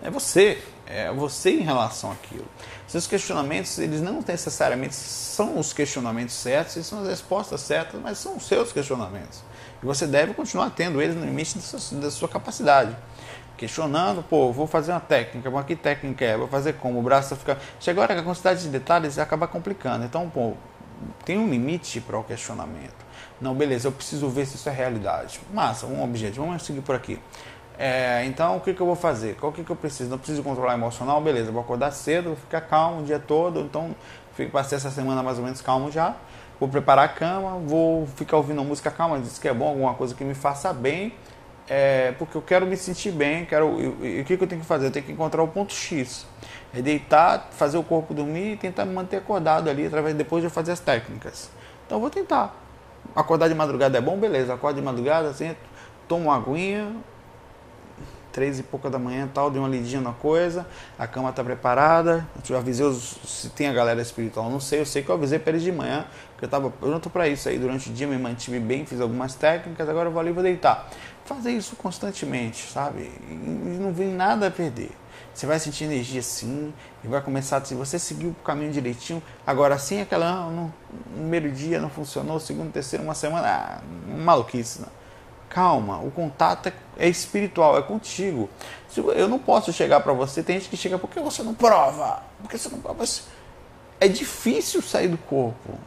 É 0.01 0.09
você. 0.09 0.61
É 0.85 1.11
você 1.11 1.51
em 1.51 1.61
relação 1.61 2.11
àquilo. 2.11 2.45
Seus 2.87 3.07
questionamentos, 3.07 3.79
eles 3.79 4.01
não 4.01 4.21
necessariamente 4.27 4.93
são 4.93 5.57
os 5.57 5.73
questionamentos 5.73 6.35
certos, 6.35 6.75
eles 6.75 6.87
são 6.87 7.01
as 7.01 7.07
respostas 7.07 7.61
certas, 7.61 7.99
mas 8.01 8.17
são 8.17 8.35
os 8.35 8.45
seus 8.45 8.71
questionamentos. 8.71 9.41
E 9.81 9.85
você 9.85 10.05
deve 10.05 10.33
continuar 10.33 10.69
tendo 10.71 11.01
eles 11.01 11.15
no 11.15 11.25
limite 11.25 11.55
da 11.55 11.61
sua, 11.61 11.99
da 11.99 12.11
sua 12.11 12.27
capacidade 12.27 12.95
questionando, 13.63 14.21
pô, 14.21 14.51
vou 14.51 14.67
fazer 14.67 14.91
uma 14.91 14.99
técnica, 14.99 15.49
mas 15.49 15.65
que 15.65 15.73
técnica 15.73 16.25
é? 16.25 16.35
Vou 16.35 16.49
fazer 16.49 16.73
como? 16.73 16.99
O 16.99 17.01
braço 17.01 17.33
fica. 17.37 17.57
Chega 17.79 18.01
agora 18.01 18.13
que 18.13 18.19
a 18.19 18.23
quantidade 18.23 18.61
de 18.61 18.67
detalhes 18.67 19.17
acaba 19.17 19.47
complicando. 19.47 20.03
Então, 20.03 20.29
pô, 20.29 20.53
tem 21.23 21.37
um 21.37 21.49
limite 21.49 22.01
para 22.01 22.17
o 22.17 22.23
questionamento. 22.25 23.03
Não, 23.39 23.55
beleza, 23.55 23.87
eu 23.87 23.91
preciso 23.93 24.27
ver 24.27 24.45
se 24.45 24.55
isso 24.55 24.67
é 24.67 24.71
realidade. 24.73 25.39
Massa, 25.53 25.85
um 25.85 26.03
objetivo, 26.03 26.45
vamos 26.45 26.63
seguir 26.63 26.81
por 26.81 26.93
aqui. 26.93 27.17
É, 27.79 28.25
então, 28.25 28.57
o 28.57 28.59
que, 28.59 28.73
que 28.73 28.81
eu 28.81 28.85
vou 28.85 28.97
fazer? 28.97 29.37
Qual 29.39 29.51
que, 29.53 29.63
que 29.63 29.69
eu 29.69 29.77
preciso? 29.77 30.09
Não 30.09 30.17
preciso 30.17 30.43
controlar 30.43 30.73
emocional? 30.73 31.21
Beleza, 31.21 31.49
vou 31.49 31.61
acordar 31.61 31.91
cedo, 31.91 32.25
vou 32.25 32.35
ficar 32.35 32.61
calmo 32.61 32.99
o 32.99 33.03
dia 33.05 33.17
todo. 33.17 33.61
Então, 33.61 33.95
fico, 34.35 34.51
passei 34.51 34.77
essa 34.77 34.91
semana 34.91 35.23
mais 35.23 35.37
ou 35.37 35.45
menos 35.45 35.61
calmo 35.61 35.89
já. 35.89 36.15
Vou 36.59 36.67
preparar 36.67 37.05
a 37.05 37.07
cama, 37.07 37.57
vou 37.65 38.07
ficar 38.07 38.35
ouvindo 38.35 38.61
música 38.63 38.91
calma, 38.91 39.19
diz 39.19 39.39
que 39.39 39.47
é 39.47 39.53
bom, 39.53 39.69
alguma 39.69 39.93
coisa 39.93 40.13
que 40.13 40.23
me 40.23 40.33
faça 40.33 40.73
bem 40.73 41.13
é, 41.69 42.13
porque 42.17 42.35
eu 42.35 42.41
quero 42.41 42.65
me 42.65 42.75
sentir 42.75 43.11
bem, 43.11 43.45
quero, 43.45 43.79
e 44.01 44.21
o 44.21 44.25
que, 44.25 44.35
que 44.35 44.43
eu 44.43 44.47
tenho 44.47 44.61
que 44.61 44.67
fazer? 44.67 44.87
Eu 44.87 44.91
tenho 44.91 45.05
que 45.05 45.11
encontrar 45.11 45.41
o 45.41 45.47
ponto 45.47 45.73
X. 45.73 46.25
É 46.73 46.81
deitar, 46.81 47.49
fazer 47.51 47.77
o 47.77 47.83
corpo 47.83 48.13
dormir 48.13 48.53
e 48.53 48.57
tentar 48.57 48.85
me 48.85 48.93
manter 48.93 49.17
acordado 49.17 49.69
ali, 49.69 49.85
através 49.85 50.15
depois 50.15 50.41
de 50.41 50.47
eu 50.47 50.51
fazer 50.51 50.71
as 50.71 50.79
técnicas. 50.79 51.49
Então 51.85 51.99
vou 51.99 52.09
tentar. 52.09 52.55
Acordar 53.15 53.47
de 53.47 53.55
madrugada 53.55 53.97
é 53.97 54.01
bom? 54.01 54.17
Beleza, 54.17 54.53
acordo 54.53 54.77
de 54.77 54.81
madrugada, 54.81 55.29
assim, 55.29 55.55
tomo 56.07 56.25
uma 56.25 56.35
aguinha, 56.35 56.95
três 58.33 58.57
e 58.57 58.63
pouca 58.63 58.89
da 58.89 58.97
manhã 58.97 59.29
tal, 59.31 59.51
dei 59.51 59.59
uma 59.59 59.69
lidinha 59.69 60.01
na 60.01 60.11
coisa, 60.11 60.65
a 60.97 61.05
cama 61.05 61.29
está 61.29 61.43
preparada, 61.43 62.27
eu 62.49 62.57
avisei 62.57 62.85
os, 62.85 63.17
se 63.25 63.49
tem 63.49 63.67
a 63.67 63.73
galera 63.73 64.01
espiritual, 64.01 64.49
não 64.49 64.59
sei, 64.59 64.79
eu 64.79 64.85
sei 64.85 65.03
que 65.03 65.09
eu 65.09 65.15
avisei 65.15 65.37
para 65.37 65.51
eles 65.51 65.61
de 65.61 65.71
manhã, 65.71 66.07
que 66.37 66.43
eu 66.43 66.47
estava 66.47 66.69
pronto 66.71 67.09
para 67.11 67.27
isso 67.27 67.47
aí, 67.47 67.59
durante 67.59 67.91
o 67.91 67.93
dia 67.93 68.07
me 68.07 68.17
mantive 68.17 68.59
bem, 68.59 68.85
fiz 68.85 68.99
algumas 68.99 69.35
técnicas, 69.35 69.87
agora 69.87 70.09
eu 70.09 70.11
vou 70.11 70.19
ali 70.19 70.31
e 70.31 70.33
vou 70.33 70.43
deitar 70.43 70.89
fazer 71.25 71.51
isso 71.51 71.75
constantemente, 71.75 72.71
sabe? 72.71 73.11
E 73.29 73.33
não 73.79 73.93
vem 73.93 74.09
nada 74.09 74.47
a 74.47 74.51
perder. 74.51 74.91
Você 75.33 75.47
vai 75.47 75.59
sentir 75.59 75.85
energia 75.85 76.21
sim, 76.21 76.71
e 77.03 77.07
vai 77.07 77.19
começar, 77.19 77.63
se 77.65 77.73
você 77.73 77.97
seguir 77.97 78.27
o 78.27 78.35
caminho 78.45 78.71
direitinho, 78.71 79.21
agora 79.45 79.79
sim 79.79 79.99
aquela 79.99 80.29
ah, 80.29 80.49
no, 80.49 80.71
primeiro 81.15 81.51
dia 81.51 81.79
não 81.79 81.89
funcionou, 81.89 82.39
segundo, 82.39 82.71
terceiro, 82.71 83.03
uma 83.03 83.15
semana, 83.15 83.47
ah, 83.47 83.81
maluquice. 84.15 84.81
Não. 84.81 84.89
Calma, 85.49 85.99
o 85.99 86.11
contato 86.11 86.67
é, 86.67 86.73
é, 86.97 87.09
espiritual, 87.09 87.77
é 87.77 87.81
contigo. 87.81 88.49
Eu 89.15 89.27
não 89.27 89.39
posso 89.39 89.73
chegar 89.73 90.01
para 90.01 90.13
você, 90.13 90.43
tem 90.43 90.59
gente 90.59 90.69
que 90.69 90.77
chega, 90.77 90.99
por 90.99 91.09
que 91.09 91.19
você 91.19 91.41
não 91.41 91.53
prova? 91.53 92.21
Porque 92.41 92.57
você 92.57 92.69
não 92.69 92.79
prova? 92.79 93.03
É 93.99 94.07
difícil 94.07 94.81
sair 94.81 95.07
do 95.07 95.17
corpo. 95.17 95.79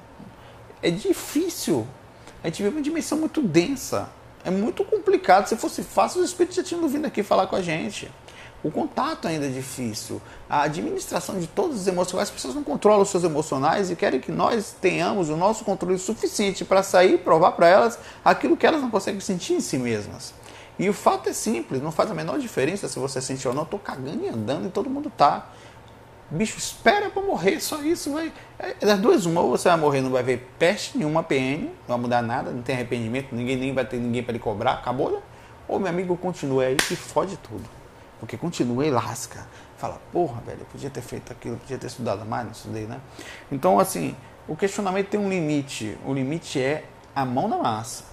É 0.83 0.91
difícil. 0.91 1.87
A 2.43 2.49
gente 2.49 2.63
vive 2.63 2.77
uma 2.77 2.83
dimensão 2.83 3.19
muito 3.19 3.43
densa. 3.43 4.09
É 4.47 4.51
muito 4.51 4.85
complicado. 4.85 5.49
Se 5.49 5.57
fosse 5.57 5.83
fácil, 5.83 6.23
os 6.23 6.29
espíritos 6.29 6.55
já 6.55 6.63
tinham 6.63 6.87
vindo 6.89 7.05
aqui 7.05 7.25
falar 7.25 7.49
com 7.49 7.57
a 7.57 7.61
gente. 7.61 8.09
O 8.63 8.71
contato 8.71 9.27
ainda 9.27 9.47
é 9.47 9.49
difícil. 9.49 10.23
A 10.49 10.63
administração 10.63 11.41
de 11.41 11.49
todas 11.49 11.81
as 11.81 11.87
emoções. 11.89 12.23
As 12.23 12.31
pessoas 12.31 12.55
não 12.55 12.63
controlam 12.63 13.03
os 13.03 13.09
seus 13.09 13.25
emocionais 13.25 13.91
e 13.91 13.97
querem 13.97 14.21
que 14.21 14.31
nós 14.31 14.73
tenhamos 14.81 15.31
o 15.31 15.37
nosso 15.37 15.65
controle 15.65 15.99
suficiente 15.99 16.65
para 16.65 16.85
sair 16.85 17.15
e 17.15 17.19
provar 17.19 17.53
para 17.53 17.67
elas 17.67 17.99
aquilo 18.25 18.57
que 18.57 18.65
elas 18.65 18.81
não 18.81 18.89
conseguem 18.89 19.21
sentir 19.21 19.55
em 19.55 19.61
si 19.61 19.79
mesmas. 19.79 20.33
E 20.79 20.89
o 20.89 20.93
fato 20.93 21.29
é 21.29 21.33
simples, 21.33 21.83
não 21.83 21.91
faz 21.91 22.09
a 22.13 22.15
menor 22.15 22.39
diferença 22.39 22.87
se 22.87 23.01
você 23.01 23.21
sente 23.21 23.49
ou 23.49 23.53
não. 23.53 23.63
Eu 23.63 23.67
tô 23.67 23.79
cagando 23.81 24.25
e 24.25 24.29
andando 24.29 24.69
e 24.69 24.71
todo 24.71 24.89
mundo 24.89 25.11
tá. 25.11 25.51
Bicho, 26.29 26.59
espera 26.59 27.09
para 27.09 27.23
morrer, 27.23 27.61
só 27.61 27.81
isso 27.83 28.13
vai. 28.13 28.33
É, 28.59 28.75
das 28.85 28.99
duas, 28.99 29.27
uma, 29.27 29.41
ou 29.41 29.51
você 29.51 29.69
vai 29.69 29.79
morrer, 29.79 30.01
não 30.01 30.11
vai 30.11 30.25
ver 30.25 30.51
peste 30.59 30.99
nenhuma 30.99 31.23
PN, 31.23 31.69
não 31.87 31.97
vai 31.97 31.99
mudar 31.99 32.23
nada, 32.23 32.51
não 32.51 32.63
tem 32.63 32.75
arrependimento, 32.75 33.33
ninguém 33.33 33.57
nem 33.57 33.73
vai 33.73 33.85
ter 33.85 33.99
ninguém 33.99 34.23
para 34.23 34.33
lhe 34.33 34.39
cobrar, 34.39 34.73
acabou, 34.73 35.13
né? 35.13 35.19
Ou 35.69 35.79
meu 35.79 35.89
amigo 35.89 36.17
continua 36.17 36.65
aí 36.65 36.77
que 36.77 36.97
fode 36.97 37.37
tudo. 37.37 37.65
Porque 38.19 38.37
continua 38.37 38.85
e 38.85 38.91
lasca. 38.91 39.47
Fala, 39.77 40.01
porra, 40.13 40.41
velho, 40.45 40.61
eu 40.61 40.67
podia 40.67 40.91
ter 40.91 41.03
feito 41.03 41.33
aquilo, 41.33 41.57
podia 41.59 41.79
ter 41.79 41.87
estudado 41.87 42.25
mais, 42.25 42.45
não 42.45 42.53
estudei, 42.53 42.87
né? 42.87 43.01
Então, 43.53 43.79
assim, 43.79 44.17
o 44.49 44.57
questionamento 44.57 45.09
tem 45.09 45.21
um 45.21 45.29
limite. 45.29 45.97
O 46.05 46.13
limite 46.13 46.61
é 46.61 46.85
a 47.15 47.25
mão 47.25 47.47
na 47.47 47.59
massa, 47.59 48.05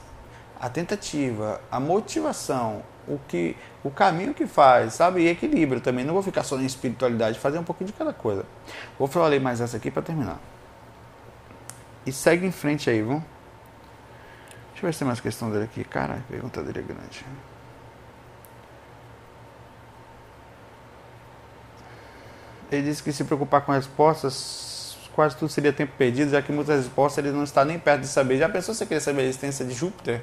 a 0.64 0.70
tentativa, 0.70 1.60
a 1.70 1.78
motivação, 1.78 2.84
o 3.06 3.20
que 3.28 3.54
o 3.84 3.92
caminho 3.92 4.34
que 4.34 4.48
faz, 4.48 4.94
sabe? 4.94 5.24
E 5.24 5.28
equilíbrio 5.28 5.82
também. 5.82 6.06
Não 6.06 6.14
vou 6.14 6.24
ficar 6.24 6.42
só 6.44 6.56
na 6.56 6.64
espiritualidade, 6.64 7.38
fazer 7.38 7.60
um 7.60 7.66
pouquinho 7.66 7.88
de 7.88 7.94
cada 7.94 8.14
coisa. 8.14 8.46
Vou 8.98 9.10
falar 9.10 9.38
mais 9.42 9.60
essa 9.60 9.76
aqui 9.76 9.92
para 9.92 10.02
terminar. 10.02 10.40
E 12.06 12.14
segue 12.14 12.46
em 12.46 12.52
frente 12.52 12.90
aí, 12.90 13.02
vamos? 13.02 13.24
Deixa 14.72 14.86
eu 14.86 14.88
ver 14.88 14.94
se 14.94 15.00
tem 15.00 15.06
mais 15.06 15.20
questão 15.20 15.52
dele 15.52 15.66
aqui. 15.66 15.84
Cara, 15.84 16.14
a 16.14 16.32
pergunta 16.32 16.64
dele 16.64 16.80
é 16.80 16.82
grande. 16.82 17.26
Ele 22.72 22.84
disse 22.84 23.04
que 23.04 23.12
se 23.12 23.26
preocupar 23.26 23.66
com 23.66 23.74
respostas, 23.74 24.96
quase 25.14 25.36
tudo 25.36 25.50
seria 25.50 25.74
tempo 25.74 25.92
perdido, 25.98 26.32
já 26.32 26.42
que 26.42 26.54
muitas 26.54 26.86
respostas 26.86 27.26
ele 27.26 27.36
não 27.36 27.44
está 27.44 27.66
nem 27.66 27.78
perto 27.78 28.00
de 28.00 28.08
saber. 28.08 28.38
Já 28.38 28.48
pensou 28.48 28.74
se 28.74 28.78
você 28.78 28.86
queria 28.86 29.02
saber 29.02 29.24
a 29.24 29.26
existência 29.26 29.66
de 29.66 29.74
Júpiter? 29.74 30.22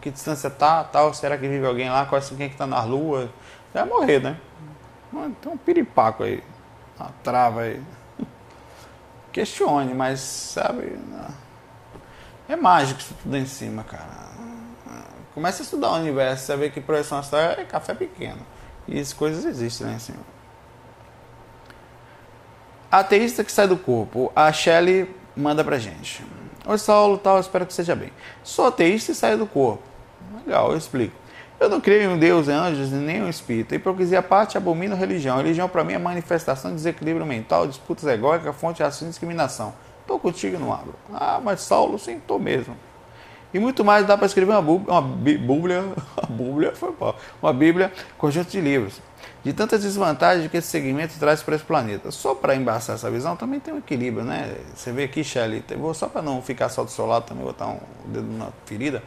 Que 0.00 0.10
distância 0.10 0.48
tá, 0.48 0.82
tal, 0.84 1.12
será 1.12 1.36
que 1.36 1.46
vive 1.46 1.66
alguém 1.66 1.90
lá, 1.90 2.06
qual, 2.06 2.20
quem 2.20 2.46
é 2.46 2.48
que 2.48 2.54
está 2.54 2.66
na 2.66 2.82
lua, 2.82 3.30
vai 3.72 3.84
morrer, 3.84 4.20
né? 4.20 4.36
Tem 5.40 5.52
um 5.52 5.56
piripaco 5.56 6.22
aí, 6.22 6.42
uma 6.98 7.10
trava 7.22 7.62
aí. 7.62 7.82
Questione, 9.32 9.94
mas 9.94 10.20
sabe, 10.20 10.98
é 12.48 12.56
mágico 12.56 13.00
isso 13.00 13.14
tudo 13.22 13.36
em 13.36 13.46
cima, 13.46 13.84
cara. 13.84 14.30
Comece 15.34 15.62
a 15.62 15.64
estudar 15.64 15.92
o 15.92 15.96
universo, 15.96 16.46
você 16.46 16.56
vê 16.56 16.70
que 16.70 16.80
projeção 16.80 17.18
astral 17.18 17.42
é 17.42 17.64
café 17.64 17.94
pequeno. 17.94 18.44
E 18.88 18.98
as 18.98 19.12
coisas 19.12 19.44
existem 19.44 19.86
lá 19.86 19.92
em 19.92 19.98
cima. 19.98 20.18
Ateísta 22.90 23.44
que 23.44 23.52
sai 23.52 23.68
do 23.68 23.76
corpo. 23.76 24.32
A 24.34 24.52
Shelley 24.52 25.14
manda 25.36 25.62
pra 25.62 25.78
gente. 25.78 26.24
Oi, 26.66 26.76
Saulo, 26.76 27.16
tal, 27.16 27.38
espero 27.38 27.64
que 27.64 27.72
seja 27.72 27.94
bem. 27.94 28.12
Sou 28.42 28.66
ateísta 28.66 29.12
e 29.12 29.14
saio 29.14 29.38
do 29.38 29.46
corpo. 29.46 29.89
Legal, 30.44 30.70
eu 30.72 30.78
explico. 30.78 31.14
Eu 31.60 31.68
não 31.68 31.78
creio 31.78 32.12
em 32.12 32.18
Deus, 32.18 32.48
em 32.48 32.52
anjos, 32.52 32.90
nem 32.90 33.18
em 33.18 33.22
um 33.22 33.28
espírito. 33.28 33.74
A 33.74 33.76
hipocrisia 33.76 34.22
parte 34.22 34.56
abomina 34.56 34.94
religião. 34.94 35.36
A 35.36 35.42
religião, 35.42 35.68
para 35.68 35.84
mim, 35.84 35.92
é 35.92 35.98
manifestação 35.98 36.70
de 36.70 36.78
desequilíbrio 36.78 37.26
mental, 37.26 37.66
disputas 37.66 38.06
egóicas, 38.06 38.56
fonte 38.56 38.78
de 38.78 38.82
racismo 38.82 39.08
e 39.08 39.10
discriminação. 39.10 39.74
Estou 40.00 40.18
contigo 40.18 40.58
não 40.58 40.72
abro. 40.72 40.94
Ah, 41.12 41.38
mas 41.42 41.60
Saulo, 41.60 41.98
sim, 41.98 42.16
estou 42.16 42.38
mesmo. 42.38 42.74
E 43.52 43.58
muito 43.58 43.84
mais 43.84 44.06
dá 44.06 44.16
para 44.16 44.26
escrever 44.26 44.52
uma 44.52 44.62
bíblia, 44.62 44.92
uma 44.92 45.02
bíblia, 45.02 45.80
uma 46.28 46.36
bíblia, 46.36 46.72
foi 46.74 46.92
bom, 46.92 47.14
uma 47.42 47.52
bíblia, 47.52 47.92
conjunto 48.16 48.48
de 48.48 48.60
livros. 48.60 49.00
De 49.44 49.52
tantas 49.52 49.82
desvantagens 49.82 50.50
que 50.50 50.56
esse 50.56 50.68
segmento 50.68 51.18
traz 51.18 51.42
para 51.42 51.56
esse 51.56 51.64
planeta. 51.64 52.10
Só 52.10 52.34
para 52.34 52.54
embaçar 52.54 52.94
essa 52.94 53.10
visão, 53.10 53.36
também 53.36 53.60
tem 53.60 53.74
um 53.74 53.78
equilíbrio, 53.78 54.24
né? 54.24 54.56
Você 54.74 54.92
vê 54.92 55.04
aqui, 55.04 55.22
Shelly, 55.22 55.62
vou 55.76 55.92
só 55.92 56.08
para 56.08 56.22
não 56.22 56.40
ficar 56.40 56.68
só 56.68 56.84
do 56.84 56.90
seu 56.90 57.06
lado, 57.06 57.24
também 57.24 57.44
botar 57.44 57.66
um 57.66 57.80
dedo 58.06 58.32
na 58.32 58.48
ferida. 58.64 59.02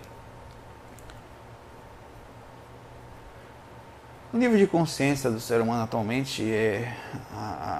O 4.33 4.37
nível 4.37 4.57
de 4.57 4.65
consciência 4.65 5.29
do 5.29 5.39
ser 5.39 5.61
humano 5.61 5.83
atualmente 5.83 6.43
é 6.51 6.91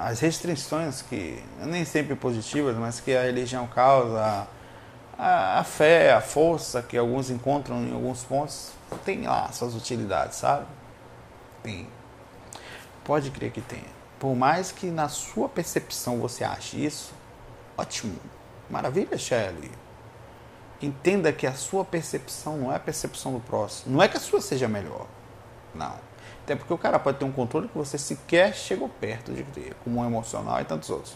as 0.05 0.19
restrições 0.19 1.01
que 1.01 1.43
nem 1.57 1.83
sempre 1.83 2.15
positivas, 2.15 2.77
mas 2.77 2.99
que 2.99 3.11
a 3.15 3.23
religião 3.23 3.65
causa, 3.65 4.47
a, 5.17 5.59
a 5.59 5.63
fé, 5.63 6.13
a 6.13 6.21
força 6.21 6.83
que 6.83 6.95
alguns 6.95 7.31
encontram 7.31 7.83
em 7.83 7.91
alguns 7.91 8.23
pontos, 8.23 8.71
tem 9.03 9.23
lá 9.23 9.51
suas 9.51 9.73
utilidades, 9.73 10.37
sabe? 10.37 10.67
Tem. 11.63 11.87
Pode 13.03 13.31
crer 13.31 13.49
que 13.49 13.61
tem. 13.61 13.83
Por 14.19 14.35
mais 14.35 14.71
que 14.71 14.91
na 14.91 15.09
sua 15.09 15.49
percepção 15.49 16.19
você 16.19 16.43
ache 16.43 16.85
isso, 16.85 17.15
ótimo. 17.75 18.19
Maravilha, 18.69 19.17
Shelley. 19.17 19.71
Entenda 20.79 21.33
que 21.33 21.47
a 21.47 21.53
sua 21.53 21.83
percepção 21.83 22.57
não 22.57 22.71
é 22.71 22.75
a 22.75 22.79
percepção 22.79 23.33
do 23.33 23.39
próximo. 23.39 23.95
Não 23.95 24.03
é 24.03 24.07
que 24.07 24.17
a 24.17 24.19
sua 24.19 24.39
seja 24.39 24.67
melhor. 24.67 25.07
Não 25.73 26.12
até 26.43 26.55
porque 26.55 26.73
o 26.73 26.77
cara 26.77 26.99
pode 26.99 27.17
ter 27.17 27.25
um 27.25 27.31
controle 27.31 27.69
que 27.69 27.77
você 27.77 27.97
sequer 27.97 28.53
chegou 28.53 28.89
perto 28.89 29.31
de 29.31 29.43
ter, 29.43 29.73
como 29.83 30.03
emocional 30.03 30.59
e 30.59 30.65
tantos 30.65 30.89
outros. 30.89 31.15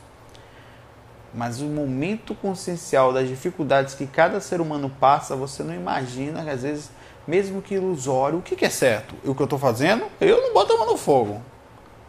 Mas 1.33 1.61
o 1.61 1.65
momento 1.65 2.33
consciencial 2.33 3.11
das 3.11 3.27
dificuldades 3.27 3.93
que 3.93 4.07
cada 4.07 4.39
ser 4.39 4.61
humano 4.61 4.89
passa, 4.89 5.35
você 5.35 5.63
não 5.63 5.73
imagina 5.73 6.49
às 6.49 6.63
vezes, 6.63 6.89
mesmo 7.27 7.61
que 7.61 7.75
ilusório, 7.75 8.39
o 8.39 8.41
que, 8.41 8.55
que 8.55 8.63
é 8.63 8.69
certo? 8.69 9.15
O 9.25 9.35
que 9.35 9.41
eu 9.41 9.45
estou 9.45 9.59
fazendo? 9.59 10.05
Eu 10.21 10.41
não 10.41 10.53
boto 10.53 10.73
a 10.73 10.77
mão 10.77 10.87
no 10.87 10.97
fogo. 10.97 11.41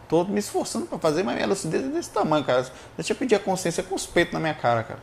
Estou 0.03 0.25
me 0.25 0.39
esforçando 0.39 0.85
para 0.85 0.97
fazer, 0.97 1.21
mas 1.21 1.35
minha 1.35 1.47
lucidez 1.47 1.83
é 1.83 1.87
desse 1.87 2.09
tamanho, 2.09 2.43
cara. 2.43 2.65
Deixa 2.95 3.13
eu 3.13 3.17
pedir 3.17 3.35
a 3.35 3.39
consciência 3.39 3.83
com 3.83 3.93
os 3.93 4.07
peitos 4.07 4.33
na 4.33 4.39
minha 4.39 4.55
cara, 4.55 4.81
cara. 4.81 4.99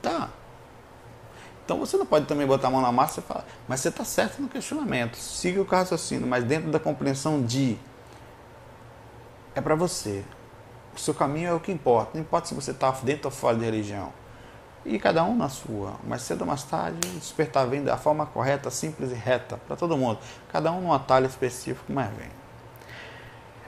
Tá. 0.00 0.30
Então 1.64 1.78
você 1.78 1.96
não 1.96 2.04
pode 2.04 2.26
também 2.26 2.46
botar 2.46 2.68
a 2.68 2.70
mão 2.70 2.82
na 2.82 2.92
massa 2.92 3.20
e 3.20 3.22
falar, 3.22 3.44
mas 3.66 3.80
você 3.80 3.88
está 3.88 4.04
certo 4.04 4.40
no 4.40 4.48
questionamento, 4.48 5.16
siga 5.16 5.60
o 5.60 5.64
raciocínio, 5.64 6.26
mas 6.26 6.44
dentro 6.44 6.70
da 6.70 6.78
compreensão 6.78 7.42
de 7.42 7.78
é 9.54 9.60
para 9.60 9.74
você. 9.74 10.24
O 10.94 10.98
seu 10.98 11.14
caminho 11.14 11.48
é 11.48 11.52
o 11.52 11.60
que 11.60 11.72
importa, 11.72 12.12
não 12.14 12.20
importa 12.20 12.48
se 12.48 12.54
você 12.54 12.70
está 12.70 12.90
dentro 13.02 13.26
ou 13.26 13.30
fora 13.30 13.56
de 13.56 13.64
religião. 13.64 14.12
E 14.84 14.98
cada 14.98 15.24
um 15.24 15.34
na 15.34 15.48
sua, 15.48 15.94
mas 16.04 16.20
cedo 16.22 16.42
ou 16.42 16.46
mais 16.46 16.62
tarde, 16.62 16.98
despertar 17.18 17.66
vem 17.66 17.82
da 17.82 17.96
forma 17.96 18.26
correta, 18.26 18.70
simples 18.70 19.10
e 19.10 19.14
reta 19.14 19.56
para 19.56 19.76
todo 19.76 19.96
mundo. 19.96 20.18
Cada 20.52 20.70
um 20.70 20.82
num 20.82 20.92
atalho 20.92 21.26
específico, 21.26 21.90
mas 21.90 22.10
vem. 22.14 22.43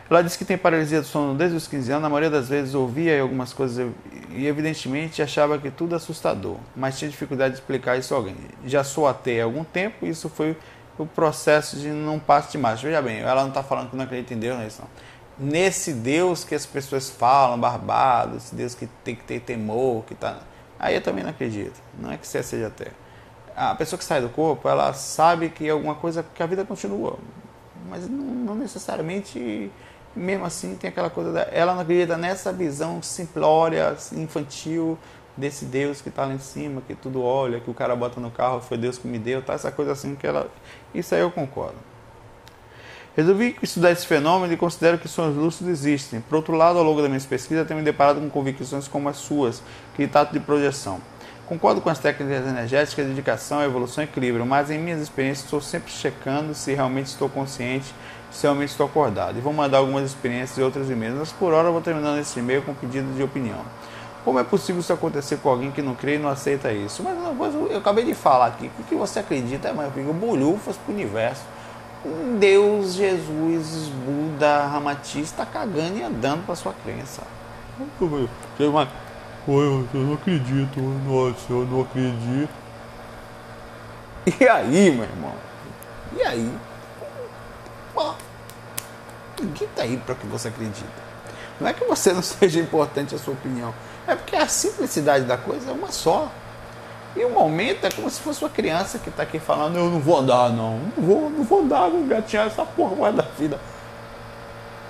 Ela 0.09 0.23
disse 0.23 0.39
que 0.39 0.45
tem 0.45 0.57
paralisia 0.57 1.01
do 1.01 1.07
sono 1.07 1.35
desde 1.35 1.57
os 1.57 1.67
15 1.67 1.91
anos, 1.91 2.05
a 2.05 2.09
maioria 2.09 2.31
das 2.31 2.49
vezes 2.49 2.75
ouvia 2.75 3.21
algumas 3.21 3.53
coisas 3.53 3.93
e 4.31 4.47
evidentemente 4.47 5.21
achava 5.21 5.59
que 5.59 5.69
tudo 5.71 5.97
assustador, 5.97 6.57
mas 6.77 6.97
tinha 6.97 7.11
dificuldade 7.11 7.55
de 7.55 7.61
explicar 7.61 7.97
isso 7.99 8.15
a 8.15 8.17
alguém. 8.17 8.37
Já 8.65 8.85
sou 8.85 9.09
até 9.09 9.41
há 9.41 9.45
algum 9.45 9.65
tempo, 9.65 10.07
isso 10.07 10.29
foi 10.29 10.57
o 10.97 11.05
processo 11.05 11.77
de 11.77 11.89
não 11.89 12.21
passe 12.21 12.57
de. 12.57 12.59
Veja 12.59 13.03
bem, 13.03 13.19
ela 13.19 13.43
não 13.43 13.49
está 13.49 13.63
falando 13.63 13.91
que 13.91 13.97
não 13.97 14.05
acredita 14.05 14.33
em 14.33 14.39
Deus, 14.39 14.57
não 14.57 14.63
é 14.63 14.67
isso 14.69 14.83
não. 14.83 14.89
Nesse 15.39 15.93
Deus 15.93 16.45
que 16.45 16.55
as 16.55 16.65
pessoas 16.65 17.11
falam, 17.11 17.59
barbado, 17.59 18.37
esse 18.37 18.55
Deus 18.55 18.75
que 18.75 18.87
tem 19.05 19.15
que 19.15 19.25
ter 19.25 19.41
temor, 19.41 20.05
que 20.05 20.15
tá. 20.15 20.39
Aí 20.79 20.95
eu 20.95 21.03
também 21.03 21.25
não 21.25 21.31
acredito. 21.31 21.81
Não 21.99 22.13
é 22.13 22.17
que 22.17 22.27
você 22.27 22.43
seja 22.43 22.69
até. 22.69 22.93
A 23.55 23.75
pessoa 23.75 23.99
que 23.99 24.05
sai 24.05 24.21
do 24.21 24.29
corpo, 24.29 24.69
ela 24.69 24.93
sabe 24.93 25.49
que 25.49 25.67
é 25.67 25.71
alguma 25.71 25.95
coisa 25.95 26.23
que 26.23 26.43
a 26.43 26.47
vida 26.47 26.65
continua, 26.65 27.19
mas 27.89 28.09
não 28.09 28.55
necessariamente 28.55 29.71
mesmo 30.17 30.45
assim 30.45 30.75
tem 30.75 30.89
aquela 30.89 31.11
coisa 31.11 31.31
da, 31.31 31.43
ela 31.53 31.75
não 31.75 31.83
acredita 31.83 32.17
nessa 32.17 32.53
visão 32.53 33.03
simplória, 33.03 33.97
infantil 34.13 34.99
desse 35.37 35.67
Deus 35.67 36.01
que 36.01 36.09
está 36.09 36.25
lá 36.25 36.33
em 36.33 36.39
cima, 36.39 36.81
que 36.87 36.95
tudo 36.95 37.23
olha, 37.23 37.61
que 37.61 37.71
o 37.71 37.75
cara 37.75 37.95
bota 37.95 38.19
no 38.19 38.31
carro, 38.31 38.61
foi 38.61 38.79
Deus 38.79 38.97
que 38.97 39.07
me 39.07 39.19
deu, 39.19 39.43
tá 39.43 39.53
essa 39.53 39.71
coisa 39.71 39.93
assim 39.93 40.15
que 40.15 40.27
ela, 40.27 40.51
isso 40.95 41.15
aí 41.15 41.21
eu 41.21 41.31
concordo. 41.31 41.77
Resolvi 43.15 43.57
estudar 43.63 43.93
esse 43.93 44.07
fenômeno 44.07 44.53
e 44.53 44.57
considero 44.57 44.99
que 44.99 45.09
sonhos 45.09 45.37
lúcidos 45.37 45.73
existem. 45.73 46.21
Por 46.21 46.37
outro 46.37 46.55
lado, 46.55 46.79
ao 46.79 46.85
longo 46.85 47.01
da 47.01 47.09
minha 47.09 47.21
pesquisa, 47.21 47.65
tenho 47.65 47.79
me 47.79 47.85
deparado 47.85 48.21
com 48.21 48.29
convicções 48.29 48.87
como 48.87 49.09
as 49.09 49.17
suas, 49.17 49.63
que 49.95 50.07
tratam 50.07 50.35
de 50.35 50.41
projeção. 50.41 51.01
Concordo 51.47 51.81
com 51.81 51.89
as 51.89 51.99
técnicas 51.99 52.47
energéticas, 52.47 53.07
dedicação, 53.07 53.63
evolução 53.63 54.03
e 54.03 54.07
equilíbrio, 54.07 54.45
mas 54.45 54.71
em 54.71 54.79
minhas 54.79 55.01
experiências 55.01 55.45
estou 55.45 55.63
sempre 55.63 55.93
checando 55.93 56.55
se 56.55 56.75
realmente 56.75 57.07
estou 57.07 57.29
consciente 57.29 57.95
se 58.37 58.43
realmente 58.43 58.71
estou 58.71 58.87
acordado. 58.87 59.39
E 59.39 59.41
vou 59.41 59.53
mandar 59.53 59.79
algumas 59.79 60.05
experiências 60.05 60.59
e 60.59 60.63
outras 60.63 60.91
e-mails. 60.91 61.19
Mas 61.19 61.33
por 61.33 61.55
hora 61.55 61.69
eu 61.69 61.73
vou 61.73 61.81
terminando 61.81 62.19
esse 62.19 62.39
e-mail 62.39 62.63
com 62.63 62.75
pedido 62.75 63.11
de 63.15 63.23
opinião. 63.23 63.61
Como 64.25 64.39
é 64.39 64.45
possível 64.45 64.81
isso 64.81 64.93
acontecer 64.93 65.39
com 65.39 65.49
alguém 65.49 65.71
que 65.71 65.81
não 65.81 65.95
crê 65.95 66.17
e 66.17 66.19
não 66.19 66.29
aceita 66.29 66.73
isso? 66.73 67.03
Mas 67.03 67.55
eu 67.55 67.79
acabei 67.79 68.05
de 68.05 68.15
falar 68.15 68.47
aqui, 68.47 68.71
o 68.79 68.83
que 68.83 68.95
você 68.95 69.21
acredita 69.21 69.69
é, 69.69 69.71
amigo, 69.71 70.13
bolhufas 70.13 70.77
para 70.77 70.93
o 70.93 70.95
universo. 70.95 71.43
Deus, 72.39 72.95
Jesus, 72.95 73.89
Buda, 74.05 74.67
Ramatista 74.67 75.43
está 75.43 75.47
cagando 75.47 75.99
e 75.99 76.03
andando 76.03 76.45
para 76.45 76.55
sua 76.55 76.75
crença. 76.85 77.23
Eu 78.59 78.73
não 79.95 80.15
acredito, 80.15 80.81
nossa, 81.07 81.53
eu 81.53 81.65
não 81.65 81.83
acredito. 81.83 82.51
E 84.41 84.49
aí, 84.49 84.91
meu 84.91 85.05
irmão? 85.05 85.33
E 86.17 86.23
aí? 86.23 86.53
Ninguém 89.41 89.69
tá 89.75 89.83
aí 89.83 89.97
para 89.97 90.15
que 90.15 90.27
você 90.27 90.49
acredita. 90.49 91.07
Não 91.61 91.69
é 91.69 91.73
que 91.73 91.85
você 91.85 92.13
não 92.13 92.23
seja 92.23 92.61
importante 92.61 93.15
a 93.15 93.19
sua 93.19 93.35
opinião. 93.35 93.75
É 94.07 94.15
porque 94.15 94.37
a 94.37 94.47
simplicidade 94.47 95.25
da 95.25 95.37
coisa 95.37 95.71
é 95.71 95.73
uma 95.73 95.91
só. 95.91 96.31
E 97.17 97.25
o 97.25 97.31
momento 97.31 97.87
é 97.87 97.91
como 97.91 98.11
se 98.11 98.21
fosse 98.21 98.45
uma 98.45 98.51
criança 98.51 98.99
que 98.99 99.09
está 99.09 99.23
aqui 99.23 99.39
falando, 99.39 99.77
eu 99.77 99.91
não 99.91 100.01
vou 100.01 100.19
andar 100.19 100.51
não, 100.51 100.79
não 100.95 101.03
vou, 101.03 101.31
não 101.31 101.45
vou 101.45 101.61
andar, 101.63 101.89
vou 101.89 102.05
gatinhar 102.05 102.47
essa 102.47 102.65
porra 102.65 102.95
mais 102.95 103.15
da 103.15 103.23
vida. 103.23 103.59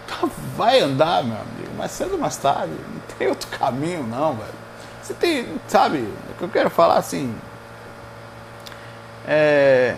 Tá, 0.08 0.28
vai 0.56 0.80
andar, 0.80 1.22
meu 1.22 1.36
amigo, 1.36 1.70
mas 1.76 1.92
cedo 1.92 2.14
ou 2.14 2.18
mais 2.18 2.36
tarde, 2.36 2.72
não 2.72 3.16
tem 3.16 3.28
outro 3.28 3.48
caminho 3.56 4.02
não, 4.02 4.34
velho. 4.34 4.66
Você 5.00 5.14
tem, 5.14 5.46
sabe, 5.68 5.98
o 5.98 6.34
que 6.36 6.42
eu 6.42 6.48
quero 6.48 6.68
falar 6.68 6.96
assim. 6.96 7.32
É, 9.24 9.94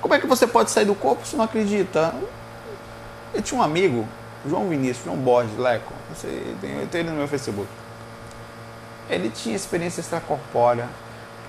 como 0.00 0.12
é 0.12 0.18
que 0.18 0.26
você 0.26 0.46
pode 0.48 0.72
sair 0.72 0.84
do 0.84 0.94
corpo 0.94 1.24
se 1.24 1.36
não 1.36 1.44
acredita? 1.44 2.12
Eu 3.34 3.42
tinha 3.42 3.60
um 3.60 3.62
amigo, 3.62 4.06
João 4.46 4.68
Vinícius, 4.68 5.04
João 5.04 5.16
Borges, 5.16 5.58
Leco, 5.58 5.92
eu 6.22 6.86
tenho 6.88 7.02
ele 7.02 7.10
no 7.10 7.16
meu 7.16 7.28
Facebook. 7.28 7.68
Ele 9.10 9.28
tinha 9.30 9.54
experiência 9.54 10.00
extracorpórea. 10.00 10.88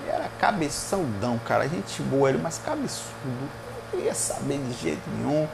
Ele 0.02 0.10
era 0.10 0.28
cabeçãodão, 0.38 1.38
cara. 1.38 1.68
Gente 1.68 2.02
boa, 2.02 2.28
ele, 2.28 2.38
mas 2.42 2.58
cabeçudo. 2.58 3.14
Não 3.24 3.90
queria 3.90 4.14
saber 4.14 4.58
de 4.58 4.72
jeito 4.74 5.02
nenhum. 5.16 5.46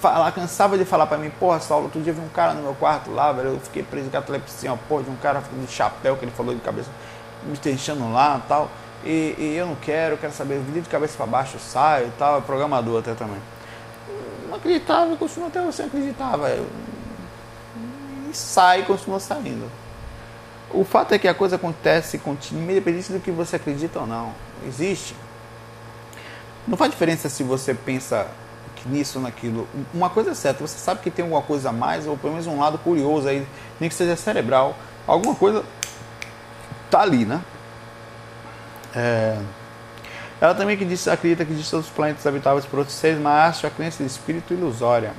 Falar, 0.00 0.32
cansava 0.32 0.76
de 0.76 0.84
falar 0.84 1.06
pra 1.06 1.16
mim, 1.16 1.30
porra, 1.30 1.60
Saulo, 1.60 1.84
outro 1.84 2.00
dia 2.00 2.12
vi 2.12 2.20
um 2.20 2.28
cara 2.28 2.52
no 2.52 2.62
meu 2.62 2.74
quarto 2.74 3.10
lá, 3.10 3.32
velho. 3.32 3.50
Eu 3.50 3.60
fiquei 3.60 3.82
preso 3.82 4.10
com 4.10 4.18
a 4.18 4.22
telepatia, 4.22 4.76
porra, 4.88 5.04
de 5.04 5.10
um 5.10 5.16
cara 5.16 5.40
de 5.40 5.72
chapéu 5.72 6.16
que 6.16 6.24
ele 6.24 6.32
falou 6.32 6.52
de 6.52 6.60
cabeça, 6.60 6.90
me 7.44 7.56
deixando 7.56 8.12
lá 8.12 8.42
tal. 8.48 8.68
E, 9.04 9.36
e, 9.38 9.54
eu 9.56 9.66
não 9.66 9.76
quero, 9.76 10.14
eu 10.14 10.18
quero 10.18 10.32
saber, 10.32 10.58
vídeo 10.58 10.82
de 10.82 10.88
cabeça 10.88 11.16
para 11.16 11.26
baixo, 11.26 11.58
saio 11.60 12.08
e 12.08 12.10
tal, 12.18 12.38
é 12.38 12.40
programador 12.40 12.98
até 12.98 13.14
também. 13.14 13.40
Não 14.48 14.56
acreditava, 14.56 15.16
continua 15.16 15.48
até 15.48 15.60
você 15.60 15.82
acreditava. 15.82 16.50
E 16.50 18.30
sai 18.32 18.80
e 18.80 18.84
continua 18.84 19.20
saindo. 19.20 19.70
O 20.70 20.84
fato 20.84 21.12
é 21.12 21.18
que 21.18 21.28
a 21.28 21.34
coisa 21.34 21.56
acontece 21.56 22.18
continua, 22.18 22.72
independente 22.72 23.12
do 23.12 23.20
que 23.20 23.30
você 23.30 23.56
acredita 23.56 24.00
ou 24.00 24.06
não. 24.06 24.34
Existe. 24.66 25.14
Não 26.66 26.76
faz 26.76 26.90
diferença 26.90 27.28
se 27.28 27.42
você 27.42 27.72
pensa 27.72 28.26
nisso 28.86 29.18
ou 29.18 29.24
naquilo. 29.24 29.66
Uma 29.92 30.10
coisa 30.10 30.30
é 30.30 30.34
certa, 30.34 30.66
você 30.66 30.78
sabe 30.78 31.00
que 31.00 31.10
tem 31.10 31.24
alguma 31.24 31.42
coisa 31.42 31.70
a 31.70 31.72
mais, 31.72 32.06
ou 32.06 32.16
pelo 32.16 32.32
menos 32.34 32.46
um 32.46 32.58
lado 32.58 32.78
curioso 32.78 33.28
aí, 33.28 33.46
nem 33.80 33.88
que 33.88 33.94
seja 33.94 34.16
cerebral. 34.16 34.76
Alguma 35.06 35.34
coisa 35.34 35.64
tá 36.90 37.00
ali, 37.00 37.24
né? 37.24 37.40
É... 38.94 39.38
Ela 40.40 40.54
também 40.54 40.76
que 40.76 40.84
diz, 40.84 41.06
acredita 41.08 41.44
que 41.44 41.52
existem 41.52 41.76
outros 41.76 41.94
planetas 41.94 42.26
habitáveis 42.26 42.64
por 42.64 42.78
outros 42.78 42.96
seres, 42.96 43.18
mas 43.18 43.50
acha 43.50 43.66
a 43.66 43.70
crença 43.70 44.02
de 44.02 44.08
espírito 44.08 44.54
ilusória. 44.54 45.12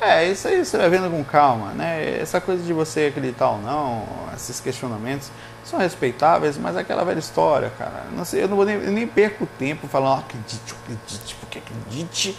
É, 0.00 0.28
isso 0.28 0.46
aí 0.46 0.64
você 0.64 0.78
vai 0.78 0.88
vendo 0.88 1.10
com 1.10 1.24
calma, 1.24 1.72
né? 1.72 2.18
Essa 2.20 2.40
coisa 2.40 2.62
de 2.62 2.72
você 2.72 3.06
acreditar 3.06 3.50
ou 3.50 3.58
não, 3.58 4.06
esses 4.34 4.60
questionamentos 4.60 5.30
são 5.64 5.78
respeitáveis, 5.78 6.56
mas 6.56 6.76
é 6.76 6.80
aquela 6.80 7.04
velha 7.04 7.18
história, 7.18 7.70
cara. 7.76 8.04
Não 8.12 8.24
sei, 8.24 8.44
eu 8.44 8.48
não 8.48 8.56
vou 8.56 8.64
nem, 8.64 8.78
nem 8.78 9.06
perco 9.06 9.46
tempo 9.58 9.88
falando, 9.88 10.18
oh, 10.18 10.20
acredite, 10.20 10.74
acredite, 10.82 11.34
porque 11.40 11.58
acredite. 11.58 12.38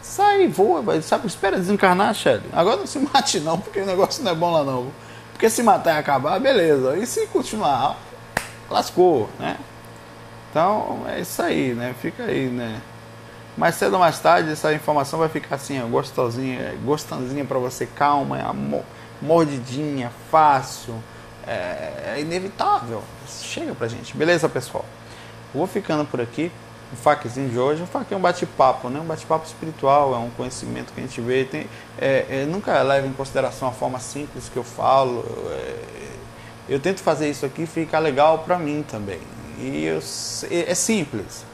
Sai, 0.00 0.46
voa, 0.46 1.02
sabe? 1.02 1.26
Espera 1.26 1.58
desencarnar, 1.58 2.14
Shelly. 2.14 2.44
Agora 2.52 2.76
não 2.76 2.86
se 2.86 2.98
mate 2.98 3.40
não, 3.40 3.58
porque 3.58 3.80
o 3.80 3.86
negócio 3.86 4.22
não 4.22 4.30
é 4.30 4.34
bom 4.34 4.52
lá 4.52 4.62
não. 4.62 4.92
Porque 5.32 5.50
se 5.50 5.62
matar 5.62 5.96
e 5.96 5.98
acabar, 5.98 6.38
beleza. 6.38 6.96
E 6.96 7.06
se 7.06 7.26
continuar, 7.26 7.98
lascou, 8.70 9.28
né? 9.38 9.56
Então 10.52 11.06
é 11.08 11.18
isso 11.18 11.40
aí, 11.40 11.72
né? 11.72 11.94
Fica 11.98 12.24
aí, 12.24 12.46
né? 12.46 12.78
Mais 13.56 13.74
cedo 13.74 13.94
ou 13.94 13.98
mais 13.98 14.18
tarde 14.18 14.50
essa 14.50 14.72
informação 14.74 15.18
vai 15.18 15.30
ficar 15.30 15.56
assim, 15.56 15.82
ó, 15.82 15.86
gostosinha, 15.86 16.74
gostosinha 16.84 17.42
para 17.42 17.58
você, 17.58 17.86
calma, 17.86 18.38
é 18.38 18.44
mordidinha, 19.22 20.12
fácil, 20.30 20.94
é, 21.46 22.14
é, 22.14 22.20
inevitável. 22.20 23.02
Chega 23.26 23.74
pra 23.74 23.88
gente. 23.88 24.14
Beleza, 24.14 24.46
pessoal? 24.46 24.84
Vou 25.54 25.66
ficando 25.66 26.04
por 26.04 26.20
aqui. 26.20 26.52
O 26.92 26.96
FAQzinho 26.96 27.48
de 27.48 27.58
hoje, 27.58 27.82
o 27.82 27.86
FAQ 27.86 28.12
é 28.12 28.16
um 28.18 28.20
bate-papo, 28.20 28.90
né? 28.90 29.00
um 29.00 29.06
bate-papo 29.06 29.46
espiritual, 29.46 30.14
é 30.14 30.18
um 30.18 30.28
conhecimento 30.28 30.92
que 30.92 31.00
a 31.00 31.02
gente 31.02 31.18
vê. 31.22 31.44
Tem, 31.44 31.66
é, 31.98 32.26
é, 32.28 32.44
nunca 32.44 32.82
leva 32.82 33.06
em 33.06 33.12
consideração 33.14 33.66
a 33.68 33.72
forma 33.72 33.98
simples 33.98 34.50
que 34.50 34.58
eu 34.58 34.64
falo. 34.64 35.24
É, 35.50 35.74
eu 36.68 36.78
tento 36.78 37.00
fazer 37.00 37.30
isso 37.30 37.46
aqui 37.46 37.64
ficar 37.64 38.00
legal 38.00 38.40
para 38.40 38.58
mim 38.58 38.84
também. 38.86 39.20
E 39.58 39.84
eu, 39.84 40.00
é 40.50 40.74
simples 40.74 41.44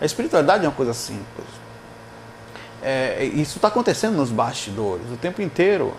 a 0.00 0.04
espiritualidade 0.04 0.64
é 0.64 0.68
uma 0.68 0.74
coisa 0.74 0.94
simples. 0.94 1.46
É, 2.80 3.24
isso 3.24 3.58
está 3.58 3.68
acontecendo 3.68 4.16
nos 4.16 4.30
bastidores 4.30 5.10
o 5.10 5.16
tempo 5.16 5.42
inteiro. 5.42 5.92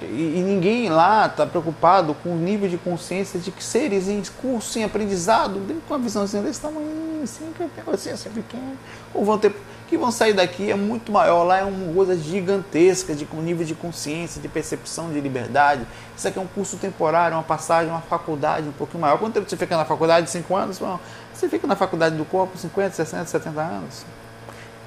E, 0.00 0.04
e 0.04 0.42
ninguém 0.46 0.88
lá 0.88 1.26
está 1.26 1.44
preocupado 1.44 2.14
com 2.22 2.30
o 2.30 2.36
nível 2.36 2.68
de 2.68 2.78
consciência 2.78 3.38
de 3.38 3.50
que 3.50 3.62
seres 3.62 4.08
em 4.08 4.22
curso, 4.40 4.78
em 4.78 4.84
aprendizado, 4.84 5.60
com 5.86 5.94
a 5.94 5.98
visãozinha 5.98 6.42
desse 6.42 6.60
tamanho, 6.60 7.20
assim, 7.22 7.52
assim, 7.92 8.10
assim 8.10 8.30
pequeno, 8.30 8.78
ou 9.12 9.24
vão 9.24 9.36
ter, 9.36 9.52
que 9.88 9.96
vão 9.96 10.10
sair 10.10 10.34
daqui 10.34 10.70
é 10.70 10.74
muito 10.76 11.10
maior. 11.10 11.42
Lá 11.44 11.58
é 11.58 11.64
uma 11.64 11.92
coisa 11.92 12.16
gigantesca 12.16 13.14
de 13.14 13.24
com 13.24 13.38
nível 13.38 13.64
de 13.64 13.74
consciência, 13.74 14.40
de 14.40 14.48
percepção, 14.48 15.10
de 15.10 15.20
liberdade. 15.20 15.86
Isso 16.16 16.28
aqui 16.28 16.38
é 16.38 16.42
um 16.42 16.46
curso 16.46 16.76
temporário, 16.76 17.36
uma 17.36 17.42
passagem, 17.42 17.90
uma 17.90 18.02
faculdade 18.02 18.68
um 18.68 18.72
pouquinho 18.72 19.00
maior. 19.00 19.18
Quanto 19.18 19.34
tempo 19.34 19.48
você 19.48 19.56
fica 19.56 19.76
na 19.76 19.84
faculdade? 19.84 20.30
Cinco 20.30 20.54
anos? 20.54 20.78
Bom, 20.78 21.00
você 21.32 21.48
fica 21.48 21.66
na 21.66 21.74
faculdade 21.74 22.16
do 22.16 22.24
corpo 22.24 22.56
50, 22.58 22.94
60, 22.94 23.24
70 23.26 23.60
anos. 23.60 24.04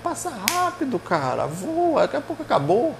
Passa 0.04 0.30
rápido, 0.30 1.00
cara. 1.00 1.48
Voa, 1.48 2.02
daqui 2.02 2.18
a 2.18 2.22
pouco 2.22 2.44
acabou. 2.44 2.96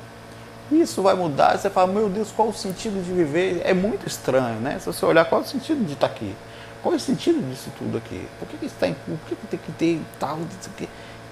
Isso 0.72 1.02
vai 1.02 1.14
mudar. 1.14 1.58
Você 1.58 1.70
fala, 1.70 1.92
meu 1.92 2.10
Deus, 2.10 2.32
qual 2.32 2.48
o 2.48 2.54
sentido 2.54 3.04
de 3.04 3.12
viver? 3.12 3.62
É 3.64 3.74
muito 3.74 4.08
estranho, 4.08 4.60
né? 4.60 4.80
Se 4.80 4.86
você 4.86 5.06
olhar, 5.06 5.26
qual 5.26 5.42
o 5.42 5.46
sentido 5.46 5.86
de 5.86 5.94
estar 5.94 6.08
aqui? 6.08 6.36
Qual 6.82 6.94
é 6.94 6.98
o 6.98 7.00
sentido 7.00 7.48
disso 7.48 7.70
tudo 7.78 7.98
aqui? 7.98 8.28
Por 8.40 8.48
que, 8.48 8.58
que 8.58 8.66
está 8.66 8.88
em 8.88 8.94
Por 8.94 9.18
que, 9.28 9.36
que 9.36 9.48
tem 9.48 9.60
que 9.60 9.72
ter 9.74 10.02
tal? 10.20 10.40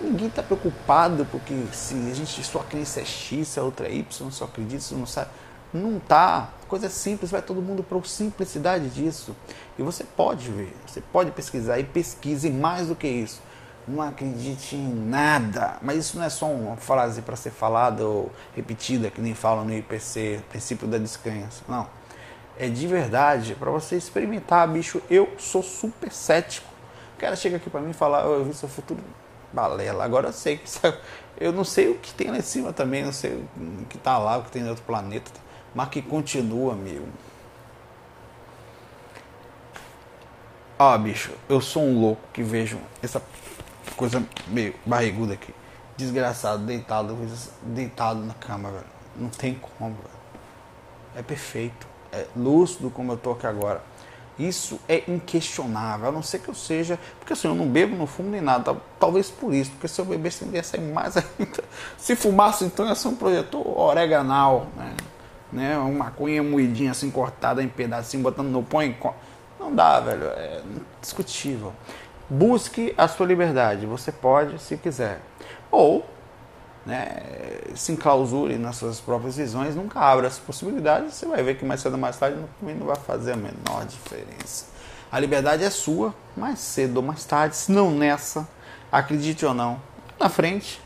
Ninguém 0.02 0.28
está 0.28 0.42
preocupado 0.42 1.26
porque 1.26 1.54
se 1.74 1.94
a 1.94 2.14
gente 2.14 2.44
sua 2.44 2.64
crença 2.64 3.02
é 3.02 3.06
X, 3.06 3.50
se 3.50 3.60
a 3.60 3.64
outra 3.64 3.88
é 3.88 3.94
Y, 3.94 4.32
só 4.32 4.46
acredita, 4.46 4.82
se 4.82 4.94
não 4.94 5.06
sabe. 5.06 5.30
Não 5.74 6.00
tá. 6.00 6.50
Coisa 6.68 6.90
simples, 6.90 7.30
vai 7.32 7.42
todo 7.42 7.62
mundo 7.62 7.84
para 7.84 7.98
a 7.98 8.04
simplicidade 8.04 8.90
disso. 8.90 9.36
E 9.78 9.84
você 9.84 10.04
pode 10.04 10.50
ver, 10.50 10.76
você 10.86 11.02
pode 11.02 11.32
pesquisar 11.32 11.80
e 11.80 11.84
pesquise 11.84 12.50
mais 12.50 12.88
do 12.88 12.96
que 12.96 13.08
isso. 13.08 13.42
Não 13.88 14.02
acredite 14.02 14.76
em 14.76 14.94
nada. 14.94 15.78
Mas 15.82 15.98
isso 15.98 16.18
não 16.18 16.24
é 16.24 16.30
só 16.30 16.46
uma 16.46 16.78
frase 16.78 17.22
para 17.22 17.36
ser 17.36 17.52
falada 17.52 18.06
ou 18.06 18.32
repetida, 18.56 19.10
que 19.10 19.20
nem 19.20 19.36
falam 19.36 19.66
no 19.66 19.76
IPC, 19.76 20.42
princípio 20.50 20.88
da 20.88 20.98
descrença. 20.98 21.64
Não. 21.68 21.88
É 22.58 22.68
de 22.68 22.88
verdade, 22.88 23.56
para 23.56 23.72
você 23.72 23.96
experimentar, 23.96 24.68
bicho. 24.68 25.02
Eu 25.10 25.30
sou 25.38 25.62
super 25.62 26.12
cético. 26.12 26.68
O 27.16 27.20
cara 27.20 27.36
chega 27.36 27.58
aqui 27.58 27.70
para 27.70 27.82
mim 27.82 27.92
e 27.92 27.94
fala, 27.94 28.28
oh, 28.28 28.36
eu 28.36 28.46
vi 28.46 28.54
seu 28.54 28.70
futuro 28.70 29.02
balela. 29.54 30.04
Agora 30.04 30.30
eu 30.30 30.34
sei 30.34 30.58
que 30.58 30.70
eu 31.40 31.52
não 31.52 31.64
sei 31.64 31.90
o 31.90 31.96
que 31.96 32.14
tem 32.14 32.30
lá 32.30 32.38
em 32.38 32.42
cima 32.42 32.74
também, 32.74 33.04
não 33.04 33.14
sei 33.14 33.34
o 33.34 33.86
que 33.86 33.98
está 33.98 34.18
lá, 34.18 34.38
o 34.38 34.44
que 34.44 34.52
tem 34.52 34.62
no 34.62 34.70
outro 34.70 34.84
planeta, 34.84 35.32
mas 35.74 35.90
que 35.90 36.02
continua, 36.02 36.74
amigo. 36.74 37.08
Ah, 40.78 40.98
bicho, 40.98 41.32
eu 41.50 41.60
sou 41.60 41.84
um 41.84 42.00
louco 42.00 42.22
que 42.32 42.42
vejo 42.42 42.80
essa 43.04 43.22
coisa 43.96 44.24
meio 44.48 44.74
barriguda 44.86 45.34
aqui. 45.34 45.54
Desgraçado, 45.98 46.64
deitado, 46.64 47.18
deitado 47.64 48.22
na 48.22 48.34
cama, 48.34 48.72
velho. 48.72 48.86
Não 49.18 49.30
tem 49.30 49.56
como, 49.56 49.96
velho. 49.96 50.20
É 51.16 51.22
perfeito. 51.22 51.86
É 52.12 52.26
lúcido 52.36 52.90
como 52.90 53.12
eu 53.12 53.18
tô 53.18 53.32
aqui 53.32 53.46
agora. 53.46 53.84
Isso 54.40 54.80
é 54.88 55.04
inquestionável, 55.06 56.08
a 56.08 56.12
não 56.12 56.24
ser 56.24 56.40
que 56.40 56.48
eu 56.48 56.56
seja. 56.56 56.98
Porque 57.20 57.34
assim, 57.34 57.50
eu 57.50 57.54
não 57.54 57.68
bebo, 57.68 57.96
não 57.96 58.08
fumo 58.08 58.30
nem 58.30 58.40
nada. 58.40 58.78
Talvez 58.98 59.30
por 59.30 59.54
isso, 59.54 59.70
porque 59.72 59.88
se 59.90 60.00
eu 60.00 60.06
bebesse, 60.06 60.46
ia 60.46 60.64
sair 60.64 60.80
mais 60.80 61.18
ainda. 61.38 61.64
Se 61.98 62.16
fumasse, 62.16 62.64
então 62.64 62.88
ia 62.88 62.96
ser 62.96 63.10
um 63.10 63.16
projetor 63.16 63.78
oreganal, 63.78 64.68
né? 64.78 64.96
né? 65.52 65.78
Uma 65.78 66.06
maconha 66.06 66.42
moidinha 66.42 66.92
assim, 66.92 67.12
cortada 67.12 67.62
em 67.62 67.68
pedacinho, 67.68 68.24
botando 68.24 68.48
no 68.48 68.64
pão 68.64 68.82
não 69.60 69.76
dá, 69.76 70.00
velho. 70.00 70.24
É 70.24 70.62
discutível. 71.02 71.74
Busque 72.30 72.94
a 72.98 73.08
sua 73.08 73.26
liberdade. 73.26 73.86
Você 73.86 74.12
pode, 74.12 74.60
se 74.62 74.78
quiser. 74.78 75.20
Ou, 75.70 76.06
né, 76.90 77.18
se 77.76 77.92
enclausure 77.92 78.58
nas 78.58 78.76
suas 78.76 79.00
próprias 79.00 79.38
visões, 79.38 79.76
nunca 79.76 80.00
abra 80.00 80.28
as 80.28 80.40
possibilidades, 80.40 81.14
você 81.14 81.28
vai 81.28 81.44
ver 81.44 81.56
que 81.56 81.64
mais 81.64 81.82
cedo 81.82 81.94
ou 81.94 82.00
mais 82.00 82.18
tarde 82.18 82.38
não, 82.62 82.86
vai 82.86 82.96
fazer 82.96 83.34
a 83.34 83.38
menor 83.38 83.86
diferença. 83.88 84.66
A 85.12 85.20
liberdade 85.20 85.64
é 85.64 85.70
sua, 85.70 86.14
mais 86.36 86.60
cedo 86.60 86.98
ou 86.98 87.04
mais 87.04 87.24
tarde, 87.24 87.56
se 87.56 87.72
não 87.72 87.92
nessa, 87.92 88.48
acredite 88.92 89.46
ou 89.46 89.54
não, 89.54 89.80
na 90.20 90.30
frente 90.30 90.82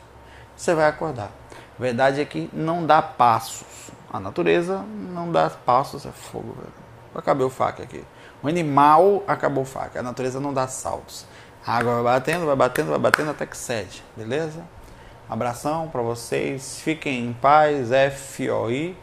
você 0.56 0.76
vai 0.76 0.88
acordar. 0.88 1.32
A 1.80 1.82
verdade 1.82 2.22
é 2.22 2.26
que 2.26 2.50
não 2.54 2.86
dá 2.86 3.02
passos. 3.02 3.66
A 4.12 4.20
natureza 4.20 4.84
não 5.12 5.32
dá 5.32 5.50
passos, 5.50 6.06
é 6.06 6.12
fogo, 6.12 6.54
velho. 6.54 6.74
Acabei 7.16 7.46
o 7.46 7.50
faca 7.50 7.82
aqui. 7.82 8.04
O 8.44 8.48
animal 8.48 9.24
acabou 9.28 9.64
o 9.64 9.66
faca. 9.66 10.00
A 10.00 10.04
natureza 10.04 10.40
não 10.40 10.54
dá 10.54 10.68
saltos. 10.68 11.26
A 11.66 11.78
água 11.78 11.96
vai 11.96 12.04
batendo, 12.04 12.46
vai 12.46 12.56
batendo, 12.56 12.90
vai 12.90 13.00
batendo 13.00 13.32
até 13.32 13.46
que 13.46 13.58
cede. 13.58 14.04
Beleza? 14.16 14.62
Abração 15.30 15.88
para 15.90 16.02
vocês. 16.02 16.80
Fiquem 16.80 17.28
em 17.28 17.34
paz. 17.34 17.90
FOI. 18.16 18.96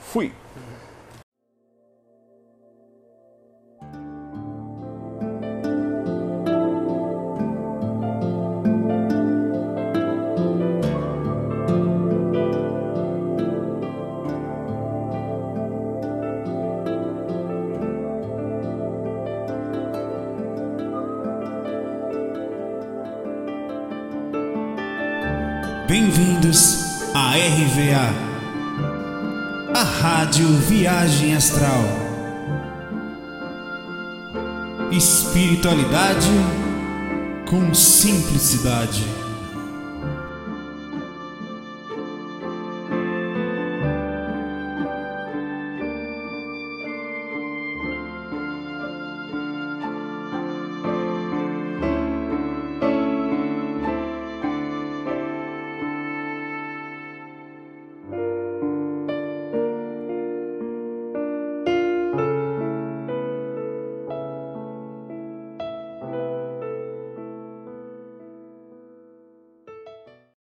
Fui. 0.00 0.32
Espiritualidade 35.66 36.30
com 37.44 37.74
simplicidade. 37.74 39.25